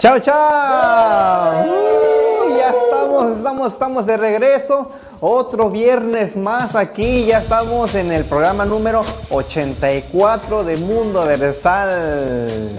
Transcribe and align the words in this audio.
Chao, 0.00 0.20
chao. 0.20 1.64
Ya 2.56 2.68
estamos, 2.70 3.36
estamos, 3.36 3.72
estamos 3.72 4.06
de 4.06 4.16
regreso. 4.16 4.92
Otro 5.20 5.70
viernes 5.70 6.36
más 6.36 6.76
aquí. 6.76 7.26
Ya 7.26 7.38
estamos 7.38 7.96
en 7.96 8.12
el 8.12 8.24
programa 8.24 8.64
número 8.64 9.02
84 9.28 10.62
de 10.62 10.76
Mundo 10.76 11.26
Versal. 11.26 12.70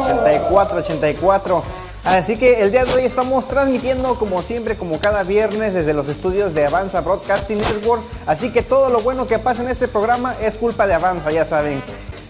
84, 0.00 0.78
84. 0.78 1.62
Así 2.04 2.38
que 2.38 2.62
el 2.62 2.70
día 2.70 2.86
de 2.86 2.94
hoy 2.94 3.02
estamos 3.02 3.46
transmitiendo 3.46 4.14
como 4.14 4.40
siempre, 4.40 4.78
como 4.78 4.98
cada 4.98 5.24
viernes 5.24 5.74
desde 5.74 5.92
los 5.92 6.08
estudios 6.08 6.54
de 6.54 6.64
Avanza 6.64 7.02
Broadcasting 7.02 7.58
Network. 7.58 8.02
Así 8.24 8.50
que 8.50 8.62
todo 8.62 8.88
lo 8.88 9.00
bueno 9.00 9.26
que 9.26 9.38
pasa 9.38 9.60
en 9.60 9.68
este 9.68 9.88
programa 9.88 10.36
es 10.40 10.56
culpa 10.56 10.86
de 10.86 10.94
Avanza, 10.94 11.30
ya 11.30 11.44
saben. 11.44 11.82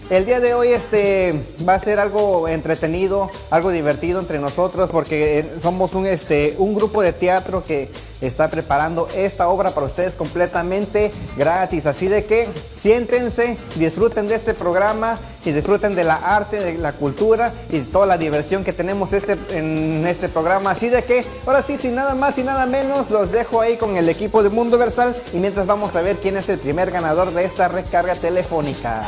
El 0.09 0.25
día 0.25 0.39
de 0.39 0.55
hoy 0.55 0.69
este, 0.69 1.39
va 1.67 1.75
a 1.75 1.79
ser 1.79 1.99
algo 1.99 2.47
entretenido, 2.47 3.29
algo 3.51 3.69
divertido 3.69 4.19
entre 4.19 4.39
nosotros 4.39 4.89
porque 4.89 5.37
eh, 5.37 5.51
somos 5.59 5.93
un, 5.93 6.07
este, 6.07 6.55
un 6.57 6.73
grupo 6.73 7.03
de 7.03 7.13
teatro 7.13 7.63
que 7.63 7.91
está 8.19 8.49
preparando 8.49 9.07
esta 9.15 9.49
obra 9.49 9.69
para 9.69 9.85
ustedes 9.85 10.15
completamente 10.15 11.11
gratis. 11.37 11.85
Así 11.85 12.07
de 12.07 12.25
que 12.25 12.47
siéntense, 12.75 13.55
disfruten 13.75 14.27
de 14.27 14.33
este 14.33 14.55
programa 14.55 15.15
y 15.45 15.51
disfruten 15.51 15.93
de 15.93 16.03
la 16.03 16.15
arte, 16.15 16.57
de 16.57 16.79
la 16.79 16.93
cultura 16.93 17.53
y 17.69 17.77
de 17.77 17.85
toda 17.85 18.07
la 18.07 18.17
diversión 18.17 18.63
que 18.63 18.73
tenemos 18.73 19.13
este, 19.13 19.37
en 19.51 20.07
este 20.07 20.27
programa. 20.27 20.71
Así 20.71 20.89
de 20.89 21.03
que 21.03 21.23
ahora 21.45 21.61
sí, 21.61 21.77
sin 21.77 21.93
nada 21.93 22.15
más 22.15 22.35
y 22.39 22.41
nada 22.41 22.65
menos, 22.65 23.11
los 23.11 23.31
dejo 23.31 23.61
ahí 23.61 23.77
con 23.77 23.95
el 23.95 24.09
equipo 24.09 24.41
de 24.41 24.49
Mundo 24.49 24.79
Versal 24.79 25.15
y 25.33 25.37
mientras 25.37 25.67
vamos 25.67 25.95
a 25.95 26.01
ver 26.01 26.17
quién 26.17 26.35
es 26.35 26.49
el 26.49 26.57
primer 26.57 26.89
ganador 26.89 27.31
de 27.31 27.45
esta 27.45 27.67
recarga 27.67 28.15
telefónica. 28.15 29.07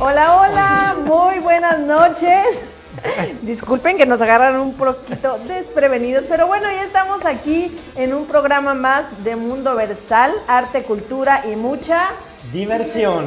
Hola, 0.00 0.36
hola, 0.36 0.96
muy 1.04 1.38
buenas 1.38 1.78
noches. 1.78 2.44
Disculpen 3.42 3.96
que 3.96 4.04
nos 4.04 4.20
agarraron 4.20 4.60
un 4.60 4.74
poquito 4.74 5.38
desprevenidos, 5.46 6.26
pero 6.28 6.46
bueno, 6.46 6.70
ya 6.70 6.84
estamos 6.84 7.24
aquí 7.24 7.74
en 7.96 8.12
un 8.12 8.26
programa 8.26 8.74
más 8.74 9.24
de 9.24 9.34
Mundo 9.36 9.74
Versal, 9.74 10.32
arte, 10.46 10.82
cultura 10.82 11.44
y 11.50 11.56
mucha 11.56 12.10
diversión. 12.52 13.26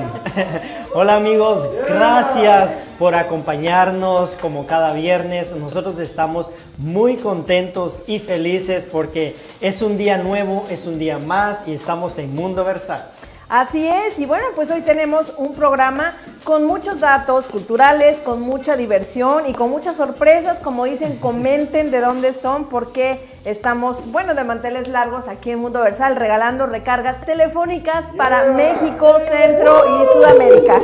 Hola 0.93 1.15
amigos, 1.15 1.69
gracias 1.87 2.71
por 2.97 3.15
acompañarnos 3.15 4.31
como 4.41 4.65
cada 4.65 4.93
viernes. 4.93 5.51
Nosotros 5.55 5.99
estamos 5.99 6.49
muy 6.77 7.17
contentos 7.17 7.99
y 8.07 8.19
felices 8.19 8.87
porque 8.91 9.35
es 9.59 9.81
un 9.81 9.97
día 9.97 10.17
nuevo, 10.17 10.65
es 10.69 10.85
un 10.85 10.99
día 10.99 11.17
más 11.19 11.67
y 11.67 11.73
estamos 11.73 12.17
en 12.17 12.33
Mundo 12.35 12.63
Versal. 12.63 13.05
Así 13.51 13.85
es, 13.85 14.17
y 14.17 14.25
bueno, 14.25 14.45
pues 14.55 14.71
hoy 14.71 14.79
tenemos 14.79 15.33
un 15.35 15.53
programa 15.53 16.13
con 16.45 16.63
muchos 16.63 17.01
datos 17.01 17.49
culturales, 17.49 18.19
con 18.19 18.39
mucha 18.39 18.77
diversión 18.77 19.45
y 19.45 19.51
con 19.51 19.69
muchas 19.69 19.97
sorpresas. 19.97 20.59
Como 20.59 20.85
dicen, 20.85 21.17
comenten 21.17 21.91
de 21.91 21.99
dónde 21.99 22.33
son, 22.33 22.69
porque 22.69 23.27
estamos, 23.43 24.09
bueno, 24.09 24.35
de 24.35 24.45
manteles 24.45 24.87
largos 24.87 25.27
aquí 25.27 25.51
en 25.51 25.59
Mundo 25.59 25.81
Versal, 25.81 26.15
regalando 26.15 26.65
recargas 26.65 27.25
telefónicas 27.25 28.05
para 28.15 28.45
México, 28.53 29.17
Centro 29.19 29.83
y 30.01 30.13
Sudamérica. 30.13 30.79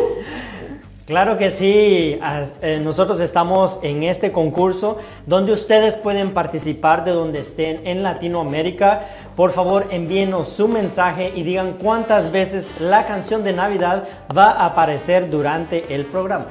Claro 1.08 1.38
que 1.38 1.52
sí, 1.52 2.20
eh, 2.62 2.82
nosotros 2.84 3.22
estamos 3.22 3.80
en 3.82 4.04
este 4.04 4.34
concurso 4.34 4.98
donde 5.26 5.54
ustedes 5.54 5.96
pueden 5.96 6.32
participar 6.32 7.06
de 7.06 7.12
donde 7.12 7.40
estén 7.40 7.88
en 7.88 8.04
Latinoamérica. 8.04 9.04
Por 9.34 9.52
favor, 9.52 9.88
envíenos 9.92 10.50
su 10.50 10.68
mensaje 10.68 11.32
y 11.34 11.44
digan 11.44 11.78
cuántas 11.82 12.34
veces 12.34 12.68
la 12.82 13.06
canción 13.06 13.46
de 13.46 13.54
Navidad 13.54 14.04
va 14.38 14.52
a 14.52 14.66
aparecer 14.66 15.30
durante 15.30 15.96
el 15.96 16.06
programa. 16.06 16.48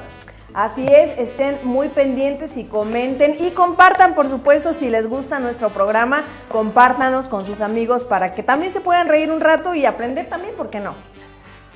Así 0.55 0.87
es, 0.87 1.19
estén 1.19 1.59
muy 1.61 1.89
pendientes 1.89 2.57
y 2.57 2.63
comenten 2.63 3.37
y 3.39 3.51
compartan, 3.51 4.15
por 4.15 4.27
supuesto, 4.27 4.73
si 4.73 4.89
les 4.89 5.07
gusta 5.07 5.37
nuestro 5.37 5.69
programa, 5.69 6.23
compártanos 6.49 7.27
con 7.27 7.45
sus 7.45 7.61
amigos 7.61 8.05
para 8.05 8.31
que 8.31 8.41
también 8.41 8.73
se 8.73 8.81
puedan 8.81 9.07
reír 9.07 9.31
un 9.31 9.39
rato 9.39 9.75
y 9.75 9.85
aprender 9.85 10.25
también, 10.25 10.55
¿por 10.55 10.71
qué 10.71 10.79
no? 10.79 10.95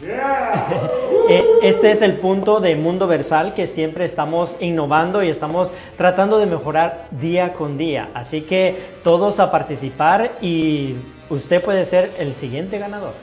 Eh, 0.03 1.45
este 1.61 1.91
es 1.91 2.01
el 2.01 2.13
punto 2.13 2.59
de 2.59 2.75
Mundo 2.75 3.07
Versal 3.07 3.53
que 3.53 3.67
siempre 3.67 4.05
estamos 4.05 4.57
innovando 4.59 5.23
y 5.23 5.29
estamos 5.29 5.71
tratando 5.97 6.39
de 6.39 6.47
mejorar 6.47 7.05
día 7.11 7.53
con 7.53 7.77
día. 7.77 8.09
Así 8.13 8.41
que 8.41 8.75
todos 9.03 9.39
a 9.39 9.51
participar 9.51 10.31
y 10.41 10.95
usted 11.29 11.61
puede 11.61 11.85
ser 11.85 12.11
el 12.17 12.35
siguiente 12.35 12.79
ganador. 12.79 13.13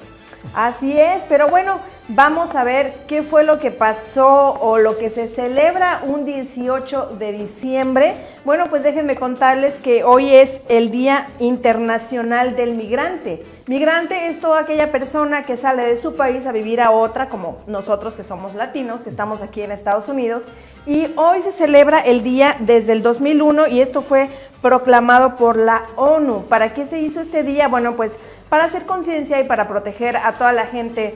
Así 0.54 0.98
es, 0.98 1.22
pero 1.28 1.48
bueno, 1.48 1.80
vamos 2.08 2.54
a 2.54 2.64
ver 2.64 2.94
qué 3.06 3.22
fue 3.22 3.44
lo 3.44 3.58
que 3.58 3.70
pasó 3.70 4.54
o 4.60 4.78
lo 4.78 4.96
que 4.96 5.10
se 5.10 5.28
celebra 5.28 6.00
un 6.04 6.24
18 6.24 7.16
de 7.18 7.32
diciembre. 7.32 8.14
Bueno, 8.44 8.64
pues 8.70 8.82
déjenme 8.82 9.16
contarles 9.16 9.78
que 9.78 10.04
hoy 10.04 10.34
es 10.34 10.60
el 10.68 10.90
Día 10.90 11.28
Internacional 11.38 12.56
del 12.56 12.76
Migrante. 12.76 13.44
Migrante 13.66 14.28
es 14.28 14.40
toda 14.40 14.60
aquella 14.60 14.90
persona 14.90 15.42
que 15.42 15.58
sale 15.58 15.84
de 15.84 16.00
su 16.00 16.14
país 16.14 16.46
a 16.46 16.52
vivir 16.52 16.80
a 16.80 16.90
otra, 16.90 17.28
como 17.28 17.58
nosotros 17.66 18.14
que 18.14 18.24
somos 18.24 18.54
latinos, 18.54 19.02
que 19.02 19.10
estamos 19.10 19.42
aquí 19.42 19.60
en 19.60 19.72
Estados 19.72 20.08
Unidos. 20.08 20.44
Y 20.86 21.08
hoy 21.16 21.42
se 21.42 21.52
celebra 21.52 21.98
el 21.98 22.22
día 22.22 22.56
desde 22.60 22.92
el 22.92 23.02
2001 23.02 23.66
y 23.66 23.82
esto 23.82 24.00
fue 24.00 24.30
proclamado 24.62 25.36
por 25.36 25.58
la 25.58 25.82
ONU. 25.96 26.44
¿Para 26.48 26.72
qué 26.72 26.86
se 26.86 26.98
hizo 26.98 27.20
este 27.20 27.42
día? 27.42 27.68
Bueno, 27.68 27.94
pues 27.94 28.12
para 28.48 28.64
hacer 28.64 28.86
conciencia 28.86 29.40
y 29.40 29.44
para 29.44 29.68
proteger 29.68 30.16
a 30.16 30.32
toda 30.32 30.52
la 30.52 30.66
gente 30.66 31.14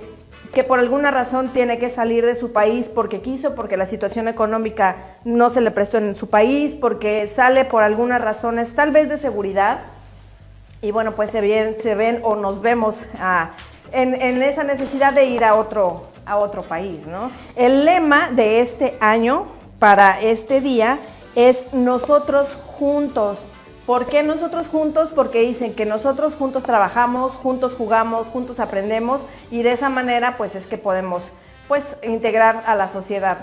que 0.54 0.64
por 0.64 0.78
alguna 0.78 1.10
razón 1.10 1.48
tiene 1.48 1.78
que 1.78 1.88
salir 1.88 2.26
de 2.26 2.36
su 2.36 2.52
país 2.52 2.88
porque 2.88 3.22
quiso, 3.22 3.54
porque 3.54 3.76
la 3.76 3.86
situación 3.86 4.28
económica 4.28 4.96
no 5.24 5.48
se 5.48 5.62
le 5.62 5.70
prestó 5.70 5.98
en 5.98 6.14
su 6.14 6.28
país, 6.28 6.74
porque 6.74 7.26
sale 7.26 7.64
por 7.64 7.82
algunas 7.82 8.20
razones 8.20 8.74
tal 8.74 8.90
vez 8.90 9.08
de 9.08 9.16
seguridad 9.16 9.80
y 10.82 10.90
bueno, 10.90 11.12
pues 11.12 11.30
se 11.30 11.40
ven, 11.40 11.76
se 11.80 11.94
ven 11.94 12.20
o 12.22 12.34
nos 12.34 12.60
vemos 12.60 13.06
ah, 13.20 13.50
en, 13.92 14.42
esa 14.42 14.64
necesidad 14.64 15.12
de 15.12 15.26
ir 15.26 15.44
a 15.44 15.54
otro, 15.54 16.08
a 16.26 16.36
otro 16.36 16.62
país. 16.62 17.06
¿no? 17.06 17.30
El 17.56 17.84
lema 17.84 18.30
de 18.30 18.60
este 18.60 18.94
año 19.00 19.46
para 19.78 20.20
este 20.20 20.60
día 20.60 20.98
es 21.34 21.72
nosotros 21.72 22.48
juntos. 22.66 23.38
¿Por 23.86 24.06
qué 24.06 24.22
nosotros 24.22 24.68
juntos? 24.68 25.10
Porque 25.14 25.40
dicen 25.40 25.74
que 25.74 25.84
nosotros 25.84 26.34
juntos 26.34 26.62
trabajamos, 26.62 27.32
juntos 27.32 27.74
jugamos, 27.76 28.28
juntos 28.28 28.60
aprendemos 28.60 29.22
y 29.50 29.62
de 29.62 29.72
esa 29.72 29.88
manera 29.88 30.36
pues 30.36 30.54
es 30.54 30.66
que 30.66 30.78
podemos 30.78 31.22
pues 31.66 31.96
integrar 32.02 32.62
a 32.66 32.76
la 32.76 32.88
sociedad 32.88 33.38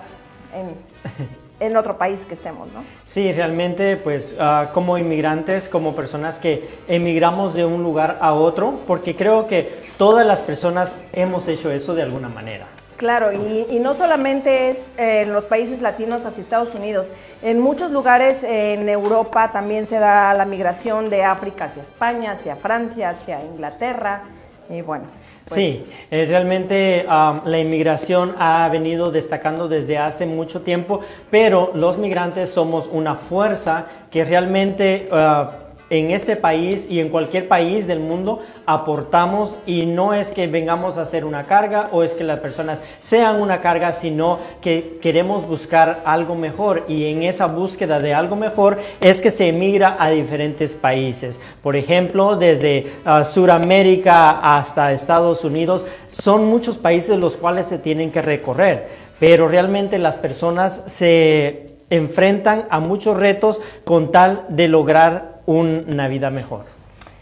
en, 0.53 0.75
en 1.59 1.75
otro 1.75 1.97
país 1.97 2.22
que 2.28 2.35
estemos, 2.35 2.67
¿no? 2.72 2.83
Sí, 3.05 3.31
realmente, 3.33 3.97
pues 3.97 4.35
ah, 4.39 4.69
como 4.73 4.97
inmigrantes, 4.97 5.67
como 5.67 5.95
personas 5.95 6.38
que 6.38 6.69
emigramos 6.88 7.53
de 7.53 7.66
un 7.66 7.83
lugar 7.83 8.17
a 8.22 8.33
otro, 8.33 8.79
porque 8.88 9.16
creo 9.16 9.47
que 9.47 9.69
todas 9.97 10.25
las 10.25 10.39
personas 10.41 10.95
hemos 11.11 11.47
hecho 11.47 11.72
eso 11.72 11.96
de 11.96 12.03
alguna 12.03 12.29
manera. 12.29 12.67
Claro, 12.99 13.31
y, 13.31 13.79
no 13.79 13.96
solamente 13.96 14.72
es 14.72 14.91
en 14.97 15.31
los 15.31 15.46
países 15.46 15.81
latinos 15.81 16.25
hacia 16.25 16.43
Estados 16.43 16.75
Unidos, 16.75 17.07
en 17.41 17.61
muchos 17.61 17.91
lugares 17.91 18.43
en 18.43 18.90
Europa 18.90 19.53
también 19.53 19.87
se 19.87 19.99
da 19.99 20.34
la 20.34 20.43
migración 20.43 21.09
de 21.09 21.23
África 21.23 21.66
hacia 21.66 21.84
España, 21.84 22.34
hacia 22.34 22.57
Francia, 22.57 23.07
hacia 23.07 23.41
Inglaterra, 23.41 24.23
y 24.69 24.81
bueno, 24.81 25.05
pues, 25.47 25.61
sí, 25.61 25.84
eh, 26.11 26.25
realmente 26.28 27.05
la 27.07 27.57
inmigración 27.57 28.35
ha 28.37 28.67
venido 28.67 29.11
destacando 29.11 29.69
desde 29.69 29.97
hace 29.97 30.25
mucho 30.25 30.59
tiempo, 30.59 30.99
pero 31.31 31.72
los 31.75 31.97
migrantes 31.97 32.49
somos 32.49 32.90
una 32.91 33.16
fuerza 33.16 33.85
que 34.11 34.25
realmente 34.25 35.07
ah, 35.13 35.52
en 35.90 36.12
este 36.12 36.36
país 36.36 36.88
y 36.90 37.00
en 37.00 37.09
cualquier 37.09 37.47
país 37.47 37.88
del 37.88 38.00
mundo 38.00 38.40
aportamos 38.66 39.58
y 39.66 39.86
no 39.86 40.14
es 40.14 40.32
que 40.32 40.47
vengamos 40.47 40.97
a 40.97 41.02
hacer 41.02 41.26
una 41.26 41.46
carga 41.46 41.90
o 41.91 42.03
es 42.03 42.14
que 42.14 42.24
las 42.24 42.40
personas 42.40 42.80
sean 43.02 43.41
una 43.41 43.62
carga, 43.62 43.91
sino 43.91 44.40
que 44.62 45.00
queremos 45.02 45.47
buscar 45.47 46.02
algo 46.06 46.36
mejor 46.36 46.86
y 46.88 47.06
en 47.06 47.24
esa 47.24 47.47
búsqueda 47.47 48.00
de 48.00 48.14
algo 48.14 48.36
mejor 48.36 48.78
es 49.02 49.22
que 49.22 49.32
se 49.32 49.47
emigra 49.47 49.96
a 50.00 50.09
diferentes 50.09 50.74
países. 50.74 51.40
Por 51.64 51.76
ejemplo, 51.76 52.36
desde 52.36 52.88
uh, 53.06 53.24
Sudamérica 53.26 54.58
hasta 54.58 54.94
Estados 54.94 55.44
Unidos, 55.44 55.86
son 56.08 56.46
muchos 56.46 56.78
países 56.78 57.18
los 57.18 57.36
cuales 57.38 57.66
se 57.66 57.80
tienen 57.80 58.12
que 58.12 58.22
recorrer, 58.22 58.88
pero 59.20 59.47
realmente 59.47 59.97
las 59.97 60.18
personas 60.18 60.84
se 60.86 61.70
enfrentan 61.90 62.66
a 62.70 62.80
muchos 62.80 63.18
retos 63.18 63.59
con 63.84 64.12
tal 64.12 64.46
de 64.50 64.68
lograr 64.68 65.28
una 65.49 66.07
vida 66.07 66.29
mejor. 66.29 66.66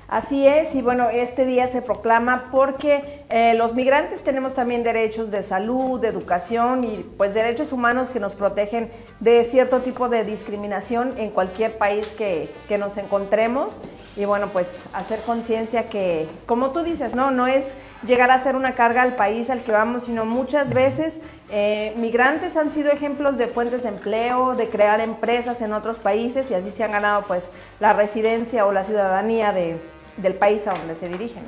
Así 0.07 0.47
es, 0.47 0.73
y 0.73 0.81
bueno, 0.81 1.09
este 1.09 1.45
día 1.45 1.67
se 1.67 1.81
proclama 1.81 2.45
porque 2.49 3.25
eh, 3.29 3.55
los 3.55 3.73
migrantes 3.73 4.23
tenemos 4.23 4.53
también 4.53 4.81
derechos 4.81 5.31
de 5.31 5.43
salud, 5.43 5.99
de 5.99 6.07
educación 6.07 6.85
y 6.85 7.05
pues 7.17 7.33
derechos 7.33 7.73
humanos 7.73 8.09
que 8.09 8.21
nos 8.21 8.33
protegen 8.33 8.89
de 9.19 9.43
cierto 9.43 9.79
tipo 9.79 10.07
de 10.07 10.23
discriminación 10.23 11.13
en 11.17 11.29
cualquier 11.29 11.77
país 11.77 12.07
que, 12.07 12.49
que 12.69 12.77
nos 12.77 12.95
encontremos. 12.95 13.79
Y 14.15 14.23
bueno, 14.23 14.47
pues 14.47 14.79
hacer 14.93 15.19
conciencia 15.23 15.89
que, 15.89 16.25
como 16.45 16.71
tú 16.71 16.83
dices, 16.83 17.13
no, 17.13 17.31
no 17.31 17.45
es 17.45 17.65
llegar 18.07 18.31
a 18.31 18.41
ser 18.41 18.55
una 18.55 18.75
carga 18.75 19.01
al 19.01 19.15
país 19.15 19.49
al 19.49 19.59
que 19.59 19.73
vamos, 19.73 20.03
sino 20.03 20.25
muchas 20.25 20.73
veces 20.73 21.15
eh, 21.49 21.93
migrantes 21.95 22.57
han 22.57 22.71
sido 22.71 22.91
ejemplos 22.91 23.37
de 23.37 23.47
fuentes 23.47 23.83
de 23.83 23.89
empleo, 23.89 24.55
de 24.55 24.67
crear 24.67 24.99
empresas 24.99 25.61
en 25.61 25.71
otros 25.73 25.97
países 25.97 26.51
y 26.51 26.53
así 26.53 26.71
se 26.71 26.83
han 26.83 26.91
ganado 26.91 27.23
pues 27.23 27.45
la 27.79 27.93
residencia 27.93 28.65
o 28.65 28.71
la 28.71 28.83
ciudadanía 28.83 29.53
del 29.53 30.33
país 30.33 30.67
a 30.67 30.73
donde 30.73 30.95
se 30.95 31.07
dirigen. 31.07 31.43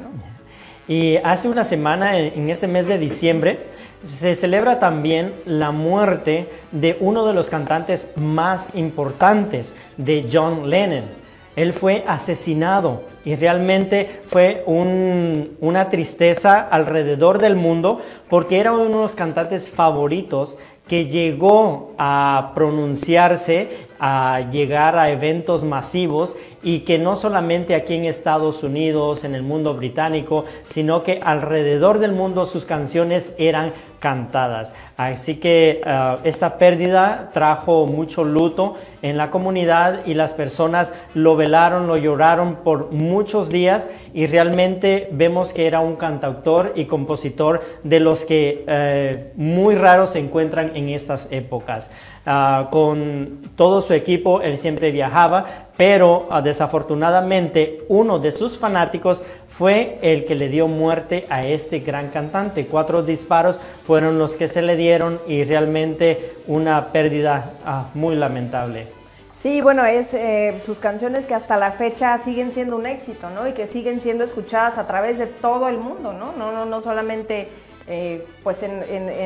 Y 0.88 1.18
hace 1.18 1.50
una 1.50 1.64
semana, 1.64 2.18
en 2.18 2.50
este 2.50 2.68
mes 2.68 2.88
de 2.88 2.98
diciembre, 2.98 3.60
se 4.04 4.36
celebra 4.36 4.80
también 4.80 5.34
la 5.46 5.72
muerte 5.72 6.48
de 6.72 6.98
uno 7.00 7.26
de 7.26 7.34
los 7.34 7.50
cantantes 7.50 8.08
más 8.16 8.70
importantes, 8.74 9.76
de 9.98 10.28
John 10.32 10.70
Lennon. 10.70 11.19
Él 11.60 11.74
fue 11.74 12.06
asesinado 12.08 13.02
y 13.26 13.36
realmente 13.36 14.22
fue 14.28 14.64
una 14.66 15.90
tristeza 15.90 16.62
alrededor 16.62 17.40
del 17.40 17.58
mundo 17.58 18.00
porque 18.30 18.62
era 18.62 18.72
uno 18.72 18.86
de 18.86 18.96
los 19.02 19.14
cantantes 19.14 19.70
favoritos 19.70 20.58
que 20.88 21.08
llegó 21.08 21.96
a 21.98 22.54
pronunciarse, 22.56 23.68
a 24.00 24.48
llegar 24.50 24.98
a 24.98 25.12
eventos 25.12 25.66
masivos 25.66 26.38
y 26.64 26.82
que 26.82 26.98
no 26.98 27.16
solamente 27.16 27.76
aquí 27.76 27.96
en 27.96 28.06
Estados 28.06 28.64
Unidos, 28.64 29.24
en 29.24 29.36
el 29.36 29.44
mundo 29.44 29.74
británico, 29.74 30.46
sino 30.66 31.04
que 31.04 31.20
alrededor 31.24 32.00
del 32.00 32.12
mundo 32.12 32.46
sus 32.46 32.66
canciones 32.66 33.34
eran 33.38 33.72
cantadas. 34.00 34.74
Así 34.98 35.36
que 35.36 35.82
uh, 35.86 36.26
esta 36.26 36.58
pérdida 36.58 37.32
trajo 37.34 37.86
mucho 37.86 38.24
luto 38.24 38.76
en 39.02 39.18
la 39.18 39.30
comunidad 39.30 40.06
y 40.06 40.14
las 40.14 40.34
personas 40.34 40.94
lo 41.14 41.36
velaron, 41.36 41.88
lo 41.88 41.98
lloraron 41.98 42.56
por 42.64 42.92
muchos 42.92 43.50
días 43.50 43.88
y 44.14 44.28
realmente 44.28 45.10
vemos 45.12 45.54
que 45.54 45.68
era 45.68 45.80
un 45.82 45.96
cantautor 45.96 46.74
y 46.76 46.86
compositor 46.86 47.62
de 47.84 48.00
los 48.00 48.26
que 48.26 48.66
uh, 48.68 49.42
muy 49.42 49.76
raros 49.76 50.12
se 50.12 50.20
encuentran 50.20 50.76
en 50.76 50.90
estas 50.90 51.28
épocas. 51.32 51.92
Uh, 52.30 52.70
con 52.70 53.40
todo 53.56 53.82
su 53.82 53.92
equipo 53.94 54.42
él 54.42 54.60
siempre 54.60 54.92
viajaba, 54.92 55.46
pero 55.76 56.28
desafortunadamente 56.44 57.86
uno 57.88 58.20
de 58.20 58.32
sus 58.32 58.60
fanáticos 58.60 59.24
fue 59.50 59.98
el 60.04 60.26
que 60.26 60.36
le 60.36 60.48
dio 60.48 60.68
muerte 60.68 61.24
a 61.32 61.44
este 61.44 61.80
gran 61.80 62.10
cantante. 62.10 62.68
Cuatro 62.68 63.02
disparos 63.02 63.58
fueron 63.84 64.20
los 64.20 64.36
que 64.36 64.48
se 64.48 64.62
le 64.62 64.76
dieron 64.76 65.20
y 65.28 65.44
realmente 65.44 66.36
una 66.46 66.92
pérdida 66.92 67.54
ah, 67.66 67.88
muy 67.96 68.16
lamentable. 68.16 68.86
Sí, 69.34 69.62
bueno, 69.62 69.84
es 69.86 70.14
eh, 70.14 70.60
sus 70.64 70.78
canciones 70.78 71.26
que 71.26 71.34
hasta 71.34 71.58
la 71.58 71.72
fecha 71.72 72.16
siguen 72.20 72.52
siendo 72.52 72.76
un 72.76 72.86
éxito, 72.86 73.32
¿no? 73.32 73.48
Y 73.48 73.54
que 73.54 73.66
siguen 73.66 74.02
siendo 74.02 74.24
escuchadas 74.24 74.78
a 74.78 74.86
través 74.86 75.18
de 75.18 75.26
todo 75.26 75.68
el 75.68 75.80
mundo, 75.80 76.14
¿no? 76.14 76.34
No, 76.34 76.52
no, 76.52 76.66
no 76.66 76.80
solamente 76.80 77.48
eh, 77.92 78.24
pues 78.44 78.62
en, 78.62 78.84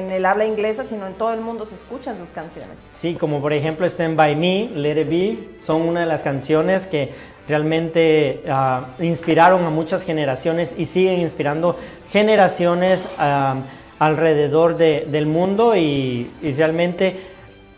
el 0.10 0.26
habla 0.26 0.46
inglesa, 0.46 0.86
sino 0.86 1.06
en 1.06 1.16
todo 1.16 1.34
el 1.34 1.42
mundo 1.42 1.66
se 1.66 1.76
escuchan 1.76 2.18
sus 2.18 2.30
canciones. 2.30 2.78
Sí, 2.90 3.16
como 3.16 3.42
por 3.42 3.52
ejemplo 3.52 3.86
Stand 3.86 4.16
By 4.16 4.38
Me, 4.38 4.70
Let 4.74 5.02
It 5.02 5.10
Be, 5.10 5.38
son 5.60 5.82
una 5.82 6.00
de 6.00 6.06
las 6.06 6.24
canciones 6.24 6.88
que 6.88 7.10
realmente 7.46 8.42
ah, 8.48 8.86
inspiraron 9.02 9.66
a 9.66 9.70
muchas 9.70 10.04
generaciones 10.04 10.76
y 10.78 10.86
siguen 10.86 11.20
inspirando 11.20 11.78
generaciones 12.10 13.06
ah, 13.18 13.56
alrededor 14.00 14.78
del 14.78 15.26
mundo 15.26 15.76
y, 15.76 16.32
realmente 16.56 17.20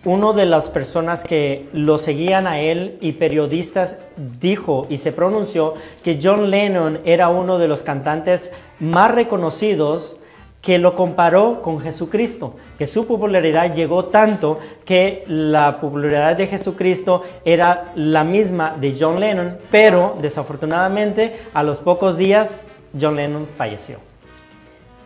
uno 0.04 0.34
de 0.34 0.46
las 0.46 0.70
personas 0.70 1.24
que 1.24 1.66
lo 1.74 1.98
seguían 1.98 2.46
a 2.46 2.60
él 2.60 3.00
y 3.02 3.14
periodistas 3.14 3.98
dijo 4.40 4.86
y 4.88 4.98
se 4.98 5.12
pronunció 5.12 5.74
que 6.04 6.20
John 6.22 6.52
Lennon 6.52 7.00
era 7.06 7.30
uno 7.30 7.58
de 7.58 7.68
los 7.68 7.82
cantantes 7.82 8.52
más 8.80 9.10
reconocidos 9.10 10.20
que 10.66 10.80
lo 10.80 10.96
comparó 10.96 11.62
con 11.62 11.80
Jesucristo, 11.80 12.56
que 12.80 12.88
su 12.88 13.06
popularidad 13.06 13.76
llegó 13.76 14.06
tanto 14.06 14.60
que 14.84 15.24
la 15.28 15.80
popularidad 15.80 16.36
de 16.36 16.48
Jesucristo 16.48 17.22
era 17.46 17.92
la 17.94 18.24
misma 18.24 18.76
de 18.76 18.98
John 19.00 19.20
Lennon, 19.20 19.60
pero 19.70 20.16
desafortunadamente 20.20 21.40
a 21.54 21.62
los 21.62 21.82
pocos 21.82 22.18
días 22.18 22.58
John 23.00 23.16
Lennon 23.16 23.48
falleció. 23.56 24.00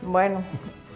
Bueno, 0.02 0.44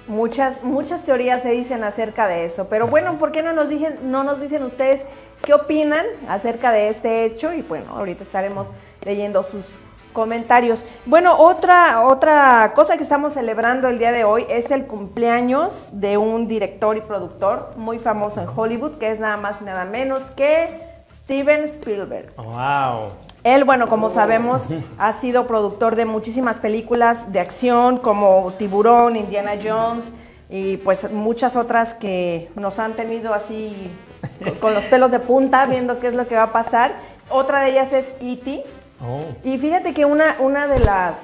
muchas, 0.07 0.63
muchas 0.63 1.03
teorías 1.03 1.41
se 1.41 1.49
dicen 1.49 1.83
acerca 1.83 2.29
de 2.29 2.45
eso, 2.45 2.67
pero 2.69 2.87
bueno, 2.87 3.19
¿por 3.19 3.33
qué 3.33 3.43
no 3.43 3.51
nos, 3.51 3.67
dicen, 3.67 3.99
no 4.03 4.23
nos 4.23 4.39
dicen 4.39 4.63
ustedes 4.63 5.01
qué 5.43 5.53
opinan 5.53 6.05
acerca 6.29 6.71
de 6.71 6.87
este 6.87 7.25
hecho? 7.25 7.51
Y 7.53 7.63
bueno, 7.63 7.97
ahorita 7.97 8.23
estaremos 8.23 8.67
leyendo 9.03 9.43
sus 9.43 9.65
comentarios. 10.13 10.83
Bueno, 11.05 11.37
otra, 11.37 12.03
otra 12.05 12.71
cosa 12.75 12.95
que 12.97 13.03
estamos 13.03 13.33
celebrando 13.33 13.89
el 13.89 13.99
día 13.99 14.11
de 14.11 14.23
hoy 14.23 14.45
es 14.49 14.71
el 14.71 14.85
cumpleaños 14.85 15.89
de 15.91 16.17
un 16.17 16.47
director 16.47 16.95
y 16.95 17.01
productor 17.01 17.71
muy 17.75 17.99
famoso 17.99 18.39
en 18.39 18.47
Hollywood, 18.47 18.93
que 18.93 19.11
es 19.11 19.19
nada 19.19 19.37
más 19.37 19.61
y 19.61 19.65
nada 19.65 19.83
menos 19.83 20.21
que 20.37 20.93
Steven 21.23 21.63
Spielberg. 21.65 22.33
¡Wow! 22.37 23.09
Él, 23.43 23.65
bueno, 23.65 23.89
como 23.89 24.09
sabemos, 24.09 24.65
ha 24.97 25.13
sido 25.13 25.47
productor 25.47 25.97
de 25.97 26.05
muchísimas 26.05 26.59
películas 26.59 27.33
de 27.33 27.41
acción 27.41 27.97
como 27.97 28.53
Tiburón, 28.57 29.17
Indiana 29.17 29.51
Jones 29.61 30.05
y 30.49 30.77
pues 30.77 31.11
muchas 31.11 31.57
otras 31.57 31.93
que 31.93 32.49
nos 32.55 32.79
han 32.79 32.93
tenido 32.93 33.33
así 33.33 33.91
con 34.61 34.73
los 34.73 34.83
pelos 34.85 35.11
de 35.11 35.19
punta 35.19 35.65
viendo 35.65 35.99
qué 35.99 36.07
es 36.07 36.13
lo 36.13 36.27
que 36.27 36.35
va 36.35 36.43
a 36.43 36.51
pasar. 36.51 36.93
Otra 37.29 37.61
de 37.61 37.71
ellas 37.71 37.91
es 37.91 38.05
E.T., 38.21 38.63
Oh. 39.05 39.35
Y 39.43 39.57
fíjate 39.57 39.93
que 39.93 40.05
una, 40.05 40.37
una 40.39 40.67
de 40.67 40.79
las 40.79 41.15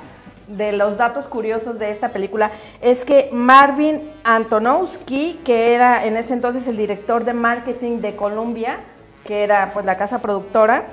de 0.50 0.72
los 0.72 0.98
datos 0.98 1.28
curiosos 1.28 1.78
de 1.78 1.92
esta 1.92 2.10
película 2.10 2.52
es 2.82 3.06
que 3.06 3.30
Marvin 3.32 4.02
Antonowski, 4.24 5.40
que 5.46 5.76
era 5.76 6.06
en 6.06 6.18
ese 6.18 6.34
entonces 6.34 6.68
el 6.68 6.76
director 6.76 7.24
de 7.24 7.34
marketing 7.34 8.00
de 8.00 8.16
Columbia, 8.16 8.80
que 9.26 9.44
era 9.44 9.72
pues 9.74 9.86
la 9.86 9.98
casa 9.98 10.22
productora, 10.22 10.86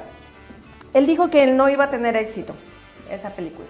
él 0.92 1.06
dijo 1.06 1.30
que 1.30 1.42
él 1.42 1.56
no 1.56 1.68
iba 1.68 1.84
a 1.84 1.90
tener 1.90 2.16
éxito 2.16 2.54
esa 3.10 3.30
película. 3.30 3.66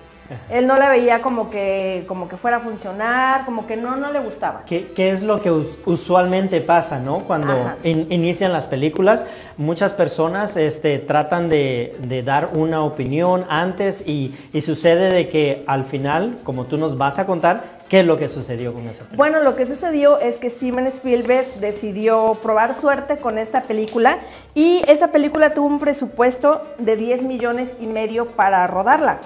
Él 0.50 0.66
no 0.66 0.76
la 0.76 0.88
veía 0.88 1.22
como 1.22 1.50
que, 1.50 2.04
como 2.06 2.28
que 2.28 2.36
fuera 2.36 2.58
a 2.58 2.60
funcionar, 2.60 3.44
como 3.44 3.66
que 3.66 3.76
no, 3.76 3.96
no 3.96 4.12
le 4.12 4.20
gustaba. 4.20 4.62
¿Qué, 4.66 4.86
es 4.96 5.22
lo 5.22 5.40
que 5.40 5.50
usualmente 5.50 6.60
pasa, 6.60 6.98
no? 6.98 7.20
Cuando 7.20 7.54
inician 7.84 8.52
las 8.52 8.66
películas, 8.66 9.26
muchas 9.56 9.94
personas 9.94 10.56
este, 10.56 10.98
tratan 10.98 11.48
de, 11.48 12.22
dar 12.24 12.50
una 12.54 12.82
opinión 12.82 13.44
antes 13.48 14.02
y, 14.06 14.34
sucede 14.60 15.12
de 15.12 15.28
que 15.28 15.62
al 15.68 15.84
final, 15.84 16.38
como 16.42 16.64
tú 16.64 16.76
nos 16.76 16.98
vas 16.98 17.18
a 17.18 17.26
contar, 17.26 17.76
¿Qué 17.88 18.00
es 18.00 18.06
lo 18.06 18.18
que 18.18 18.26
sucedió 18.26 18.72
con 18.72 18.82
esa 18.82 19.04
película? 19.04 19.16
Bueno, 19.16 19.40
lo 19.44 19.54
que 19.54 19.64
sucedió 19.64 20.18
es 20.18 20.38
que 20.38 20.50
Steven 20.50 20.88
Spielberg 20.88 21.46
decidió 21.60 22.36
probar 22.42 22.74
suerte 22.74 23.16
con 23.16 23.38
esta 23.38 23.62
película 23.62 24.18
y 24.56 24.82
esa 24.88 25.12
película 25.12 25.54
tuvo 25.54 25.68
un 25.68 25.78
presupuesto 25.78 26.62
de 26.78 26.96
10 26.96 27.22
millones 27.22 27.74
y 27.80 27.86
medio 27.86 28.26
para 28.26 28.66
rodarla. 28.66 29.20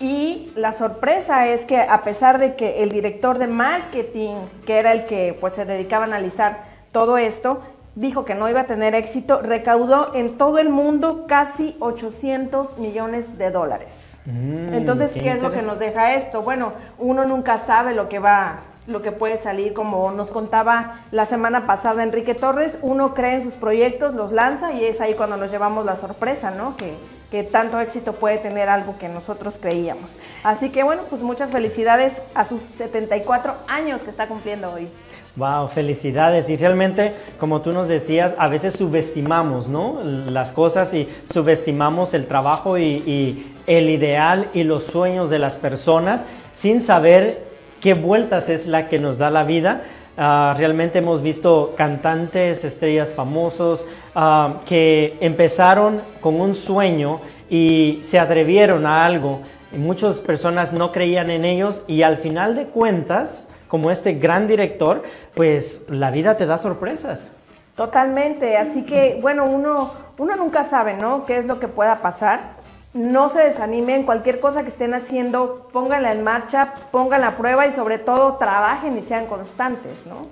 Y 0.00 0.52
la 0.56 0.72
sorpresa 0.72 1.48
es 1.48 1.66
que 1.66 1.80
a 1.80 2.02
pesar 2.02 2.38
de 2.38 2.56
que 2.56 2.82
el 2.82 2.90
director 2.90 3.38
de 3.38 3.46
marketing, 3.46 4.34
que 4.66 4.78
era 4.78 4.92
el 4.92 5.06
que 5.06 5.36
pues 5.40 5.54
se 5.54 5.64
dedicaba 5.64 6.04
a 6.04 6.08
analizar 6.08 6.64
todo 6.90 7.16
esto, 7.16 7.60
dijo 7.94 8.24
que 8.24 8.34
no 8.34 8.48
iba 8.48 8.62
a 8.62 8.66
tener 8.66 8.94
éxito, 8.94 9.40
recaudó 9.40 10.14
en 10.14 10.36
todo 10.36 10.58
el 10.58 10.68
mundo 10.68 11.26
casi 11.28 11.76
800 11.78 12.78
millones 12.78 13.38
de 13.38 13.50
dólares. 13.50 14.18
Mm, 14.24 14.74
Entonces, 14.74 15.12
¿qué, 15.12 15.30
es 15.30 15.42
lo 15.42 15.52
que 15.52 15.62
nos 15.62 15.78
deja 15.78 16.14
esto? 16.14 16.42
Bueno, 16.42 16.72
uno 16.98 17.24
nunca 17.24 17.58
sabe 17.58 17.94
lo 17.94 18.08
que 18.08 18.18
va 18.18 18.60
lo 18.86 19.00
que 19.00 19.12
puede 19.12 19.38
salir, 19.38 19.72
como 19.72 20.10
nos 20.10 20.28
contaba 20.28 21.00
la 21.10 21.24
semana 21.24 21.66
pasada 21.66 22.02
Enrique 22.02 22.34
Torres, 22.34 22.76
uno 22.82 23.14
cree 23.14 23.36
en 23.36 23.42
sus 23.42 23.54
proyectos, 23.54 24.12
los 24.12 24.30
lanza 24.30 24.74
y 24.74 24.84
es 24.84 25.00
ahí 25.00 25.14
cuando 25.14 25.38
nos 25.38 25.50
llevamos 25.50 25.86
la 25.86 25.96
sorpresa, 25.96 26.50
¿no? 26.50 26.76
Que, 26.76 26.94
que 27.34 27.42
tanto 27.42 27.80
éxito 27.80 28.12
puede 28.12 28.38
tener 28.38 28.68
algo 28.68 28.96
que 28.96 29.08
nosotros 29.08 29.56
creíamos. 29.60 30.12
Así 30.44 30.68
que 30.70 30.84
bueno, 30.84 31.02
pues 31.10 31.20
muchas 31.20 31.50
felicidades 31.50 32.22
a 32.32 32.44
sus 32.44 32.62
74 32.62 33.56
años 33.66 34.02
que 34.02 34.10
está 34.10 34.28
cumpliendo 34.28 34.70
hoy. 34.70 34.86
Wow, 35.34 35.66
felicidades. 35.66 36.48
Y 36.48 36.56
realmente, 36.56 37.12
como 37.40 37.60
tú 37.60 37.72
nos 37.72 37.88
decías, 37.88 38.36
a 38.38 38.46
veces 38.46 38.74
subestimamos, 38.74 39.66
¿no? 39.66 40.00
Las 40.04 40.52
cosas 40.52 40.94
y 40.94 41.08
subestimamos 41.28 42.14
el 42.14 42.28
trabajo 42.28 42.78
y, 42.78 42.84
y 42.84 43.52
el 43.66 43.90
ideal 43.90 44.48
y 44.54 44.62
los 44.62 44.84
sueños 44.84 45.28
de 45.28 45.40
las 45.40 45.56
personas 45.56 46.24
sin 46.52 46.82
saber 46.82 47.48
qué 47.80 47.94
vueltas 47.94 48.48
es 48.48 48.68
la 48.68 48.86
que 48.86 49.00
nos 49.00 49.18
da 49.18 49.30
la 49.30 49.42
vida. 49.42 49.82
Ah, 50.16 50.54
realmente 50.56 50.98
hemos 50.98 51.22
visto 51.22 51.74
cantantes, 51.76 52.64
estrellas 52.64 53.12
famosos 53.14 53.84
ah, 54.14 54.60
que 54.64 55.16
empezaron 55.20 56.00
con 56.20 56.40
un 56.40 56.54
sueño 56.54 57.20
y 57.50 58.00
se 58.02 58.18
atrevieron 58.18 58.86
a 58.86 59.04
algo. 59.04 59.40
muchas 59.76 60.20
personas 60.20 60.72
no 60.72 60.92
creían 60.92 61.30
en 61.30 61.44
ellos 61.44 61.82
y 61.88 62.02
al 62.02 62.16
final 62.16 62.54
de 62.54 62.66
cuentas, 62.66 63.48
como 63.66 63.90
este 63.90 64.12
gran 64.12 64.46
director, 64.46 65.02
pues 65.34 65.84
la 65.88 66.12
vida 66.12 66.36
te 66.36 66.46
da 66.46 66.58
sorpresas. 66.58 67.28
Totalmente, 67.74 68.56
así 68.56 68.84
que 68.84 69.18
bueno, 69.20 69.46
uno, 69.46 69.90
uno 70.16 70.36
nunca 70.36 70.62
sabe, 70.62 70.94
¿no? 70.94 71.26
¿Qué 71.26 71.38
es 71.38 71.46
lo 71.46 71.58
que 71.58 71.66
pueda 71.66 71.96
pasar? 71.96 72.63
No 72.94 73.28
se 73.28 73.40
desanimen, 73.40 74.04
cualquier 74.04 74.38
cosa 74.40 74.62
que 74.62 74.68
estén 74.68 74.94
haciendo, 74.94 75.68
pónganla 75.72 76.12
en 76.12 76.22
marcha, 76.22 76.74
pónganla 76.92 77.28
a 77.28 77.36
prueba 77.36 77.66
y 77.66 77.72
sobre 77.72 77.98
todo 77.98 78.34
trabajen 78.34 78.96
y 78.96 79.02
sean 79.02 79.26
constantes, 79.26 79.92
¿no? 80.06 80.28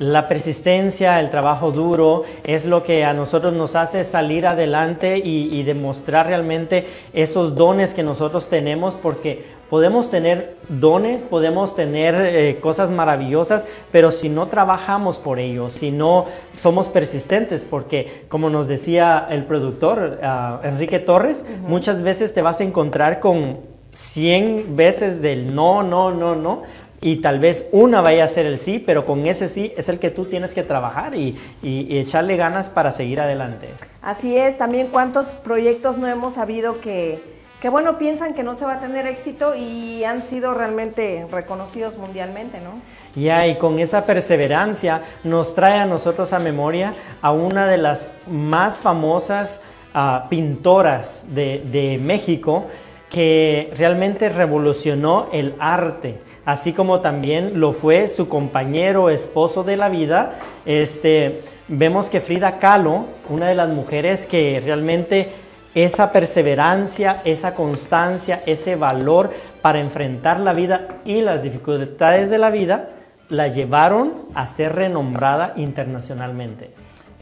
La 0.00 0.28
persistencia, 0.28 1.20
el 1.20 1.30
trabajo 1.30 1.72
duro 1.72 2.24
es 2.42 2.64
lo 2.64 2.82
que 2.82 3.04
a 3.04 3.12
nosotros 3.12 3.52
nos 3.52 3.76
hace 3.76 4.02
salir 4.02 4.46
adelante 4.46 5.18
y, 5.18 5.62
demostrar 5.62 6.26
realmente 6.26 6.86
esos 7.12 7.54
dones 7.54 7.92
que 7.92 8.02
nosotros 8.02 8.48
tenemos 8.48 8.94
porque 8.94 9.44
podemos 9.70 10.10
tener 10.10 10.56
dones, 10.68 11.22
podemos 11.22 11.76
tener 11.76 12.16
eh, 12.20 12.58
cosas 12.60 12.90
maravillosas, 12.90 13.64
pero 13.92 14.10
si 14.10 14.28
no 14.28 14.48
trabajamos 14.48 15.18
por 15.18 15.38
ello, 15.38 15.70
si 15.70 15.92
no 15.92 16.26
somos 16.52 16.88
persistentes, 16.88 17.64
porque 17.64 18.24
como 18.28 18.50
nos 18.50 18.66
decía 18.66 19.26
el 19.30 19.44
productor 19.44 20.18
ah, 20.22 20.60
Enrique 20.64 20.98
Torres, 20.98 21.44
muchas 21.66 22.02
veces 22.02 22.34
te 22.34 22.42
vas 22.42 22.60
a 22.60 22.64
encontrar 22.64 23.20
con 23.20 23.58
100 23.92 24.76
veces 24.76 25.22
del 25.22 25.54
no, 25.54 25.82
no, 25.84 26.10
no, 26.10 26.34
no, 26.34 26.62
y 27.00 27.16
tal 27.16 27.38
vez 27.38 27.66
una 27.72 28.00
vaya 28.00 28.24
a 28.24 28.28
ser 28.28 28.46
el 28.46 28.58
sí, 28.58 28.82
pero 28.84 29.06
con 29.06 29.26
ese 29.26 29.48
sí 29.48 29.72
es 29.76 29.88
el 29.88 29.98
que 29.98 30.10
tú 30.10 30.26
tienes 30.26 30.52
que 30.52 30.62
trabajar 30.62 31.14
y, 31.14 31.36
echarle 31.62 32.36
ganas 32.36 32.68
para 32.68 32.90
seguir 32.90 33.20
adelante. 33.20 33.68
Así 34.02 34.36
es, 34.36 34.58
también 34.58 34.88
cuántos 34.88 35.28
proyectos 35.28 35.96
no 35.96 36.06
hemos 36.08 36.34
sabido 36.34 36.80
que, 36.80 37.39
que, 37.60 37.68
bueno, 37.68 37.98
piensan 37.98 38.34
que 38.34 38.42
no 38.42 38.56
se 38.56 38.64
va 38.64 38.74
a 38.74 38.80
tener 38.80 39.06
éxito 39.06 39.54
y 39.54 40.04
han 40.04 40.22
sido 40.22 40.54
realmente 40.54 41.26
reconocidos 41.30 41.96
mundialmente, 41.96 42.58
¿no? 42.60 42.80
Ya, 43.20 43.46
y 43.46 43.56
con 43.56 43.78
esa 43.78 44.04
perseverancia 44.04 45.02
nos 45.24 45.54
trae 45.54 45.78
a 45.78 45.86
nosotros 45.86 46.32
a 46.32 46.38
memoria 46.38 46.94
a 47.20 47.32
una 47.32 47.66
de 47.66 47.76
las 47.76 48.08
más 48.28 48.78
famosas 48.78 49.60
ah, 49.94 50.26
pintoras 50.30 51.24
de, 51.34 51.62
de 51.70 51.98
México 51.98 52.66
que 53.10 53.72
realmente 53.76 54.28
revolucionó 54.28 55.28
el 55.32 55.54
arte 55.58 56.20
así 56.44 56.72
como 56.72 57.00
también 57.00 57.60
lo 57.60 57.72
fue 57.72 58.08
su 58.08 58.28
compañero, 58.28 59.10
esposo 59.10 59.62
de 59.62 59.76
la 59.76 59.88
vida. 59.88 60.34
Este, 60.66 61.40
vemos 61.68 62.08
que 62.08 62.20
Frida 62.20 62.58
Kahlo, 62.58 63.04
una 63.28 63.48
de 63.48 63.54
las 63.54 63.68
mujeres 63.68 64.26
que 64.26 64.60
realmente 64.64 65.28
esa 65.74 66.12
perseverancia, 66.12 67.20
esa 67.24 67.54
constancia, 67.54 68.42
ese 68.46 68.76
valor 68.76 69.30
para 69.62 69.80
enfrentar 69.80 70.40
la 70.40 70.52
vida 70.52 71.00
y 71.04 71.20
las 71.20 71.42
dificultades 71.42 72.30
de 72.30 72.38
la 72.38 72.50
vida, 72.50 72.90
la 73.28 73.48
llevaron 73.48 74.12
a 74.34 74.48
ser 74.48 74.74
renombrada 74.74 75.52
internacionalmente. 75.56 76.70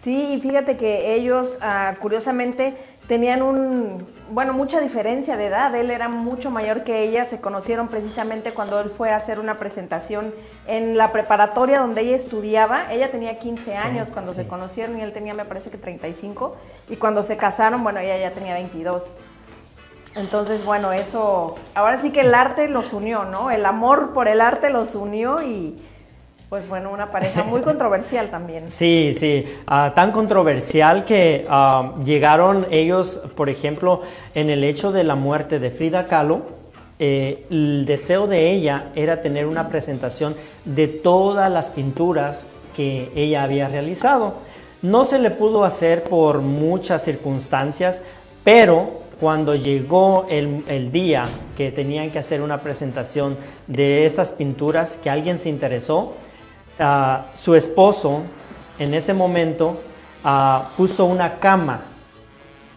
Sí, 0.03 0.35
y 0.35 0.41
fíjate 0.41 0.77
que 0.77 1.15
ellos, 1.15 1.59
ah, 1.61 1.95
curiosamente, 2.01 2.75
tenían 3.09 3.43
un, 3.43 4.07
bueno, 4.31 4.53
mucha 4.53 4.81
diferencia 4.81 5.37
de 5.37 5.47
edad. 5.47 5.75
Él 5.75 5.91
era 5.91 6.09
mucho 6.09 6.51
mayor 6.51 6.85
que 6.85 7.03
ella. 7.03 7.25
Se 7.25 7.41
conocieron 7.41 7.89
precisamente 7.89 8.53
cuando 8.53 8.79
él 8.81 8.91
fue 8.91 9.11
a 9.11 9.17
hacer 9.17 9.41
una 9.41 9.59
presentación 9.59 10.33
en 10.67 10.97
la 10.97 11.11
preparatoria 11.11 11.81
donde 11.81 12.03
ella 12.03 12.17
estudiaba. 12.17 12.93
Ella 12.93 13.11
tenía 13.11 13.41
15 13.41 13.77
años 13.77 14.11
cuando 14.13 14.35
se 14.35 14.47
conocieron 14.47 14.99
y 14.99 15.03
él 15.03 15.13
tenía, 15.13 15.35
me 15.35 15.47
parece 15.47 15.71
que 15.71 15.79
35. 15.79 16.55
Y 16.91 16.97
cuando 16.97 17.23
se 17.23 17.37
casaron, 17.39 17.83
bueno, 17.83 17.99
ella 17.99 18.19
ya 18.19 18.31
tenía 18.31 18.55
22. 18.55 19.05
Entonces, 20.15 20.65
bueno, 20.65 20.93
eso, 20.93 21.55
ahora 21.75 22.01
sí 22.01 22.11
que 22.11 22.21
el 22.21 22.35
arte 22.35 22.69
los 22.69 22.93
unió, 22.93 23.25
¿no? 23.25 23.51
El 23.51 23.65
amor 23.65 24.13
por 24.13 24.29
el 24.29 24.41
arte 24.41 24.69
los 24.69 24.95
unió 24.95 25.43
y 25.43 25.79
pues 26.49 26.67
bueno, 26.67 26.91
una 26.91 27.11
pareja 27.11 27.43
muy 27.45 27.61
controversial 27.61 28.31
también. 28.31 28.65
Sí, 28.71 29.15
sí, 29.19 29.45
ah, 29.67 29.93
tan 29.95 30.13
controversial 30.13 31.05
que 31.05 31.45
ah, 31.49 31.95
llegaron 32.05 32.67
ellos, 32.71 33.21
por 33.37 33.49
ejemplo, 33.49 34.03
en 34.35 34.49
el 34.51 34.65
hecho 34.65 34.93
de 34.93 35.05
la 35.05 35.15
muerte 35.15 35.59
de 35.59 35.71
Frida 35.71 36.05
Kahlo, 36.05 36.43
eh, 37.01 37.47
el 37.51 37.85
deseo 37.87 38.27
de 38.27 38.51
ella 38.51 38.91
era 38.95 39.21
tener 39.21 39.47
una 39.47 39.69
presentación 39.69 40.35
de 40.65 40.89
todas 40.89 41.51
las 41.51 41.71
pinturas 41.71 42.45
que 42.75 43.11
ella 43.15 43.43
había 43.45 43.69
realizado. 43.69 44.35
No 44.83 45.05
se 45.05 45.19
le 45.19 45.31
pudo 45.31 45.65
hacer 45.65 46.05
por 46.05 46.41
muchas 46.41 47.05
circunstancias, 47.05 48.01
pero 48.43 49.03
cuando 49.21 49.55
llegó 49.55 50.27
el, 50.29 50.65
el, 50.69 50.93
día 50.93 51.27
que 51.57 51.73
tenían 51.73 52.11
que 52.11 52.21
hacer 52.21 52.41
una 52.41 52.61
presentación 52.61 53.37
de 53.67 54.07
estas 54.07 54.33
pinturas, 54.33 54.97
que 55.03 55.11
alguien 55.11 55.41
se 55.41 55.49
interesó, 55.49 56.15
su 57.35 57.55
esposo 57.55 58.23
en 58.79 58.95
ese 58.95 59.15
momento 59.15 59.81
puso 60.77 61.05
una 61.05 61.39
cama 61.39 61.81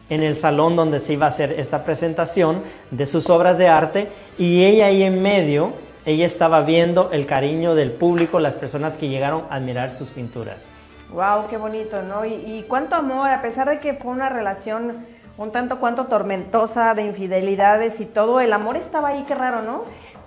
en 0.09 0.23
el 0.23 0.35
salón 0.35 0.75
donde 0.75 0.99
se 0.99 1.13
iba 1.13 1.27
a 1.27 1.29
hacer 1.29 1.53
esta 1.53 1.85
presentación 1.85 2.63
de 2.91 3.05
sus 3.05 3.29
obras 3.29 3.57
de 3.57 3.69
arte 3.69 4.09
y 4.37 4.65
ella 4.65 4.87
ahí 4.87 5.03
en 5.03 5.21
medio, 5.21 5.71
ella 6.05 6.25
estaba 6.25 6.61
viendo 6.61 7.11
el 7.13 7.25
cariño 7.25 7.75
del 7.75 7.91
público, 7.91 8.39
las 8.39 8.57
personas 8.57 8.97
que 8.97 9.07
llegaron 9.07 9.43
a 9.49 9.55
admirar 9.55 9.91
sus 9.91 10.09
pinturas. 10.09 10.67
Wow, 11.13 11.47
qué 11.49 11.55
bonito, 11.55 12.01
¿no? 12.01 12.25
Y, 12.25 12.33
y 12.33 12.65
cuánto 12.67 12.95
amor, 12.95 13.29
a 13.29 13.41
pesar 13.41 13.69
de 13.69 13.79
que 13.79 13.93
fue 13.93 14.11
una 14.11 14.27
relación 14.27 15.05
un 15.37 15.51
tanto 15.51 15.79
cuanto 15.79 16.05
tormentosa 16.05 16.93
de 16.93 17.05
infidelidades 17.05 18.01
y 18.01 18.05
todo, 18.05 18.41
el 18.41 18.51
amor 18.53 18.75
estaba 18.75 19.09
ahí, 19.09 19.23
qué 19.27 19.35
raro, 19.35 19.61
¿no? 19.61 19.83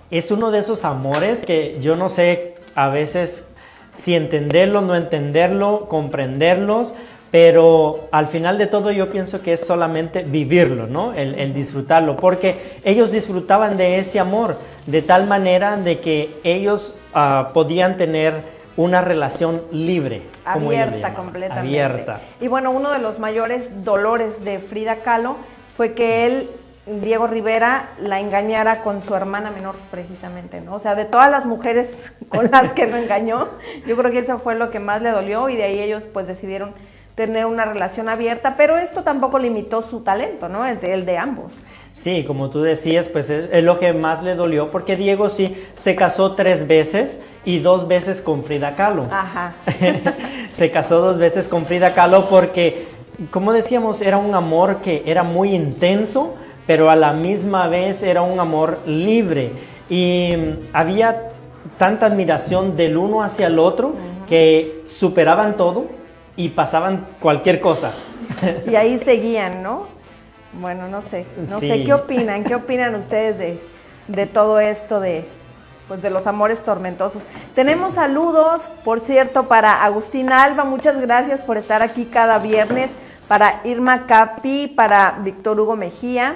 Es 0.09 0.31
uno 0.31 0.49
de 0.49 0.59
esos 0.59 0.83
amores 0.83 1.45
que 1.45 1.79
yo 1.79 1.95
no 1.95 2.09
sé 2.09 2.55
a 2.73 2.89
veces 2.89 3.45
si 3.95 4.15
entenderlo, 4.15 4.81
no 4.81 4.95
entenderlo, 4.95 5.87
comprenderlos, 5.87 6.93
pero 7.31 8.07
al 8.11 8.27
final 8.27 8.57
de 8.57 8.67
todo 8.67 8.91
yo 8.91 9.09
pienso 9.09 9.41
que 9.41 9.53
es 9.53 9.65
solamente 9.65 10.23
vivirlo, 10.23 10.87
¿no? 10.87 11.13
El, 11.13 11.53
disfrutarlo, 11.53 12.15
porque 12.15 12.55
ellos 12.83 13.11
disfrutaban 13.11 13.77
de 13.77 13.99
ese 13.99 14.19
amor 14.19 14.57
de 14.85 15.01
tal 15.01 15.27
manera 15.27 15.77
de 15.77 15.99
que 15.99 16.29
ellos 16.43 16.93
ah, 17.13 17.49
podían 17.53 17.97
tener 17.97 18.35
una 18.77 19.01
relación 19.01 19.61
libre. 19.71 20.21
Abierta 20.45 21.13
completamente. 21.13 21.59
Abierta. 21.59 22.21
Y 22.39 22.47
bueno, 22.47 22.71
uno 22.71 22.91
de 22.91 22.99
los 22.99 23.19
mayores 23.19 23.83
dolores 23.83 24.43
de 24.43 24.59
Frida 24.59 24.97
Kahlo 24.97 25.37
fue 25.75 25.93
que 25.93 26.25
él 26.25 26.49
Diego 26.85 27.25
Rivera 27.25 27.89
la 27.99 28.19
engañara 28.19 28.81
con 28.81 29.01
su 29.01 29.15
hermana 29.15 29.49
menor 29.49 29.75
precisamente, 29.89 30.61
¿no? 30.61 30.75
O 30.75 30.79
sea, 30.79 30.93
de 30.93 31.05
todas 31.05 31.31
las 31.31 31.45
mujeres 31.45 32.13
con 32.29 32.51
las 32.51 32.73
que 32.73 32.85
lo 32.85 32.97
engañó, 32.97 33.47
yo 33.87 33.97
creo 33.97 34.11
que 34.11 34.19
eso 34.19 34.37
fue 34.37 34.55
lo 34.55 34.69
que 34.69 34.79
más 34.79 35.01
le 35.01 35.09
dolió 35.09 35.49
y 35.49 35.55
de 35.55 35.63
ahí 35.63 35.79
ellos 35.79 36.03
pues 36.11 36.27
decidieron 36.27 36.73
tener 37.15 37.45
una 37.45 37.65
relación 37.65 38.09
abierta, 38.09 38.55
pero 38.57 38.77
esto 38.77 39.01
tampoco 39.03 39.39
limitó 39.39 39.81
su 39.81 40.01
talento, 40.01 40.49
¿no? 40.49 40.65
El 40.65 41.05
de, 41.05 41.17
ambos. 41.17 41.53
Sí, 41.93 42.25
como 42.25 42.49
tú 42.49 42.61
decías, 42.61 43.07
pues 43.07 43.29
es, 43.29 43.63
lo 43.63 43.79
que 43.79 43.93
más 43.93 44.21
le 44.21 44.35
dolió, 44.35 44.69
porque 44.69 44.97
Diego 44.97 45.29
sí 45.29 45.55
se 45.77 45.95
casó 45.95 46.35
tres 46.35 46.67
veces 46.67 47.21
y 47.45 47.59
dos 47.59 47.87
veces 47.87 48.21
con 48.21 48.43
Frida 48.43 48.75
Kahlo. 48.75 49.07
Ajá. 49.09 49.53
se 50.51 50.71
casó 50.71 50.99
dos 50.99 51.17
veces 51.17 51.47
con 51.47 51.65
Frida 51.65 51.93
Kahlo 51.93 52.29
porque, 52.29 52.85
como 53.31 53.53
decíamos, 53.53 54.01
era 54.01 54.17
un 54.17 54.35
amor 54.35 54.81
que 54.81 55.03
era 55.05 55.23
muy 55.23 55.55
intenso, 55.55 56.35
pero 56.67 56.89
a 56.89 56.95
la 56.95 57.13
misma 57.13 57.67
vez 57.67 58.03
era 58.03 58.21
un 58.21 58.39
amor 58.39 58.79
libre 58.85 59.51
y 59.89 60.33
mm, 60.35 60.69
había 60.73 61.29
tanta 61.77 62.07
admiración 62.07 62.77
del 62.77 62.97
uno 62.97 63.23
hacia 63.23 63.47
el 63.47 63.59
otro 63.59 63.93
que 64.27 64.83
superaban 64.87 65.57
todo 65.57 65.85
y 66.35 66.49
pasaban 66.49 67.05
cualquier 67.19 67.59
cosa. 67.59 67.91
Y 68.67 68.75
ahí 68.75 68.99
seguían, 68.99 69.61
¿no? 69.61 69.83
Bueno, 70.53 70.87
no 70.87 71.01
sé, 71.01 71.25
no 71.49 71.59
sé 71.59 71.83
qué 71.83 71.93
opinan, 71.93 72.43
qué 72.43 72.55
opinan 72.55 72.95
ustedes 72.95 73.37
de, 73.37 73.59
de 74.07 74.25
todo 74.25 74.59
esto 74.59 74.99
de, 74.99 75.25
pues 75.87 76.01
de 76.01 76.09
los 76.09 76.27
amores 76.27 76.63
tormentosos. 76.63 77.23
Tenemos 77.53 77.95
saludos, 77.95 78.63
por 78.83 79.01
cierto, 79.01 79.47
para 79.47 79.83
Agustín 79.83 80.31
Alba, 80.31 80.63
muchas 80.63 80.99
gracias 80.99 81.43
por 81.43 81.57
estar 81.57 81.81
aquí 81.81 82.05
cada 82.05 82.39
viernes 82.39 82.89
para 83.27 83.61
Irma 83.63 84.05
Capi, 84.05 84.67
para 84.67 85.19
Víctor 85.23 85.59
Hugo 85.59 85.75
Mejía, 85.75 86.35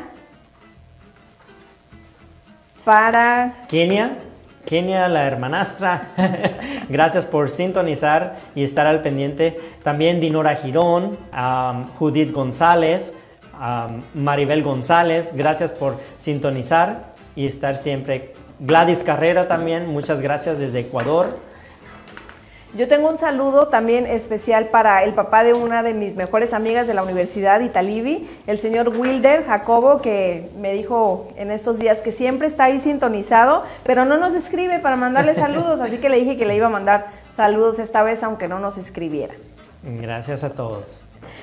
para 2.84 3.54
Kenia, 3.70 4.18
Kenia, 4.66 5.08
la 5.08 5.26
hermanastra, 5.26 6.04
gracias 6.90 7.26
por 7.26 7.50
sintonizar 7.50 8.38
y 8.56 8.64
estar 8.64 8.88
al 8.88 9.02
pendiente. 9.02 9.60
También 9.84 10.20
Dinora 10.20 10.56
Girón, 10.56 11.18
Judith 11.98 12.32
González, 12.32 13.14
Maribel 14.14 14.64
González, 14.64 15.32
gracias 15.34 15.72
por 15.72 15.98
sintonizar 16.20 17.14
y 17.36 17.48
estar 17.48 17.78
siempre. 17.78 18.34
Gladys 18.60 19.04
Carrera 19.04 19.48
también, 19.48 19.88
muchas 19.88 20.22
gracias 20.22 20.60
desde 20.60 20.82
Ecuador. 20.82 21.49
Yo 22.76 22.88
tengo 22.88 23.10
un 23.10 23.18
saludo 23.18 23.68
también 23.70 24.06
especial 24.06 24.68
para 24.68 25.04
el 25.04 25.16
papá 25.16 25.44
de 25.44 25.54
una 25.54 25.82
de 25.82 25.96
mis 25.96 26.16
mejores 26.16 26.54
amigas 26.54 26.86
de 26.86 26.94
la 26.94 27.02
Universidad 27.02 27.62
Italibi, 27.62 28.30
el 28.46 28.60
señor 28.60 28.90
Wilder 28.90 29.44
Jacobo, 29.44 30.02
que 30.02 30.52
me 30.60 30.74
dijo 30.74 31.30
en 31.36 31.50
estos 31.50 31.80
días 31.80 32.02
que 32.02 32.12
siempre 32.12 32.48
está 32.48 32.66
ahí 32.66 32.80
sintonizado, 32.80 33.64
pero 33.84 34.06
no 34.06 34.18
nos 34.18 34.36
escribe 34.36 34.78
para 34.80 34.98
mandarle 34.98 35.34
saludos, 35.36 35.82
así 35.82 35.98
que 35.98 36.10
le 36.10 36.18
dije 36.18 36.38
que 36.38 36.46
le 36.46 36.56
iba 36.56 36.68
a 36.68 36.70
mandar 36.70 37.08
saludos 37.36 37.80
esta 37.80 38.04
vez, 38.04 38.22
aunque 38.22 38.48
no 38.48 38.60
nos 38.60 38.78
escribiera. 38.78 39.34
Gracias 39.82 40.44
a 40.44 40.52
todos. 40.52 40.84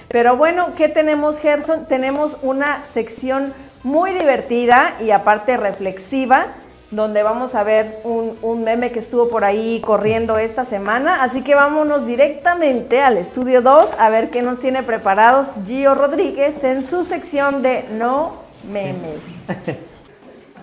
Pero 0.06 0.36
bueno, 0.36 0.74
¿qué 0.76 0.88
tenemos, 0.88 1.40
Gerson? 1.40 1.86
Tenemos 1.86 2.36
una 2.42 2.86
sección 2.86 3.52
muy 3.82 4.12
divertida 4.12 4.94
y 5.00 5.10
aparte 5.10 5.56
reflexiva 5.56 6.52
donde 6.90 7.22
vamos 7.22 7.54
a 7.54 7.64
ver 7.64 8.00
un, 8.04 8.64
meme 8.64 8.92
que 8.92 9.00
estuvo 9.00 9.28
por 9.28 9.44
ahí 9.44 9.80
corriendo 9.84 10.38
esta 10.38 10.64
semana. 10.64 11.22
Así 11.22 11.42
que 11.42 11.54
vámonos 11.54 12.06
directamente 12.06 13.00
al 13.00 13.16
estudio 13.16 13.62
2 13.62 13.90
a 13.98 14.08
ver 14.08 14.30
qué 14.30 14.42
nos 14.42 14.60
tiene 14.60 14.82
preparados 14.82 15.48
Gio 15.66 15.94
Rodríguez 15.94 16.62
en 16.64 16.84
su 16.84 17.04
sección 17.04 17.62
de 17.62 17.84
No 17.92 18.34
Memes. 18.70 19.20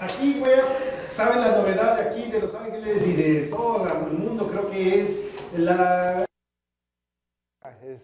Aquí 0.02 0.42
a, 0.44 1.14
saben 1.14 1.42
la 1.42 1.58
novedad 1.58 1.98
de 1.98 2.10
aquí 2.10 2.30
de 2.30 2.42
Los 2.42 2.54
Ángeles 2.56 3.08
y 3.08 3.14
de 3.14 3.42
todo 3.48 3.88
el 3.88 4.18
mundo, 4.18 4.50
creo 4.52 4.70
que 4.70 5.02
es 5.02 5.22
la... 5.56 6.26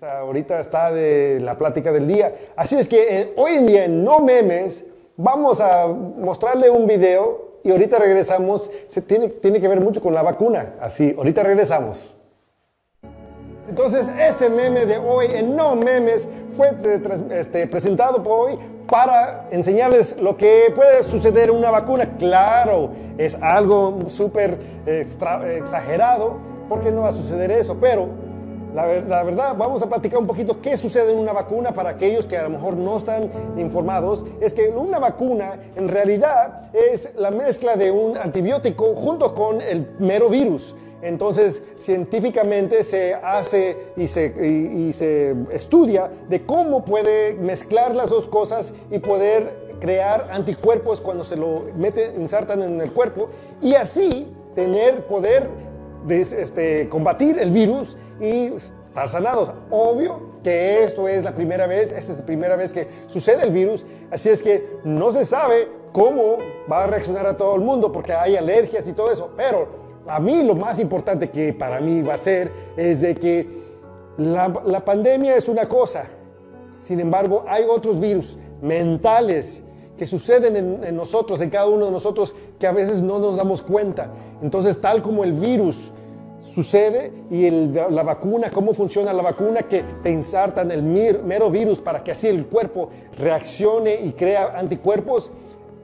ahorita 0.01 0.61
está 0.61 0.93
de 0.93 1.39
la 1.41 1.57
plática 1.57 1.91
del 1.91 2.07
día. 2.07 2.33
Así 2.55 2.77
es 2.77 2.87
que 2.87 3.19
eh, 3.19 3.33
hoy 3.35 3.55
en 3.55 3.65
día 3.65 3.83
en 3.85 4.03
No 4.05 4.19
Memes 4.19 4.85
vamos 5.17 5.59
a 5.59 5.87
mostrarle 5.87 6.69
un 6.69 6.87
video 6.87 7.48
y 7.63 7.71
ahorita 7.71 7.99
regresamos. 7.99 8.69
Se 8.87 9.01
tiene, 9.01 9.29
tiene 9.29 9.59
que 9.59 9.67
ver 9.67 9.81
mucho 9.81 10.01
con 10.01 10.13
la 10.13 10.21
vacuna. 10.21 10.75
Así, 10.79 11.13
ahorita 11.17 11.43
regresamos. 11.43 12.15
Entonces, 13.69 14.11
ese 14.19 14.49
meme 14.49 14.85
de 14.87 14.97
hoy 14.97 15.27
en 15.31 15.55
No 15.55 15.75
Memes 15.75 16.27
fue 16.57 16.71
este, 17.31 17.67
presentado 17.67 18.23
por 18.23 18.49
hoy 18.49 18.59
para 18.89 19.47
enseñarles 19.51 20.17
lo 20.19 20.35
que 20.35 20.71
puede 20.73 21.03
suceder 21.03 21.49
en 21.49 21.55
una 21.55 21.69
vacuna. 21.69 22.17
Claro, 22.17 22.89
es 23.19 23.37
algo 23.39 23.99
súper 24.07 24.57
exagerado, 24.87 26.39
porque 26.67 26.91
no 26.91 27.01
va 27.01 27.09
a 27.09 27.13
suceder 27.13 27.51
eso, 27.51 27.77
pero 27.79 28.09
la, 28.73 28.85
verdad, 29.23 29.55
vamos 29.57 29.81
a 29.81 29.89
platicar 29.89 30.19
un 30.19 30.27
poquito 30.27 30.61
qué 30.61 30.77
sucede 30.77 31.11
en 31.11 31.17
una 31.17 31.33
vacuna 31.33 31.73
para 31.73 31.89
aquellos 31.89 32.25
que 32.25 32.37
a 32.37 32.43
lo 32.43 32.51
mejor 32.51 32.77
no 32.77 32.97
están 32.97 33.31
informados. 33.57 34.25
Es 34.39 34.53
que 34.53 34.67
una 34.69 34.99
vacuna 34.99 35.59
en 35.75 35.87
realidad 35.87 36.69
es 36.73 37.15
la 37.15 37.31
mezcla 37.31 37.75
de 37.75 37.91
un 37.91 38.17
antibiótico 38.17 38.95
junto 38.95 39.33
con 39.33 39.61
el 39.61 39.87
mero 39.99 40.29
virus. 40.29 40.75
Entonces, 41.01 41.63
científicamente 41.77 42.83
se 42.83 43.13
hace 43.15 43.93
y 43.95 44.07
se, 44.07 44.33
y 44.37 44.91
se, 44.93 45.33
estudia 45.51 46.11
de 46.27 46.45
cómo 46.45 46.83
puede 46.83 47.35
mezclar 47.35 47.95
las 47.95 48.09
dos 48.09 48.27
cosas 48.27 48.73
y 48.91 48.99
poder 48.99 49.69
crear 49.79 50.27
anticuerpos 50.31 50.99
cuando 50.99 51.23
se 51.23 51.37
lo 51.37 51.67
mete, 51.75 52.13
insertan 52.17 52.61
en 52.61 52.81
el 52.81 52.91
cuerpo 52.91 53.29
y 53.61 53.75
así 53.75 54.27
tener 54.55 55.07
poder 55.07 55.49
de, 56.05 56.21
este, 56.21 56.89
combatir 56.89 57.39
el 57.39 57.51
virus 57.51 57.97
y 58.19 58.53
estar 58.53 59.09
sanados. 59.09 59.51
Obvio 59.69 60.29
que 60.43 60.83
esto 60.83 61.07
es 61.07 61.23
la 61.23 61.35
primera 61.35 61.67
vez, 61.67 61.91
esta 61.91 62.11
es 62.11 62.19
la 62.19 62.25
primera 62.25 62.55
vez 62.55 62.71
que 62.71 62.87
sucede 63.07 63.43
el 63.43 63.51
virus, 63.51 63.85
así 64.11 64.29
es 64.29 64.41
que 64.41 64.79
no 64.83 65.11
se 65.11 65.25
sabe 65.25 65.67
cómo 65.91 66.37
va 66.71 66.83
a 66.83 66.87
reaccionar 66.87 67.25
a 67.25 67.37
todo 67.37 67.55
el 67.55 67.61
mundo 67.61 67.91
porque 67.91 68.13
hay 68.13 68.35
alergias 68.35 68.87
y 68.87 68.93
todo 68.93 69.11
eso, 69.11 69.31
pero 69.35 69.67
a 70.07 70.19
mí 70.19 70.43
lo 70.43 70.55
más 70.55 70.79
importante 70.79 71.29
que 71.29 71.53
para 71.53 71.81
mí 71.81 72.01
va 72.01 72.13
a 72.13 72.17
ser 72.17 72.51
es 72.77 73.01
de 73.01 73.15
que 73.15 73.47
la, 74.17 74.53
la 74.65 74.83
pandemia 74.83 75.35
es 75.35 75.47
una 75.49 75.67
cosa, 75.67 76.05
sin 76.79 76.99
embargo 76.99 77.45
hay 77.47 77.65
otros 77.69 77.99
virus 77.99 78.37
mentales 78.61 79.63
que 79.97 80.07
suceden 80.07 80.55
en, 80.55 80.83
en, 80.85 80.95
nosotros, 80.95 81.41
en 81.41 81.49
cada 81.49 81.67
uno 81.67 81.85
de 81.85 81.91
nosotros, 81.91 82.33
que 82.57 82.65
a 82.65 82.71
veces 82.71 83.01
no 83.01 83.19
nos 83.19 83.35
damos 83.35 83.61
cuenta. 83.61 84.09
Entonces, 84.41 84.79
tal 84.79 85.01
como 85.01 85.25
el 85.25 85.33
virus 85.33 85.91
sucede 86.43 87.11
y 87.29 87.49
la 87.49 88.03
vacuna, 88.03 88.49
cómo 88.49 88.73
funciona 88.73 89.13
la 89.13 89.23
vacuna, 89.23 89.61
que 89.63 89.83
te 90.01 90.09
insertan 90.09 90.71
el 90.71 90.83
mero 90.83 91.49
virus 91.49 91.79
para 91.79 92.03
que 92.03 92.11
así 92.11 92.27
el 92.27 92.45
cuerpo 92.45 92.89
reaccione 93.17 93.95
y 93.95 94.13
crea 94.13 94.57
anticuerpos. 94.57 95.31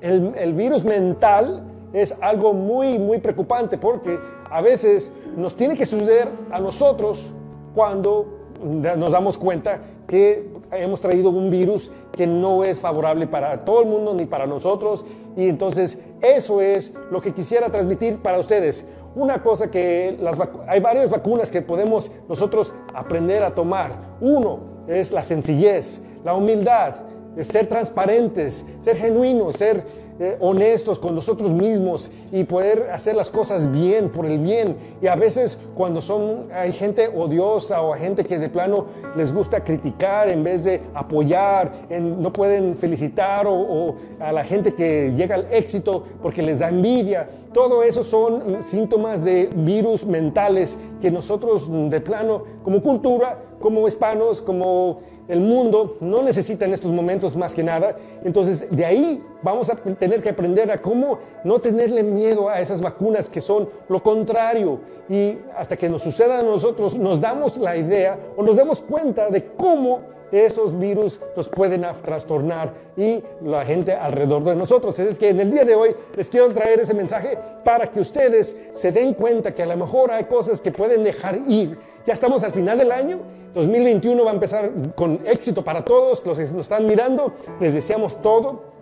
El, 0.01 0.53
virus 0.53 0.83
mental 0.83 1.63
es 1.93 2.13
algo 2.21 2.53
muy, 2.53 2.99
muy 2.99 3.17
preocupante 3.19 3.77
porque 3.77 4.19
a 4.49 4.61
veces 4.61 5.11
nos 5.35 5.55
tiene 5.55 5.75
que 5.75 5.85
suceder 5.85 6.29
a 6.51 6.59
nosotros 6.59 7.33
cuando 7.73 8.25
nos 8.61 9.11
damos 9.11 9.37
cuenta 9.37 9.81
que 10.07 10.47
hemos 10.71 11.01
traído 11.01 11.29
un 11.29 11.49
virus 11.49 11.91
que 12.11 12.27
no 12.27 12.63
es 12.63 12.79
favorable 12.79 13.27
para 13.27 13.65
todo 13.65 13.81
el 13.81 13.87
mundo 13.87 14.13
ni 14.13 14.25
para 14.25 14.45
nosotros. 14.45 15.05
Y 15.35 15.49
entonces 15.49 15.97
eso 16.21 16.61
es 16.61 16.91
lo 17.11 17.21
que 17.21 17.33
quisiera 17.33 17.69
transmitir 17.69 18.19
para 18.19 18.39
ustedes. 18.39 18.85
Una 19.15 19.41
cosa 19.41 19.71
que 19.71 20.17
las 20.21 20.37
hay 20.67 20.81
varias 20.81 21.09
vacunas 21.09 21.49
que 21.49 21.61
podemos 21.61 22.11
nosotros 22.27 22.73
aprender 22.93 23.43
a 23.43 23.55
tomar. 23.55 23.91
Uno 24.19 24.59
es 24.87 25.11
la 25.11 25.23
sencillez, 25.23 26.01
la 26.23 26.33
humildad, 26.33 26.95
ser 27.39 27.67
transparentes, 27.67 28.65
ser 28.81 28.97
genuinos, 28.97 29.55
ser 29.55 29.85
eh, 30.17 30.37
honestos 30.39 30.97
con 30.97 31.13
nosotros 31.13 31.51
mismos 31.51 32.09
y 32.31 32.45
poder 32.45 32.89
hacer 32.93 33.15
las 33.15 33.29
cosas 33.29 33.69
bien, 33.69 34.09
por 34.09 34.25
el 34.25 34.39
bien. 34.39 34.77
Y 35.01 35.07
a 35.07 35.15
veces 35.15 35.57
cuando 35.75 35.99
son, 35.99 36.47
hay 36.53 36.71
gente 36.71 37.09
odiosa 37.09 37.81
o 37.81 37.93
gente 37.93 38.23
que 38.23 38.39
de 38.39 38.47
plano 38.47 38.85
les 39.15 39.33
gusta 39.33 39.63
criticar 39.63 40.29
en 40.29 40.43
vez 40.43 40.63
de 40.63 40.81
apoyar, 40.93 41.71
no 41.99 42.31
pueden 42.31 42.75
felicitar 42.75 43.45
o, 43.47 43.95
a 44.19 44.31
la 44.31 44.45
gente 44.45 44.73
que 44.73 45.13
llega 45.15 45.35
al 45.35 45.47
éxito 45.51 46.03
porque 46.21 46.41
les 46.41 46.59
da 46.59 46.69
envidia. 46.69 47.27
Todo 47.53 47.83
eso 47.83 48.03
son 48.03 48.61
síntomas 48.61 49.23
de 49.23 49.49
virus 49.53 50.05
mentales 50.05 50.77
que 51.01 51.11
nosotros 51.11 51.69
de 51.89 51.99
plano, 51.99 52.43
como 52.63 52.81
cultura, 52.81 53.39
como 53.59 53.87
hispanos, 53.87 54.41
como 54.41 54.99
el 55.27 55.39
mundo 55.39 55.97
no 56.01 56.21
necesita 56.21 56.65
en 56.65 56.73
estos 56.73 56.91
momentos 56.91 57.35
más 57.35 57.53
que 57.55 57.63
nada. 57.63 57.97
Entonces, 58.23 58.67
de 58.69 58.85
ahí 58.85 59.23
vamos 59.41 59.69
a 59.69 59.75
tener 59.75 60.21
que 60.21 60.29
aprender 60.29 60.71
a 60.71 60.81
cómo 60.81 61.19
no 61.43 61.59
tenerle 61.59 62.03
miedo 62.03 62.49
a 62.49 62.59
esas 62.59 62.81
vacunas 62.81 63.29
que 63.29 63.41
son 63.41 63.69
lo 63.89 64.01
contrario. 64.01 64.79
Y 65.09 65.37
hasta 65.57 65.75
que 65.75 65.89
nos 65.89 66.01
suceda 66.01 66.39
a 66.39 66.43
nosotros, 66.43 66.97
nos 66.97 67.19
damos 67.19 67.57
la 67.57 67.75
idea 67.75 68.17
o 68.35 68.43
nos 68.43 68.55
damos 68.55 68.81
cuenta 68.81 69.29
de 69.29 69.45
cómo 69.55 70.14
esos 70.35 70.77
virus 70.77 71.19
nos 71.35 71.49
pueden 71.49 71.85
trastornar 72.03 72.73
y 72.97 73.23
la 73.43 73.63
gente 73.65 73.93
alrededor 73.93 74.43
de 74.43 74.55
nosotros. 74.55 74.97
Es 74.99 75.17
que 75.17 75.29
en 75.29 75.39
el 75.39 75.51
día 75.51 75.63
de 75.63 75.75
hoy 75.75 75.95
les 76.15 76.29
quiero 76.29 76.49
traer 76.49 76.79
ese 76.79 76.93
mensaje 76.93 77.37
para 77.63 77.87
que 77.87 77.99
ustedes 77.99 78.55
se 78.73 78.91
den 78.91 79.13
cuenta 79.13 79.53
que 79.53 79.63
a 79.63 79.65
lo 79.65 79.77
mejor 79.77 80.11
hay 80.11 80.25
cosas 80.25 80.61
que 80.61 80.71
pueden 80.71 81.03
dejar 81.03 81.37
ir. 81.47 81.77
Ya 82.05 82.13
estamos 82.13 82.43
al 82.43 82.51
final 82.51 82.77
del 82.77 82.91
año, 82.91 83.19
2021 83.53 84.23
va 84.23 84.31
a 84.31 84.33
empezar 84.33 84.71
con 84.95 85.21
éxito 85.25 85.63
para 85.63 85.83
todos 85.83 86.23
los 86.25 86.37
que 86.37 86.43
nos 86.43 86.53
están 86.53 86.85
mirando. 86.85 87.33
Les 87.59 87.73
deseamos 87.73 88.21
todo 88.21 88.74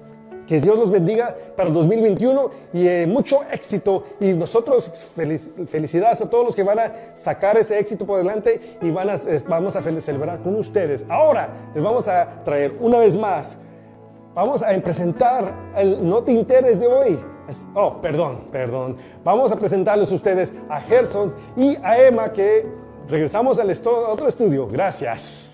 que 0.47 0.59
Dios 0.59 0.77
los 0.77 0.91
bendiga 0.91 1.35
para 1.55 1.69
el 1.69 1.75
2021 1.75 2.51
y 2.73 2.87
eh, 2.87 3.07
mucho 3.07 3.41
éxito. 3.51 4.03
Y 4.19 4.33
nosotros 4.33 4.89
felicidades 5.67 6.21
a 6.21 6.29
todos 6.29 6.45
los 6.45 6.55
que 6.55 6.63
van 6.63 6.79
a 6.79 6.93
sacar 7.15 7.57
ese 7.57 7.79
éxito 7.79 8.05
por 8.05 8.17
delante 8.17 8.77
y 8.81 8.91
van 8.91 9.09
a, 9.09 9.19
vamos 9.47 9.75
a 9.75 9.81
celebrar 9.81 10.41
con 10.41 10.55
ustedes. 10.55 11.05
Ahora 11.09 11.71
les 11.73 11.83
vamos 11.83 12.07
a 12.07 12.43
traer 12.43 12.75
una 12.79 12.99
vez 12.99 13.15
más, 13.15 13.57
vamos 14.33 14.61
a 14.63 14.67
presentar 14.81 15.71
el 15.75 16.07
No 16.07 16.23
te 16.23 16.31
interés 16.31 16.79
de 16.79 16.87
hoy. 16.87 17.19
Oh, 17.73 17.99
perdón, 18.01 18.47
perdón. 18.51 18.97
Vamos 19.23 19.51
a 19.51 19.55
presentarles 19.55 20.11
a 20.11 20.15
ustedes 20.15 20.53
a 20.69 20.79
Gerson 20.79 21.33
y 21.57 21.75
a 21.83 22.01
Emma 22.01 22.31
que 22.31 22.65
regresamos 23.07 23.59
al 23.59 23.69
otro 23.85 24.27
estudio. 24.27 24.67
Gracias. 24.67 25.52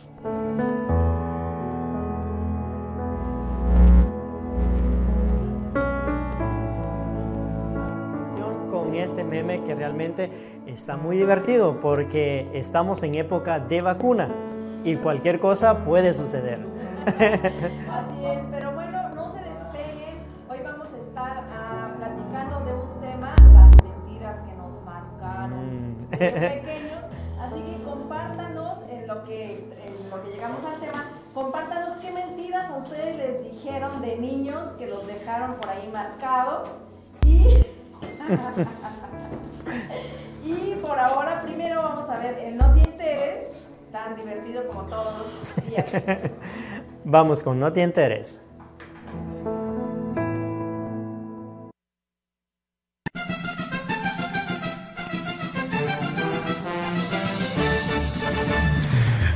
Meme 9.30 9.64
que 9.64 9.76
realmente 9.76 10.30
está 10.68 10.98
muy 10.98 11.18
divertido 11.18 11.80
porque 11.82 12.48
estamos 12.54 13.04
en 13.04 13.16
época 13.16 13.60
de 13.60 13.82
vacuna. 13.82 14.30
y 14.84 14.96
cualquier 14.96 15.40
cosa 15.40 15.84
puede 15.84 16.14
suceder. 16.14 16.60
Así 17.06 18.26
es, 18.26 18.40
pero 18.52 18.72
bueno, 18.74 19.10
no 19.16 19.34
se 19.34 19.40
despeguen. 19.40 20.16
Hoy 20.50 20.60
vamos 20.64 20.88
a 20.94 20.98
estar 20.98 21.44
ah, 21.52 21.90
platicando 21.98 22.60
de 22.66 22.74
un 22.74 23.02
tema, 23.02 23.36
las 23.54 23.72
mentiras 23.84 24.40
que 24.48 24.56
nos 24.56 24.82
marcaron 24.86 25.60
Mm. 25.60 25.96
pequeños. 26.12 27.04
Así 27.42 27.62
que 27.62 27.84
compártanos 27.84 28.78
en 28.90 29.08
lo 29.08 29.24
que, 29.24 29.52
en 29.86 30.10
lo 30.10 30.22
que 30.24 30.30
llegamos 30.32 30.60
al 30.66 30.80
tema, 30.80 31.06
compártanos 31.34 31.98
qué 32.02 32.12
mentiras 32.12 32.70
a 32.70 32.78
ustedes 32.78 33.16
les 33.18 33.52
dijeron 33.52 34.02
de 34.02 34.18
niños 34.18 34.68
que 34.78 34.88
los 34.88 35.06
dejaron 35.08 35.56
por 35.56 35.70
ahí 35.70 35.90
marcados. 35.94 36.70
Y, 37.26 37.48
y 40.44 40.76
por 40.82 41.00
ahora, 41.00 41.42
primero 41.42 41.82
vamos 41.82 42.10
a 42.10 42.20
ver 42.20 42.38
el 42.40 42.58
No 42.58 42.74
te 42.74 42.82
enteres, 42.82 43.68
tan 43.92 44.16
divertido 44.16 44.68
como 44.68 44.84
todos 44.84 45.26
los 45.34 45.66
días. 45.66 45.86
Vamos 47.04 47.42
con 47.42 47.60
No 47.60 47.74
te 47.74 47.82
enteres. 47.82 48.42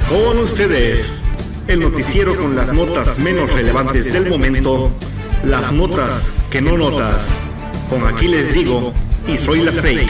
Con 0.09 0.37
ustedes, 0.37 1.23
el 1.67 1.79
noticiero 1.79 2.35
con 2.35 2.55
las 2.55 2.71
notas 2.71 3.17
menos 3.17 3.51
relevantes 3.51 4.13
del 4.13 4.29
momento, 4.29 4.91
las 5.43 5.71
notas 5.71 6.39
que 6.51 6.61
no 6.61 6.77
notas. 6.77 7.52
Con 7.89 8.07
aquí 8.07 8.27
les 8.27 8.53
digo, 8.53 8.91
y 9.27 9.37
soy 9.37 9.61
la 9.61 9.71
fake, 9.71 10.09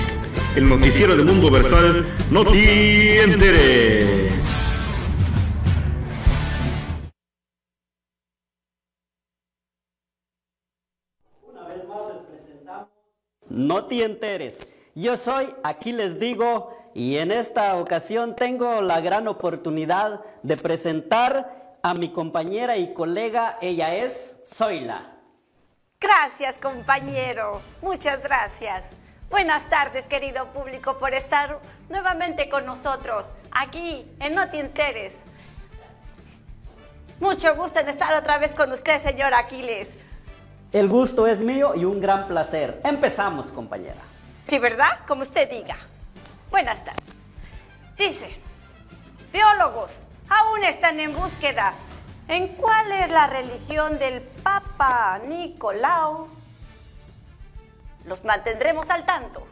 el 0.56 0.70
noticiero 0.70 1.16
del 1.16 1.26
mundo 1.26 1.52
versal, 1.52 2.06
no 2.32 2.46
te 2.46 3.22
enteres. 3.22 4.32
No 13.50 13.86
te 13.86 14.04
enteres. 14.04 14.68
Yo 14.96 15.18
soy, 15.18 15.48
aquí 15.64 15.92
les 15.92 16.20
digo, 16.20 16.76
y 16.94 17.18
en 17.18 17.32
esta 17.32 17.76
ocasión 17.78 18.36
tengo 18.36 18.82
la 18.82 19.02
gran 19.02 19.28
oportunidad 19.28 20.22
de 20.44 20.58
presentar 20.58 21.78
a 21.82 21.94
mi 21.94 22.10
compañera 22.10 22.78
y 22.78 22.94
colega. 22.94 23.58
Ella 23.62 23.96
es 23.96 24.40
Zoila. 24.48 25.13
Gracias, 26.04 26.60
compañero. 26.60 27.62
Muchas 27.82 28.22
gracias. 28.22 28.84
Buenas 29.30 29.70
tardes, 29.70 30.06
querido 30.06 30.52
público, 30.52 30.98
por 30.98 31.14
estar 31.14 31.60
nuevamente 31.88 32.50
con 32.50 32.66
nosotros 32.66 33.26
aquí 33.52 34.06
en 34.20 34.36
No 34.36 34.50
Te 34.50 34.60
Enteres. 34.60 35.16
Mucho 37.22 37.56
gusto 37.56 37.80
en 37.80 37.88
estar 37.88 38.14
otra 38.16 38.38
vez 38.38 38.54
con 38.54 38.70
usted, 38.74 39.02
señor 39.02 39.34
Aquiles. 39.34 39.88
El 40.74 40.90
gusto 40.90 41.26
es 41.26 41.40
mío 41.40 41.72
y 41.74 41.86
un 41.86 42.02
gran 42.02 42.28
placer. 42.28 42.82
Empezamos, 42.84 43.54
compañera. 43.54 44.02
Sí, 44.46 44.60
¿verdad? 44.60 45.00
Como 45.08 45.22
usted 45.22 45.50
diga. 45.50 45.78
Buenas 46.52 46.84
tardes. 46.84 47.06
Dice, 47.98 48.36
teólogos 49.32 50.06
aún 50.28 50.66
están 50.66 51.00
en 51.00 51.16
búsqueda 51.16 51.74
en 52.28 52.48
cuál 52.50 52.92
es 52.92 53.10
la 53.12 53.28
religión 53.28 54.00
del 54.00 54.22
Papa 54.22 55.20
Nicolau. 55.28 56.28
Los 58.06 58.24
mantendremos 58.24 58.90
al 58.90 59.06
tanto. 59.06 59.46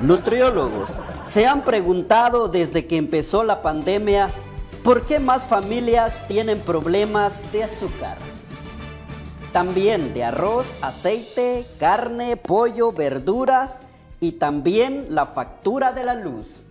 Nutriólogos, 0.00 1.00
¿se 1.24 1.46
han 1.46 1.62
preguntado 1.62 2.48
desde 2.48 2.86
que 2.86 2.96
empezó 2.98 3.44
la 3.44 3.62
pandemia 3.62 4.30
por 4.84 5.06
qué 5.06 5.18
más 5.18 5.46
familias 5.46 6.26
tienen 6.28 6.60
problemas 6.60 7.50
de 7.52 7.64
azúcar? 7.64 8.16
También 9.52 10.12
de 10.12 10.24
arroz, 10.24 10.74
aceite, 10.82 11.64
carne, 11.78 12.36
pollo, 12.36 12.92
verduras 12.92 13.80
y 14.20 14.32
también 14.32 15.06
la 15.10 15.24
factura 15.24 15.92
de 15.92 16.04
la 16.04 16.14
luz. 16.14 16.65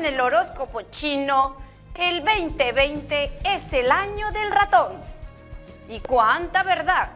En 0.00 0.14
el 0.14 0.20
horóscopo 0.20 0.80
chino, 0.82 1.56
el 1.94 2.24
2020 2.24 3.40
es 3.44 3.72
el 3.74 3.90
año 3.90 4.30
del 4.32 4.50
ratón. 4.50 4.98
¿Y 5.88 6.00
cuánta 6.00 6.62
verdad? 6.62 7.10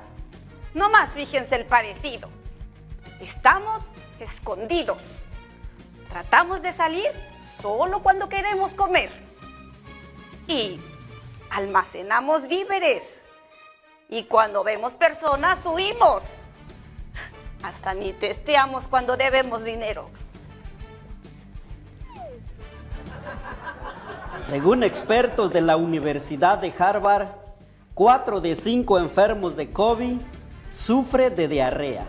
No 0.75 0.91
más 0.91 1.15
fíjense 1.15 1.57
el 1.57 1.65
parecido. 1.65 2.29
Estamos 3.21 3.93
escondidos. 4.21 5.01
Tratamos 6.11 6.61
de 6.61 6.73
salir 6.73 7.11
solo 7.63 8.03
cuando 8.03 8.29
queremos 8.29 8.75
comer. 8.75 9.11
Y 10.47 10.79
almacenamos 11.51 12.49
víveres. 12.49 13.23
Y 14.11 14.25
cuando 14.25 14.63
vemos 14.63 14.97
personas 14.97 15.65
huimos. 15.65 16.25
Hasta 17.63 17.95
ni 17.95 18.13
testeamos 18.13 18.89
cuando 18.89 19.17
debemos 19.17 19.65
dinero. 19.65 20.11
Según 24.45 24.83
expertos 24.83 25.51
de 25.55 25.63
la 25.63 25.79
Universidad 25.79 26.59
de 26.59 26.71
Harvard, 26.79 27.29
4 27.95 28.43
de 28.43 28.55
5 28.55 28.99
enfermos 28.99 29.57
de 29.57 29.73
COVID 29.73 30.19
sufre 30.69 31.31
de 31.31 31.49
diarrea. 31.49 32.05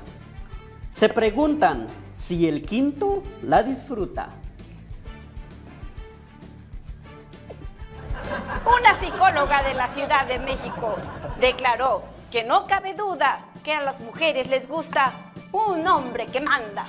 Se 0.91 1.07
preguntan 1.07 1.87
si 2.17 2.45
el 2.45 2.65
quinto 2.65 3.23
la 3.41 3.63
disfruta. 3.63 4.31
Una 8.65 8.99
psicóloga 8.99 9.63
de 9.63 9.73
la 9.73 9.87
Ciudad 9.87 10.27
de 10.27 10.37
México 10.39 10.97
declaró 11.39 12.03
que 12.31 12.43
no 12.43 12.67
cabe 12.67 12.95
duda 12.95 13.45
que 13.63 13.71
a 13.71 13.79
las 13.79 14.01
mujeres 14.01 14.49
les 14.49 14.67
gusta 14.67 15.13
un 15.53 15.87
hombre 15.87 16.25
que 16.25 16.41
manda. 16.41 16.85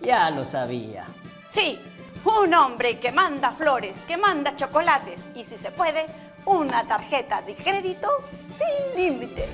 Ya 0.00 0.30
lo 0.30 0.44
sabía. 0.44 1.04
Sí, 1.48 1.80
un 2.24 2.54
hombre 2.54 2.98
que 2.98 3.12
manda 3.12 3.52
flores, 3.52 3.96
que 4.06 4.16
manda 4.16 4.56
chocolates 4.56 5.20
y 5.34 5.44
si 5.44 5.56
se 5.56 5.70
puede, 5.70 6.06
una 6.44 6.86
tarjeta 6.86 7.42
de 7.42 7.54
crédito 7.54 8.08
sin 8.34 9.02
límite. 9.02 9.48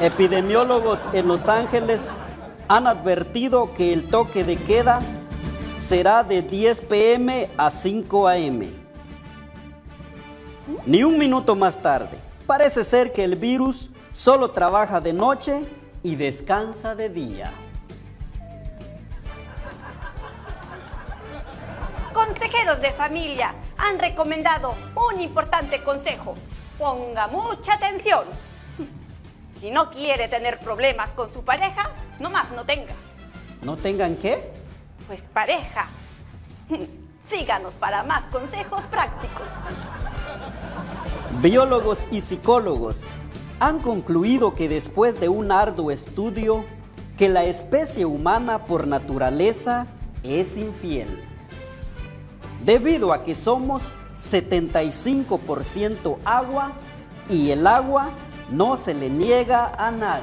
Epidemiólogos 0.00 1.08
en 1.12 1.28
Los 1.28 1.48
Ángeles 1.48 2.12
han 2.68 2.86
advertido 2.86 3.74
que 3.74 3.92
el 3.92 4.08
toque 4.08 4.44
de 4.44 4.56
queda 4.56 5.00
será 5.78 6.22
de 6.22 6.42
10 6.42 6.80
pm 6.82 7.50
a 7.56 7.70
5 7.70 8.28
am. 8.28 8.62
Ni 10.86 11.04
un 11.04 11.18
minuto 11.18 11.54
más 11.54 11.80
tarde. 11.80 12.18
Parece 12.46 12.84
ser 12.84 13.12
que 13.12 13.24
el 13.24 13.36
virus 13.36 13.90
solo 14.12 14.50
trabaja 14.50 15.00
de 15.00 15.12
noche 15.12 15.64
y 16.02 16.16
descansa 16.16 16.94
de 16.94 17.08
día. 17.08 17.52
Consejeros 22.32 22.80
de 22.80 22.92
familia 22.92 23.54
han 23.76 23.98
recomendado 23.98 24.74
un 25.10 25.20
importante 25.20 25.82
consejo. 25.82 26.34
Ponga 26.78 27.26
mucha 27.26 27.74
atención. 27.74 28.24
Si 29.58 29.70
no 29.70 29.90
quiere 29.90 30.28
tener 30.28 30.58
problemas 30.58 31.12
con 31.12 31.30
su 31.30 31.44
pareja, 31.44 31.90
nomás 32.20 32.50
no 32.52 32.64
tenga. 32.64 32.94
¿No 33.60 33.76
tengan 33.76 34.16
qué? 34.16 34.50
Pues 35.06 35.28
pareja. 35.28 35.88
Síganos 37.28 37.74
para 37.74 38.02
más 38.02 38.22
consejos 38.28 38.80
prácticos. 38.84 39.48
Biólogos 41.42 42.06
y 42.10 42.22
psicólogos 42.22 43.06
han 43.60 43.80
concluido 43.80 44.54
que 44.54 44.70
después 44.70 45.20
de 45.20 45.28
un 45.28 45.52
arduo 45.52 45.90
estudio, 45.90 46.64
que 47.18 47.28
la 47.28 47.44
especie 47.44 48.06
humana 48.06 48.64
por 48.64 48.86
naturaleza 48.86 49.86
es 50.22 50.56
infiel. 50.56 51.28
Debido 52.64 53.12
a 53.12 53.24
que 53.24 53.34
somos 53.34 53.92
75% 54.16 56.18
agua 56.24 56.72
y 57.28 57.50
el 57.50 57.66
agua 57.66 58.10
no 58.50 58.76
se 58.76 58.94
le 58.94 59.08
niega 59.08 59.72
a 59.76 59.90
nadie. 59.90 60.22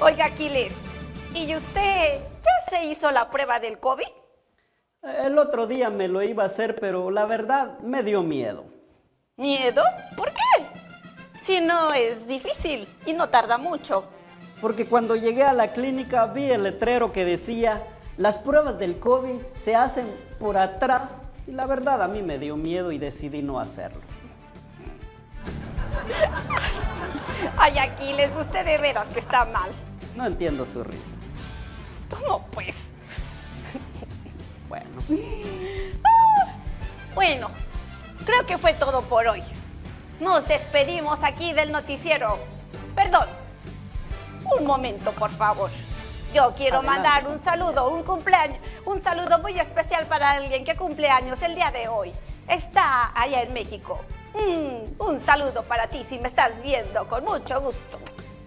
Oiga, 0.00 0.26
Aquiles, 0.26 0.74
¿y 1.34 1.56
usted 1.56 2.20
ya 2.20 2.70
se 2.70 2.84
hizo 2.84 3.10
la 3.10 3.30
prueba 3.30 3.58
del 3.58 3.78
COVID? 3.78 4.06
El 5.02 5.38
otro 5.38 5.66
día 5.66 5.90
me 5.90 6.08
lo 6.08 6.22
iba 6.22 6.42
a 6.42 6.46
hacer, 6.46 6.76
pero 6.76 7.10
la 7.10 7.24
verdad 7.24 7.78
me 7.80 8.02
dio 8.02 8.22
miedo. 8.22 8.64
¿Miedo? 9.36 9.82
¿Por 10.16 10.32
qué? 10.32 10.64
Si 11.40 11.60
no 11.60 11.94
es 11.94 12.26
difícil 12.26 12.88
y 13.06 13.12
no 13.12 13.28
tarda 13.28 13.56
mucho. 13.56 14.04
Porque 14.60 14.86
cuando 14.86 15.14
llegué 15.16 15.44
a 15.44 15.52
la 15.52 15.72
clínica 15.72 16.26
vi 16.26 16.50
el 16.50 16.64
letrero 16.64 17.12
que 17.12 17.24
decía, 17.24 17.84
las 18.16 18.38
pruebas 18.38 18.78
del 18.78 18.98
COVID 18.98 19.40
se 19.54 19.76
hacen 19.76 20.06
por 20.40 20.58
atrás 20.58 21.22
y 21.46 21.52
la 21.52 21.66
verdad 21.66 22.02
a 22.02 22.08
mí 22.08 22.22
me 22.22 22.38
dio 22.38 22.56
miedo 22.56 22.90
y 22.90 22.98
decidí 22.98 23.42
no 23.42 23.60
hacerlo. 23.60 24.00
Ay, 27.56 27.78
Aquiles, 27.78 28.30
usted 28.36 28.64
de 28.64 28.78
veras 28.78 29.06
que 29.08 29.20
está 29.20 29.44
mal. 29.44 29.70
No 30.16 30.26
entiendo 30.26 30.66
su 30.66 30.82
risa. 30.82 31.14
¿Cómo 32.10 32.46
pues? 32.50 32.76
Bueno, 34.68 34.90
Bueno, 37.14 37.50
creo 38.26 38.46
que 38.46 38.58
fue 38.58 38.74
todo 38.74 39.02
por 39.02 39.26
hoy. 39.26 39.42
Nos 40.20 40.46
despedimos 40.46 41.20
aquí 41.22 41.52
del 41.52 41.72
noticiero. 41.72 42.36
Perdón. 42.94 43.37
Un 44.58 44.66
momento, 44.66 45.12
por 45.12 45.30
favor. 45.30 45.70
Yo 46.34 46.52
quiero 46.54 46.78
Adelante. 46.78 47.02
mandar 47.08 47.26
un 47.28 47.42
saludo, 47.42 47.88
un 47.88 48.02
cumpleaños, 48.02 48.58
un 48.84 49.02
saludo 49.02 49.38
muy 49.38 49.58
especial 49.58 50.06
para 50.06 50.32
alguien 50.32 50.64
que 50.64 50.76
cumple 50.76 51.08
años 51.08 51.42
el 51.42 51.54
día 51.54 51.70
de 51.70 51.88
hoy. 51.88 52.12
Está 52.46 53.10
allá 53.18 53.42
en 53.42 53.52
México. 53.52 53.98
Mm, 54.34 55.00
un 55.02 55.20
saludo 55.20 55.62
para 55.64 55.88
ti 55.88 56.04
si 56.06 56.18
me 56.18 56.28
estás 56.28 56.60
viendo, 56.62 57.08
con 57.08 57.24
mucho 57.24 57.60
gusto. 57.60 57.98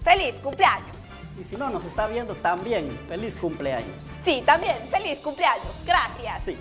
Feliz 0.03 0.39
cumpleaños. 0.39 0.95
y 1.39 1.43
si 1.43 1.55
no 1.55 1.69
nos 1.71 1.83
está 1.85 2.05
viendo 2.07 2.35
también, 2.35 2.99
feliz 3.07 3.35
cumpleaños. 3.35 3.89
Sí, 4.23 4.43
también, 4.45 4.77
feliz 4.91 5.19
cumpleaños. 5.19 5.65
Gracias. 5.85 6.43
Sí. 6.45 6.57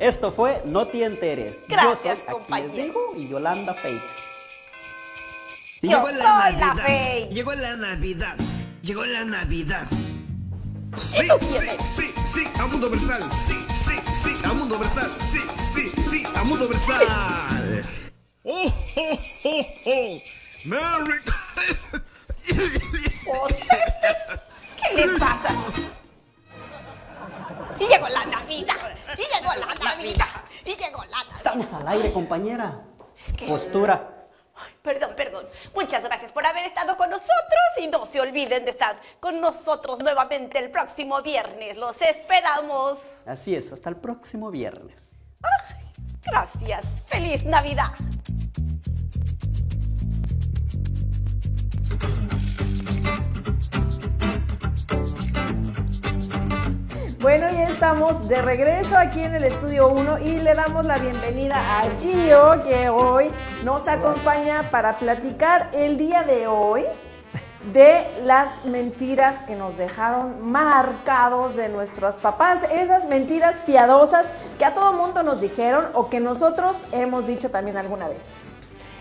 Esto 0.00 0.32
fue 0.32 0.60
No 0.64 0.86
te 0.86 1.04
enteres. 1.04 1.64
Gracias, 1.68 2.18
Yo 2.18 2.24
soy 2.24 2.34
compañero. 2.34 2.94
Y 3.16 3.28
Yolanda 3.28 3.74
Fake. 3.74 4.00
Yo 5.80 5.90
Llegó 5.90 6.06
soy 6.08 6.16
la 6.16 6.50
Navidad. 6.52 7.28
Llegó 7.30 7.54
la 7.54 7.76
Navidad. 7.76 8.36
Llegó 8.82 9.04
la 9.04 9.24
Navidad. 9.24 9.86
Sí, 10.96 11.28
tú 11.28 11.38
sí, 11.40 11.68
sí, 11.84 12.12
sí, 12.26 12.44
a 12.58 12.66
Mundo 12.66 12.90
Versal. 12.90 13.22
Sí, 13.32 13.54
sí, 13.72 13.94
sí, 14.12 14.36
a 14.44 14.52
Mundo 14.52 14.76
Versal. 14.78 15.08
Sí, 15.20 15.40
sí, 15.62 15.88
sí, 16.02 16.24
a 16.34 16.42
Mundo 16.42 16.68
Versal. 16.68 17.02
¡Oh, 18.42 18.72
oh, 18.96 19.18
oh, 19.44 19.66
oh! 19.86 20.18
¡Merry! 20.64 21.20
¿Qué 22.46 22.56
le 25.06 25.08
pasa? 25.18 25.54
Y 27.78 27.86
llegó 27.86 28.08
la 28.08 28.24
Navidad. 28.26 28.76
Y 29.16 29.22
llegó 29.22 29.54
la 29.54 29.74
Navidad. 29.74 30.26
Y 30.64 30.74
llegó 30.74 31.04
la 31.04 31.18
Navidad. 31.18 31.36
Estamos 31.36 31.72
al 31.74 31.86
aire, 31.88 32.12
compañera. 32.12 32.80
Es 33.16 33.32
que- 33.34 33.46
Postura. 33.46 34.17
Ay, 34.58 34.74
Perdón, 34.82 35.14
perdón. 35.16 35.48
Muchas 35.74 36.02
gracias 36.04 36.32
por 36.32 36.44
haber 36.46 36.64
estado 36.64 36.96
con 36.96 37.10
nosotros 37.10 37.32
y 37.78 37.86
no 37.88 38.06
se 38.06 38.20
olviden 38.20 38.64
de 38.64 38.72
estar 38.72 39.00
con 39.20 39.40
nosotros 39.40 40.00
nuevamente 40.00 40.58
el 40.58 40.70
próximo 40.70 41.22
viernes. 41.22 41.76
Los 41.76 42.00
esperamos. 42.00 42.98
Así 43.26 43.54
es, 43.54 43.72
hasta 43.72 43.88
el 43.90 43.96
próximo 43.96 44.50
viernes. 44.50 45.16
Gracias. 46.24 46.86
Feliz 47.06 47.44
Navidad. 47.44 47.92
Bueno, 57.20 57.50
ya 57.50 57.64
estamos 57.64 58.28
de 58.28 58.40
regreso 58.40 58.96
aquí 58.96 59.24
en 59.24 59.34
el 59.34 59.42
estudio 59.42 59.88
1 59.88 60.20
y 60.20 60.38
le 60.38 60.54
damos 60.54 60.86
la 60.86 60.98
bienvenida 60.98 61.56
a 61.56 61.82
Gio, 61.98 62.62
que 62.62 62.88
hoy 62.90 63.28
nos 63.64 63.88
acompaña 63.88 64.62
para 64.70 64.94
platicar 64.98 65.68
el 65.72 65.98
día 65.98 66.22
de 66.22 66.46
hoy 66.46 66.84
de 67.72 68.06
las 68.22 68.64
mentiras 68.64 69.42
que 69.42 69.56
nos 69.56 69.76
dejaron 69.76 70.48
marcados 70.48 71.56
de 71.56 71.68
nuestros 71.68 72.14
papás, 72.18 72.60
esas 72.70 73.06
mentiras 73.06 73.56
piadosas 73.66 74.26
que 74.56 74.64
a 74.64 74.74
todo 74.74 74.92
mundo 74.92 75.24
nos 75.24 75.40
dijeron 75.40 75.86
o 75.94 76.08
que 76.08 76.20
nosotros 76.20 76.76
hemos 76.92 77.26
dicho 77.26 77.50
también 77.50 77.78
alguna 77.78 78.06
vez. 78.06 78.22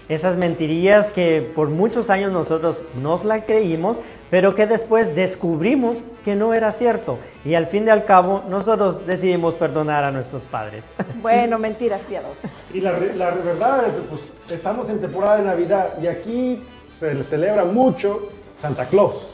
Esas 0.10 0.38
mentirillas 0.38 1.12
que 1.12 1.42
por 1.54 1.70
muchos 1.70 2.10
años 2.10 2.32
nosotros 2.32 2.82
nos 3.02 3.26
la 3.26 3.44
creímos, 3.44 3.98
pero 4.30 4.56
que 4.56 4.66
después 4.66 5.16
descubrimos 5.16 5.98
que 6.24 6.36
no 6.36 6.54
era 6.54 6.72
cierto. 6.72 7.18
Y 7.44 7.56
al 7.56 7.68
fin 7.68 7.88
y 7.88 7.90
al 7.90 8.06
cabo, 8.06 8.44
nosotros 8.50 9.06
decidimos 9.06 9.56
perdonar 9.56 10.06
a 10.06 10.12
nuestros 10.12 10.44
padres. 10.44 10.86
Bueno, 11.22 11.60
mentiras 11.60 12.02
piadosas. 12.02 12.50
Y 12.74 12.80
la 12.80 12.92
verdad 12.92 13.86
es, 13.88 13.94
pues, 14.10 14.22
estamos 14.50 14.90
en 14.90 15.00
temporada 15.00 15.38
de 15.38 15.44
Navidad 15.44 15.94
y 16.02 16.08
aquí 16.08 16.62
se 16.98 17.22
celebra 17.24 17.66
mucho 17.66 18.30
Santa 18.62 18.86
Claus. 18.86 19.32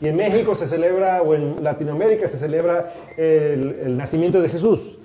Y 0.00 0.08
en 0.08 0.16
México 0.16 0.54
se 0.54 0.66
celebra, 0.66 1.22
o 1.22 1.34
en 1.34 1.62
Latinoamérica 1.62 2.28
se 2.28 2.38
celebra 2.38 2.94
el, 3.16 3.80
el 3.84 3.96
nacimiento 3.96 4.40
de 4.40 4.48
Jesús. 4.48 4.96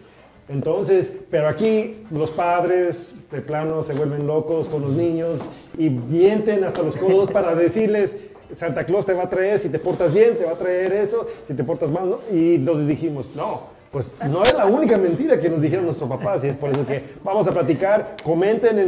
Entonces, 0.50 1.14
pero 1.30 1.48
aquí 1.48 2.04
los 2.10 2.32
padres 2.32 3.14
de 3.32 3.42
plano 3.42 3.84
se 3.84 3.94
vuelven 3.94 4.26
locos 4.26 4.68
con 4.68 4.82
los 4.82 4.92
niños 4.92 5.42
y 5.78 5.92
mienten 5.92 6.64
hasta 6.64 6.82
los 6.82 6.96
codos 6.96 7.30
para 7.34 7.54
decirles, 7.54 8.18
Santa 8.56 8.84
Claus 8.84 9.06
te 9.06 9.14
va 9.14 9.24
a 9.24 9.30
traer, 9.30 9.60
si 9.60 9.70
te 9.70 9.78
portas 9.78 10.12
bien, 10.12 10.36
te 10.38 10.46
va 10.46 10.54
a 10.54 10.58
traer 10.58 10.92
esto, 10.94 11.28
si 11.48 11.54
te 11.54 11.64
portas 11.64 11.92
mal, 11.92 12.10
¿no? 12.10 12.20
Y 12.36 12.58
nos 12.58 12.88
dijimos, 12.88 13.30
no, 13.36 13.62
pues 13.92 14.16
no 14.28 14.44
es 14.44 14.54
la 14.54 14.66
única 14.66 14.98
mentira 14.98 15.40
que 15.40 15.50
nos 15.50 15.62
dijeron 15.62 15.86
nuestros 15.86 16.10
papás 16.10 16.44
y 16.44 16.48
es 16.48 16.56
por 16.56 16.72
eso 16.72 16.84
que 16.86 17.04
vamos 17.24 17.48
a 17.48 17.52
platicar, 17.52 18.16
comenten, 18.24 18.80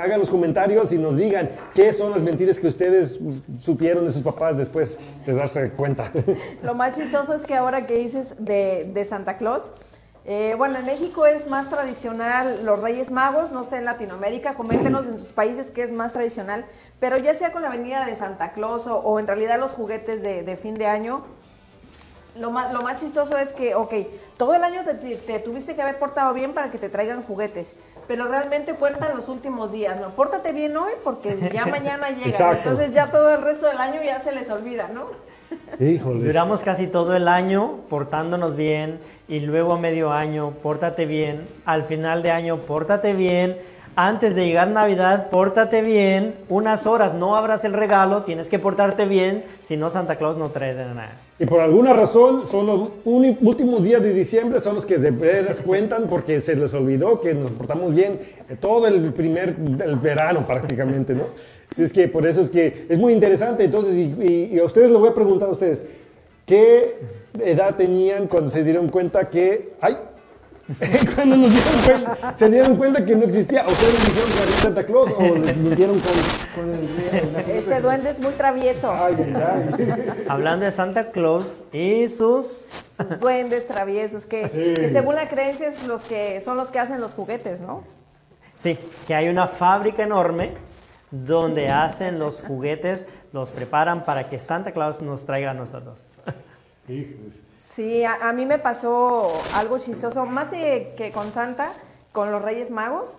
hagan 0.00 0.20
los 0.20 0.30
comentarios 0.30 0.90
y 0.92 0.98
nos 0.98 1.18
digan 1.18 1.50
qué 1.74 1.92
son 1.92 2.12
las 2.12 2.22
mentiras 2.22 2.58
que 2.58 2.66
ustedes 2.66 3.18
supieron 3.58 4.06
de 4.06 4.12
sus 4.12 4.22
papás 4.22 4.56
después 4.56 4.98
de 5.26 5.34
darse 5.34 5.70
cuenta. 5.72 6.10
Lo 6.62 6.74
más 6.74 6.96
chistoso 6.96 7.34
es 7.34 7.42
que 7.42 7.54
ahora 7.54 7.86
que 7.86 7.96
dices 7.96 8.34
de, 8.38 8.90
de 8.92 9.04
Santa 9.04 9.36
Claus, 9.36 9.72
eh, 10.26 10.54
bueno, 10.58 10.78
en 10.78 10.86
México 10.86 11.24
es 11.26 11.46
más 11.46 11.68
tradicional 11.70 12.64
los 12.64 12.80
Reyes 12.82 13.10
Magos, 13.10 13.50
no 13.52 13.64
sé 13.64 13.78
en 13.78 13.86
Latinoamérica, 13.86 14.54
coméntenos 14.54 15.06
en 15.06 15.18
sus 15.18 15.32
países 15.32 15.70
qué 15.70 15.82
es 15.82 15.92
más 15.92 16.12
tradicional, 16.12 16.66
pero 16.98 17.16
ya 17.16 17.34
sea 17.34 17.52
con 17.52 17.62
la 17.62 17.70
venida 17.70 18.04
de 18.04 18.16
Santa 18.16 18.52
Claus 18.52 18.86
o, 18.86 18.98
o 18.98 19.18
en 19.18 19.26
realidad 19.26 19.58
los 19.58 19.72
juguetes 19.72 20.22
de, 20.22 20.42
de 20.42 20.56
fin 20.56 20.76
de 20.76 20.86
año, 20.86 21.24
lo 22.36 22.50
más, 22.52 22.72
lo 22.72 22.80
más 22.82 23.00
chistoso 23.00 23.36
es 23.38 23.52
que, 23.52 23.74
ok, 23.74 23.92
todo 24.36 24.54
el 24.54 24.62
año 24.62 24.84
te, 24.84 24.94
te- 24.94 25.16
te 25.16 25.38
tuviste 25.40 25.74
que 25.74 25.82
haber 25.82 25.98
portado 25.98 26.32
bien 26.32 26.54
para 26.54 26.70
que 26.70 26.78
te 26.78 26.88
traigan 26.88 27.22
juguetes, 27.24 27.74
pero 28.06 28.28
realmente 28.28 28.74
cuentan 28.74 29.16
los 29.16 29.28
últimos 29.28 29.72
días, 29.72 29.98
¿no? 30.00 30.10
Pórtate 30.10 30.52
bien 30.52 30.76
hoy 30.76 30.92
porque 31.02 31.50
ya 31.52 31.66
mañana 31.70 32.08
llega, 32.10 32.36
entonces 32.58 32.92
ya 32.94 33.10
todo 33.10 33.34
el 33.34 33.42
resto 33.42 33.66
del 33.66 33.78
año 33.78 34.00
ya 34.02 34.20
se 34.20 34.30
les 34.32 34.48
olvida, 34.48 34.88
¿no? 34.92 35.06
Híjole. 35.80 36.26
Duramos 36.26 36.62
casi 36.62 36.86
todo 36.86 37.16
el 37.16 37.28
año 37.28 37.76
portándonos 37.88 38.56
bien 38.56 38.98
y 39.28 39.40
luego 39.40 39.74
a 39.74 39.78
medio 39.78 40.12
año, 40.12 40.52
pórtate 40.62 41.06
bien. 41.06 41.46
Al 41.64 41.84
final 41.84 42.22
de 42.22 42.30
año, 42.32 42.58
pórtate 42.58 43.12
bien. 43.14 43.56
Antes 43.96 44.34
de 44.34 44.46
llegar 44.46 44.68
Navidad, 44.68 45.30
pórtate 45.30 45.82
bien. 45.82 46.34
Unas 46.48 46.86
horas, 46.86 47.14
no 47.14 47.36
abras 47.36 47.64
el 47.64 47.72
regalo, 47.72 48.22
tienes 48.22 48.48
que 48.48 48.58
portarte 48.58 49.04
bien, 49.04 49.44
si 49.62 49.76
no 49.76 49.90
Santa 49.90 50.16
Claus 50.16 50.36
no 50.36 50.48
trae 50.48 50.74
de 50.74 50.84
nada. 50.86 51.12
Y 51.38 51.46
por 51.46 51.60
alguna 51.60 51.92
razón 51.92 52.46
son 52.46 52.66
los 52.66 52.90
últimos 53.04 53.82
días 53.82 54.02
de 54.02 54.12
diciembre 54.12 54.60
son 54.60 54.74
los 54.74 54.84
que 54.84 54.98
de 54.98 55.10
veras 55.10 55.60
cuentan 55.60 56.04
porque 56.08 56.40
se 56.40 56.54
les 56.54 56.72
olvidó 56.74 57.20
que 57.20 57.34
nos 57.34 57.50
portamos 57.52 57.94
bien 57.94 58.20
todo 58.60 58.86
el 58.86 59.12
primer 59.12 59.56
el 59.84 59.96
verano 59.96 60.46
prácticamente, 60.46 61.14
¿no? 61.14 61.24
Así 61.70 61.82
es 61.84 61.92
que 61.92 62.08
por 62.08 62.26
eso 62.26 62.40
es 62.40 62.50
que 62.50 62.86
es 62.88 62.98
muy 62.98 63.12
interesante. 63.12 63.64
Entonces, 63.64 63.94
y, 63.94 64.00
y- 64.22 64.50
y 64.54 64.58
a 64.58 64.64
ustedes 64.64 64.90
les 64.90 64.98
voy 64.98 65.08
a 65.08 65.14
preguntar 65.14 65.48
a 65.48 65.52
ustedes, 65.52 65.86
¿qué 66.46 66.96
edad 67.44 67.76
tenían 67.76 68.26
cuando 68.26 68.50
se 68.50 68.64
dieron 68.64 68.88
cuenta 68.88 69.28
que, 69.28 69.74
ay, 69.80 69.96
cuando 71.14 71.36
nos 71.36 71.50
dieron 71.50 71.80
cuenta, 71.84 72.34
se 72.38 72.48
dieron 72.48 72.76
cuenta 72.76 73.04
que 73.04 73.16
no 73.16 73.24
existía? 73.24 73.62
¿A 73.62 73.68
ustedes 73.68 73.92
les 73.94 74.04
dijeron 74.04 74.30
que 74.32 74.42
había 74.42 74.56
Santa 74.62 74.82
Claus 74.84 75.10
o 75.16 75.36
les 75.36 75.56
mintieron 75.56 75.98
con, 75.98 76.12
con 76.54 76.74
el, 76.74 76.80
el 76.80 77.56
Ese 77.56 77.80
duende 77.80 78.10
es 78.10 78.20
muy 78.20 78.32
travieso. 78.32 78.92
Ay, 78.92 79.14
ay, 79.18 79.34
ay. 79.88 80.24
Hablando 80.28 80.64
de 80.64 80.70
Santa 80.72 81.10
Claus 81.12 81.60
y 81.72 82.08
sus... 82.08 82.66
Sus 82.96 83.18
duendes 83.18 83.66
traviesos 83.66 84.26
que, 84.26 84.44
Sí. 84.48 84.80
que 84.80 84.90
según 84.92 85.14
la 85.14 85.28
creencia 85.28 85.68
es 85.68 85.84
los 85.86 86.02
que 86.02 86.40
son 86.44 86.56
los 86.56 86.70
que 86.70 86.78
hacen 86.80 87.00
los 87.00 87.14
juguetes, 87.14 87.60
¿no? 87.60 87.82
Sí, 88.56 88.76
que 89.06 89.14
hay 89.14 89.28
una 89.28 89.46
fábrica 89.48 90.02
enorme 90.02 90.50
donde 91.10 91.68
hacen 91.68 92.18
los 92.18 92.40
juguetes, 92.40 93.06
los 93.32 93.50
preparan 93.50 94.04
para 94.04 94.28
que 94.28 94.38
Santa 94.40 94.72
Claus 94.72 95.02
nos 95.02 95.26
traiga 95.26 95.50
a 95.52 95.54
nosotros. 95.54 96.00
Sí, 97.58 98.04
a, 98.04 98.28
a 98.28 98.32
mí 98.32 98.46
me 98.46 98.58
pasó 98.58 99.32
algo 99.54 99.78
chistoso, 99.78 100.26
más 100.26 100.50
que, 100.50 100.94
que 100.96 101.12
con 101.12 101.30
Santa, 101.32 101.72
con 102.12 102.32
los 102.32 102.42
Reyes 102.42 102.70
Magos. 102.70 103.18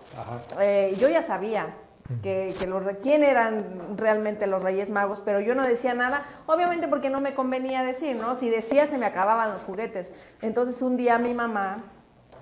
Eh, 0.60 0.94
yo 0.98 1.08
ya 1.08 1.22
sabía 1.22 1.74
que, 2.22 2.54
que 2.58 2.66
los, 2.66 2.84
re- 2.84 2.98
quién 2.98 3.24
eran 3.24 3.96
realmente 3.96 4.46
los 4.46 4.62
Reyes 4.62 4.90
Magos, 4.90 5.22
pero 5.24 5.40
yo 5.40 5.54
no 5.54 5.62
decía 5.62 5.94
nada, 5.94 6.24
obviamente 6.46 6.86
porque 6.88 7.08
no 7.08 7.20
me 7.22 7.34
convenía 7.34 7.82
decir, 7.82 8.16
¿no? 8.16 8.34
Si 8.34 8.50
decía 8.50 8.86
se 8.86 8.98
me 8.98 9.06
acababan 9.06 9.52
los 9.52 9.62
juguetes. 9.64 10.12
Entonces 10.42 10.82
un 10.82 10.98
día 10.98 11.16
mi 11.18 11.32
mamá 11.32 11.84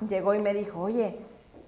llegó 0.09 0.35
y 0.35 0.41
me 0.41 0.53
dijo, 0.53 0.81
oye, 0.81 1.21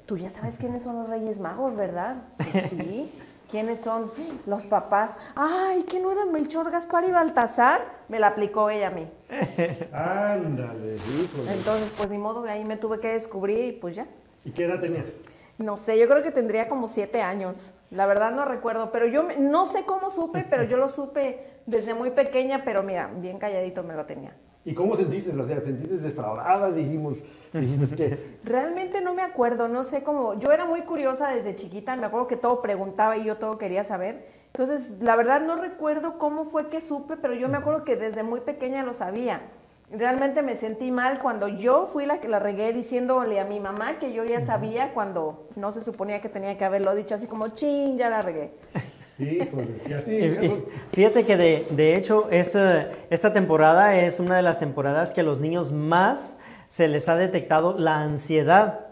tú 0.07 0.17
ya 0.19 0.31
sabes 0.31 0.59
quiénes 0.59 0.83
son 0.83 0.97
los 0.99 1.09
Reyes 1.09 1.39
Magos, 1.39 1.77
¿verdad? 1.77 2.17
"Pues 2.51 2.71
Sí. 2.71 3.13
¿Quiénes 3.53 3.81
son 3.81 4.11
los 4.47 4.65
papás? 4.65 5.19
Ay, 5.37 5.83
¿que 5.83 6.01
no 6.01 6.11
eran 6.11 6.33
Melchor, 6.33 6.71
Gaspar 6.71 7.05
y 7.05 7.11
Baltasar? 7.11 7.83
Me 8.09 8.19
la 8.19 8.29
aplicó 8.29 8.71
ella 8.71 8.89
a 8.89 8.91
mí. 8.93 9.07
Ándale, 9.93 10.97
híjole. 10.97 11.53
Entonces, 11.53 11.93
pues 11.97 12.09
ni 12.09 12.17
modo, 12.17 12.45
ahí 12.47 12.65
me 12.65 12.79
tuve 12.79 12.99
que 12.99 13.13
descubrir 13.13 13.59
y 13.67 13.73
pues 13.73 13.95
ya. 13.95 14.07
¿Y 14.47 14.53
qué 14.53 14.65
edad 14.65 14.81
tenías? 14.81 15.11
No 15.59 15.77
sé, 15.77 15.99
yo 15.99 16.09
creo 16.09 16.23
que 16.23 16.31
tendría 16.31 16.67
como 16.67 16.89
siete 16.89 17.21
años. 17.21 17.59
La 17.91 18.07
verdad 18.07 18.33
no 18.33 18.47
recuerdo, 18.47 18.91
pero 18.91 19.07
yo 19.07 19.23
me- 19.23 19.37
no 19.37 19.67
sé 19.67 19.85
cómo 19.85 20.09
supe, 20.09 20.47
pero 20.49 20.63
yo 20.63 20.79
lo 20.79 20.89
supe 20.89 21.47
desde 21.67 21.93
muy 21.93 22.11
pequeña, 22.11 22.65
pero 22.65 22.83
mira, 22.83 23.11
bien 23.17 23.39
calladito 23.39 23.83
me 23.83 23.93
lo 23.95 24.07
tenía. 24.07 24.35
¿Y 24.65 24.75
cómo 24.75 24.95
sentiste? 24.97 25.39
O 25.39 25.47
sea, 25.47 25.61
¿sentiste 25.61 25.97
defraudada? 25.97 26.71
Dijimos, 26.71 27.19
dijiste 27.53 27.97
que... 27.97 28.39
Realmente 28.45 29.01
no 29.01 29.13
me 29.15 29.23
acuerdo, 29.23 29.67
no 29.67 29.83
sé 29.83 30.03
cómo. 30.03 30.39
Yo 30.39 30.53
era 30.53 30.67
muy 30.67 30.83
curiosa 30.83 31.31
desde 31.31 31.57
chiquita, 31.57 31.97
me 31.97 32.07
acuerdo 32.07 32.29
que 32.29 32.37
todo 32.37 32.63
preguntaba 32.63 33.17
y 33.17 33.25
yo 33.25 33.37
todo 33.37 33.59
quería 33.59 33.83
saber. 33.83 34.25
Entonces, 34.47 34.93
la 35.01 35.17
verdad 35.17 35.41
no 35.41 35.57
recuerdo 35.57 36.19
cómo 36.19 36.45
fue 36.45 36.69
que 36.69 36.81
supe, 36.81 37.17
pero 37.17 37.35
yo 37.35 37.49
me 37.49 37.57
acuerdo 37.57 37.85
que 37.85 37.97
desde 37.97 38.23
muy 38.23 38.41
pequeña 38.41 38.85
lo 38.85 38.95
sabía. 38.95 39.41
Realmente 39.91 40.43
me 40.43 40.57
sentí 40.57 40.91
mal 40.91 41.19
cuando 41.19 41.49
yo 41.49 41.85
fui 41.85 42.07
la 42.07 42.21
que 42.21 42.29
la 42.29 42.39
regué 42.39 42.73
diciéndole 42.73 43.41
a 43.41 43.45
mi 43.45 43.61
mamá 43.61 43.99
que 43.99 44.13
yo 44.13 44.25
ya 44.25 44.45
sabía 44.45 44.93
cuando 44.95 45.49
no 45.57 45.73
se 45.73 45.83
suponía 45.83 46.21
que 46.21 46.29
tenía 46.29 46.57
que 46.57 46.65
haberlo 46.65 46.95
dicho, 46.95 47.15
así 47.15 47.27
como, 47.27 47.49
chin, 47.49 47.99
ya 47.99 48.09
la 48.09 48.23
regué. 48.23 48.53
Fíjate 50.93 51.25
que 51.25 51.37
de, 51.37 51.67
de 51.71 51.97
hecho 51.97 52.29
es, 52.31 52.57
esta 53.11 53.33
temporada 53.33 53.97
es 53.97 54.21
una 54.21 54.37
de 54.37 54.43
las 54.43 54.59
temporadas 54.59 55.13
que 55.13 55.21
a 55.21 55.25
los 55.25 55.41
niños 55.41 55.73
más 55.73 56.39
se 56.69 56.89
les 56.89 57.09
ha 57.09 57.17
detectado 57.17 57.77
la 57.79 58.01
ansiedad. 58.01 58.87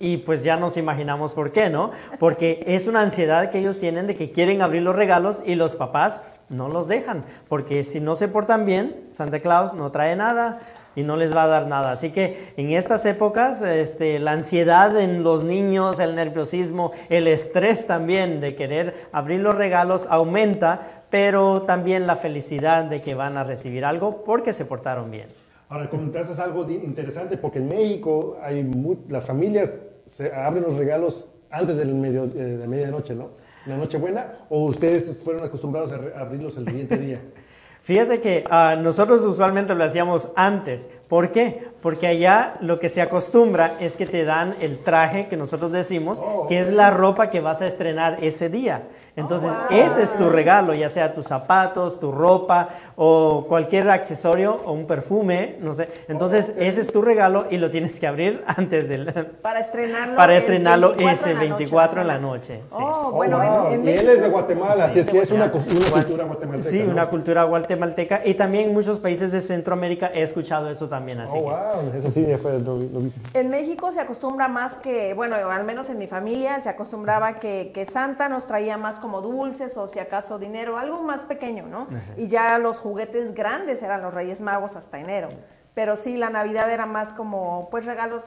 Y 0.00 0.18
pues 0.18 0.42
ya 0.42 0.56
nos 0.56 0.76
imaginamos 0.76 1.32
por 1.32 1.52
qué, 1.52 1.70
¿no? 1.70 1.92
Porque 2.18 2.64
es 2.66 2.86
una 2.88 3.00
ansiedad 3.00 3.50
que 3.50 3.60
ellos 3.60 3.78
tienen 3.78 4.06
de 4.06 4.16
que 4.16 4.32
quieren 4.32 4.60
abrir 4.60 4.82
los 4.82 4.96
regalos 4.96 5.40
y 5.46 5.54
los 5.54 5.76
papás 5.76 6.20
no 6.48 6.68
los 6.68 6.88
dejan. 6.88 7.24
Porque 7.48 7.84
si 7.84 8.00
no 8.00 8.14
se 8.16 8.28
portan 8.28 8.66
bien, 8.66 8.96
Santa 9.14 9.40
Claus 9.40 9.72
no 9.72 9.90
trae 9.92 10.16
nada 10.16 10.60
y 10.96 11.02
no 11.02 11.16
les 11.16 11.34
va 11.34 11.44
a 11.44 11.46
dar 11.48 11.66
nada. 11.66 11.92
Así 11.92 12.10
que 12.10 12.52
en 12.56 12.70
estas 12.72 13.04
épocas, 13.06 13.60
este, 13.62 14.18
la 14.18 14.32
ansiedad 14.32 14.98
en 15.00 15.22
los 15.22 15.44
niños, 15.44 15.98
el 16.00 16.14
nerviosismo, 16.14 16.92
el 17.08 17.26
estrés 17.28 17.86
también 17.86 18.40
de 18.40 18.54
querer 18.54 18.94
abrir 19.12 19.40
los 19.40 19.54
regalos 19.54 20.06
aumenta, 20.10 21.04
pero 21.10 21.62
también 21.62 22.06
la 22.06 22.16
felicidad 22.16 22.84
de 22.84 23.00
que 23.00 23.14
van 23.14 23.36
a 23.36 23.42
recibir 23.42 23.84
algo 23.84 24.24
porque 24.24 24.52
se 24.52 24.64
portaron 24.64 25.10
bien. 25.10 25.28
Ahora, 25.68 25.88
comentaste 25.88 26.40
algo 26.42 26.68
interesante 26.70 27.36
porque 27.36 27.58
en 27.58 27.68
México 27.68 28.36
hay 28.42 28.62
mu- 28.62 28.96
las 29.08 29.24
familias 29.24 29.78
se 30.06 30.32
abren 30.34 30.62
los 30.64 30.74
regalos 30.76 31.26
antes 31.50 31.76
del 31.76 31.94
medio, 31.94 32.24
eh, 32.24 32.28
de 32.58 32.66
medianoche, 32.66 33.14
¿no? 33.14 33.30
La 33.66 33.76
Nochebuena, 33.78 34.32
o 34.50 34.64
ustedes 34.66 35.18
fueron 35.24 35.42
acostumbrados 35.44 35.90
a 35.92 36.20
abrirlos 36.20 36.56
el 36.58 36.66
siguiente 36.68 36.98
día. 36.98 37.20
Fíjate 37.84 38.18
que 38.18 38.44
ah, 38.48 38.76
nosotros 38.80 39.26
usualmente 39.26 39.74
lo 39.74 39.84
hacíamos 39.84 40.28
antes. 40.36 40.88
¿Por 41.08 41.30
qué? 41.32 41.68
Porque 41.82 42.06
allá 42.06 42.54
lo 42.60 42.80
que 42.80 42.88
se 42.88 43.02
acostumbra 43.02 43.76
es 43.78 43.96
que 43.96 44.06
te 44.06 44.24
dan 44.24 44.56
el 44.60 44.78
traje 44.78 45.26
que 45.28 45.36
nosotros 45.36 45.70
decimos, 45.70 46.22
que 46.48 46.58
es 46.58 46.70
la 46.72 46.90
ropa 46.90 47.28
que 47.30 47.40
vas 47.40 47.60
a 47.60 47.66
estrenar 47.66 48.16
ese 48.24 48.48
día. 48.48 48.84
Entonces, 49.16 49.52
ese 49.70 50.02
es 50.02 50.12
tu 50.16 50.28
regalo, 50.28 50.74
ya 50.74 50.88
sea 50.88 51.14
tus 51.14 51.26
zapatos, 51.26 52.00
tu 52.00 52.10
ropa 52.10 52.70
o 52.96 53.44
cualquier 53.46 53.88
accesorio 53.90 54.56
o 54.64 54.72
un 54.72 54.88
perfume, 54.88 55.54
no 55.60 55.72
sé. 55.74 55.88
Entonces, 56.08 56.52
ese 56.58 56.80
es 56.80 56.92
tu 56.92 57.00
regalo 57.00 57.44
y 57.48 57.58
lo 57.58 57.70
tienes 57.70 58.00
que 58.00 58.08
abrir 58.08 58.42
antes 58.46 58.88
del... 58.88 59.06
Para 59.40 59.60
estrenarlo. 59.60 60.16
Para 60.16 60.36
estrenarlo 60.36 60.94
24 60.96 61.12
ese 61.12 61.30
en 61.30 61.36
la 61.36 61.38
noche, 61.44 61.54
24 61.58 62.00
en 62.00 62.06
la 62.08 62.18
noche. 62.18 62.60
sí. 62.66 62.74
Oh, 62.80 63.00
Oh, 63.04 63.10
bueno, 63.12 63.40
en- 63.42 63.48
wow. 63.50 63.66
en, 63.72 63.80
y 63.80 63.84
México. 63.84 64.02
él 64.02 64.16
es 64.16 64.22
de 64.22 64.28
Guatemala, 64.30 64.84
así 64.86 64.98
es 64.98 65.10
que 65.10 65.18
es 65.20 65.30
una, 65.30 65.44
una 65.44 65.52
cultura 65.52 66.24
guatemalteca. 66.24 66.70
Sí, 66.70 66.82
¿no? 66.82 66.90
una 66.92 67.08
cultura 67.08 67.44
guatemalteca 67.44 68.22
y 68.24 68.34
también 68.34 68.68
en 68.68 68.74
muchos 68.74 68.98
países 68.98 69.30
de 69.30 69.40
Centroamérica 69.42 70.10
he 70.12 70.22
escuchado 70.22 70.70
eso 70.70 70.88
también, 70.88 71.03
así 71.20 71.32
Oh, 71.36 71.44
que... 71.44 71.50
wow, 71.90 71.92
eso 71.96 72.10
sí, 72.10 72.26
ya 72.26 72.38
fue, 72.38 72.58
lo, 72.58 72.76
lo. 72.76 73.00
En 73.34 73.50
México 73.50 73.92
se 73.92 74.00
acostumbra 74.00 74.48
más 74.48 74.76
que, 74.76 75.14
bueno, 75.14 75.36
al 75.36 75.64
menos 75.64 75.90
en 75.90 75.98
mi 75.98 76.06
familia 76.06 76.60
se 76.60 76.68
acostumbraba 76.68 77.34
que, 77.34 77.70
que 77.74 77.86
Santa 77.86 78.28
nos 78.28 78.46
traía 78.46 78.76
más 78.76 78.96
como 78.96 79.20
dulces 79.20 79.76
o 79.76 79.86
si 79.88 79.98
acaso 79.98 80.38
dinero, 80.38 80.78
algo 80.78 81.02
más 81.02 81.22
pequeño, 81.22 81.66
¿no? 81.66 81.86
Y 82.16 82.28
ya 82.28 82.58
los 82.58 82.78
juguetes 82.78 83.34
grandes 83.34 83.82
eran 83.82 84.02
los 84.02 84.14
Reyes 84.14 84.40
Magos 84.40 84.76
hasta 84.76 84.98
enero. 84.98 85.28
Pero 85.74 85.96
sí, 85.96 86.16
la 86.16 86.30
Navidad 86.30 86.70
era 86.70 86.86
más 86.86 87.14
como, 87.14 87.68
pues 87.70 87.84
regalos 87.84 88.22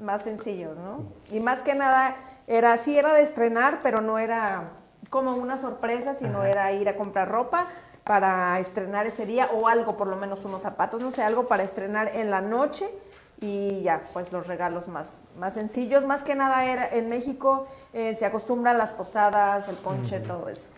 más 0.00 0.22
sencillos, 0.22 0.76
¿no? 0.76 1.12
Y 1.32 1.40
más 1.40 1.62
que 1.62 1.74
nada 1.74 2.16
era, 2.46 2.76
sí 2.76 2.96
era 2.98 3.12
de 3.12 3.22
estrenar, 3.22 3.80
pero 3.82 4.00
no 4.00 4.18
era 4.18 4.70
como 5.10 5.36
una 5.36 5.56
sorpresa, 5.56 6.14
sino 6.14 6.44
era 6.44 6.70
ir 6.72 6.88
a 6.88 6.96
comprar 6.96 7.28
ropa 7.28 7.66
para 8.08 8.58
estrenar 8.58 9.06
ese 9.06 9.26
día 9.26 9.50
o 9.52 9.68
algo, 9.68 9.98
por 9.98 10.06
lo 10.06 10.16
menos 10.16 10.42
unos 10.42 10.62
zapatos, 10.62 11.02
no 11.02 11.10
sé, 11.10 11.22
algo 11.22 11.46
para 11.46 11.62
estrenar 11.62 12.10
en 12.14 12.30
la 12.30 12.40
noche 12.40 12.88
y 13.38 13.82
ya, 13.82 14.02
pues 14.14 14.32
los 14.32 14.46
regalos 14.46 14.88
más, 14.88 15.26
más 15.36 15.52
sencillos. 15.52 16.06
Más 16.06 16.24
que 16.24 16.34
nada 16.34 16.64
era 16.64 16.88
en 16.90 17.10
México 17.10 17.68
eh, 17.92 18.14
se 18.14 18.24
acostumbran 18.24 18.78
las 18.78 18.92
posadas, 18.92 19.68
el 19.68 19.76
ponche, 19.76 20.20
todo 20.20 20.48
eso. 20.48 20.70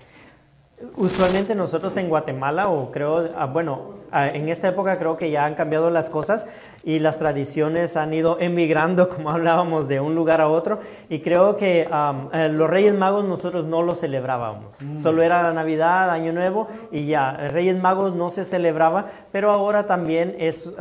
Usualmente 0.96 1.54
nosotros 1.54 1.94
en 1.98 2.08
Guatemala, 2.08 2.70
o 2.70 2.90
creo, 2.90 3.28
ah, 3.36 3.44
bueno, 3.44 3.96
ah, 4.12 4.28
en 4.28 4.48
esta 4.48 4.68
época 4.68 4.96
creo 4.96 5.18
que 5.18 5.30
ya 5.30 5.44
han 5.44 5.54
cambiado 5.54 5.90
las 5.90 6.08
cosas 6.08 6.46
y 6.84 7.00
las 7.00 7.18
tradiciones 7.18 7.98
han 7.98 8.14
ido 8.14 8.38
emigrando, 8.40 9.08
como 9.14 9.30
hablábamos, 9.30 9.88
de 9.88 10.00
un 10.00 10.14
lugar 10.14 10.40
a 10.40 10.48
otro. 10.48 10.80
Y 11.10 11.20
creo 11.20 11.58
que 11.58 11.86
eh, 12.32 12.48
los 12.50 12.70
Reyes 12.70 12.94
Magos 12.94 13.26
nosotros 13.26 13.66
no 13.66 13.82
los 13.82 14.00
celebrábamos. 14.00 14.78
Solo 15.02 15.22
era 15.22 15.42
la 15.42 15.52
Navidad, 15.52 16.10
Año 16.10 16.32
Nuevo 16.32 16.66
y 16.90 17.04
ya. 17.04 17.32
Reyes 17.48 17.78
Magos 17.78 18.14
no 18.14 18.30
se 18.30 18.44
celebraba, 18.44 19.04
pero 19.32 19.50
ahora 19.50 19.86
también 19.86 20.34
es 20.38 20.72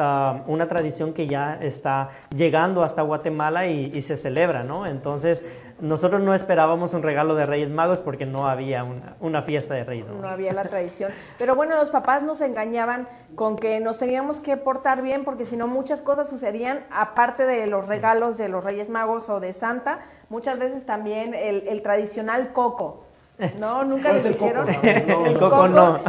una 0.47 0.67
tradición 0.69 1.11
que 1.11 1.27
ya 1.27 1.57
está 1.61 2.11
llegando 2.33 2.83
hasta 2.83 3.01
Guatemala 3.01 3.67
y, 3.67 3.91
y 3.93 4.01
se 4.01 4.15
celebra, 4.15 4.63
¿no? 4.63 4.85
Entonces, 4.85 5.43
nosotros 5.81 6.21
no 6.21 6.33
esperábamos 6.33 6.93
un 6.93 7.03
regalo 7.03 7.35
de 7.35 7.45
Reyes 7.45 7.69
Magos 7.69 8.01
porque 8.01 8.25
no 8.25 8.47
había 8.47 8.83
una, 8.83 9.15
una 9.19 9.41
fiesta 9.41 9.75
de 9.75 9.83
Reyes 9.83 10.05
Magos. 10.05 10.21
No 10.21 10.27
había 10.27 10.53
la 10.53 10.63
tradición. 10.63 11.11
Pero 11.37 11.55
bueno, 11.55 11.75
los 11.75 11.89
papás 11.89 12.23
nos 12.23 12.41
engañaban 12.41 13.07
con 13.35 13.55
que 13.55 13.79
nos 13.79 13.97
teníamos 13.97 14.41
que 14.41 14.57
portar 14.57 15.01
bien 15.01 15.23
porque 15.23 15.45
si 15.45 15.57
no 15.57 15.67
muchas 15.67 16.01
cosas 16.01 16.29
sucedían, 16.29 16.85
aparte 16.91 17.45
de 17.45 17.67
los 17.67 17.87
regalos 17.87 18.37
de 18.37 18.49
los 18.49 18.63
Reyes 18.63 18.89
Magos 18.89 19.29
o 19.29 19.39
de 19.39 19.53
Santa, 19.53 19.99
muchas 20.29 20.59
veces 20.59 20.85
también 20.85 21.33
el, 21.33 21.67
el 21.67 21.81
tradicional 21.81 22.53
coco. 22.53 23.08
No, 23.59 23.83
nunca 23.85 24.09
¿Cuál 24.09 24.15
les 24.17 24.25
es 24.25 24.31
el 24.31 24.37
coco? 24.37 24.63
dijeron. 24.65 25.07
No, 25.07 25.25
El 25.25 25.39
coco 25.39 25.67
no. 25.69 25.99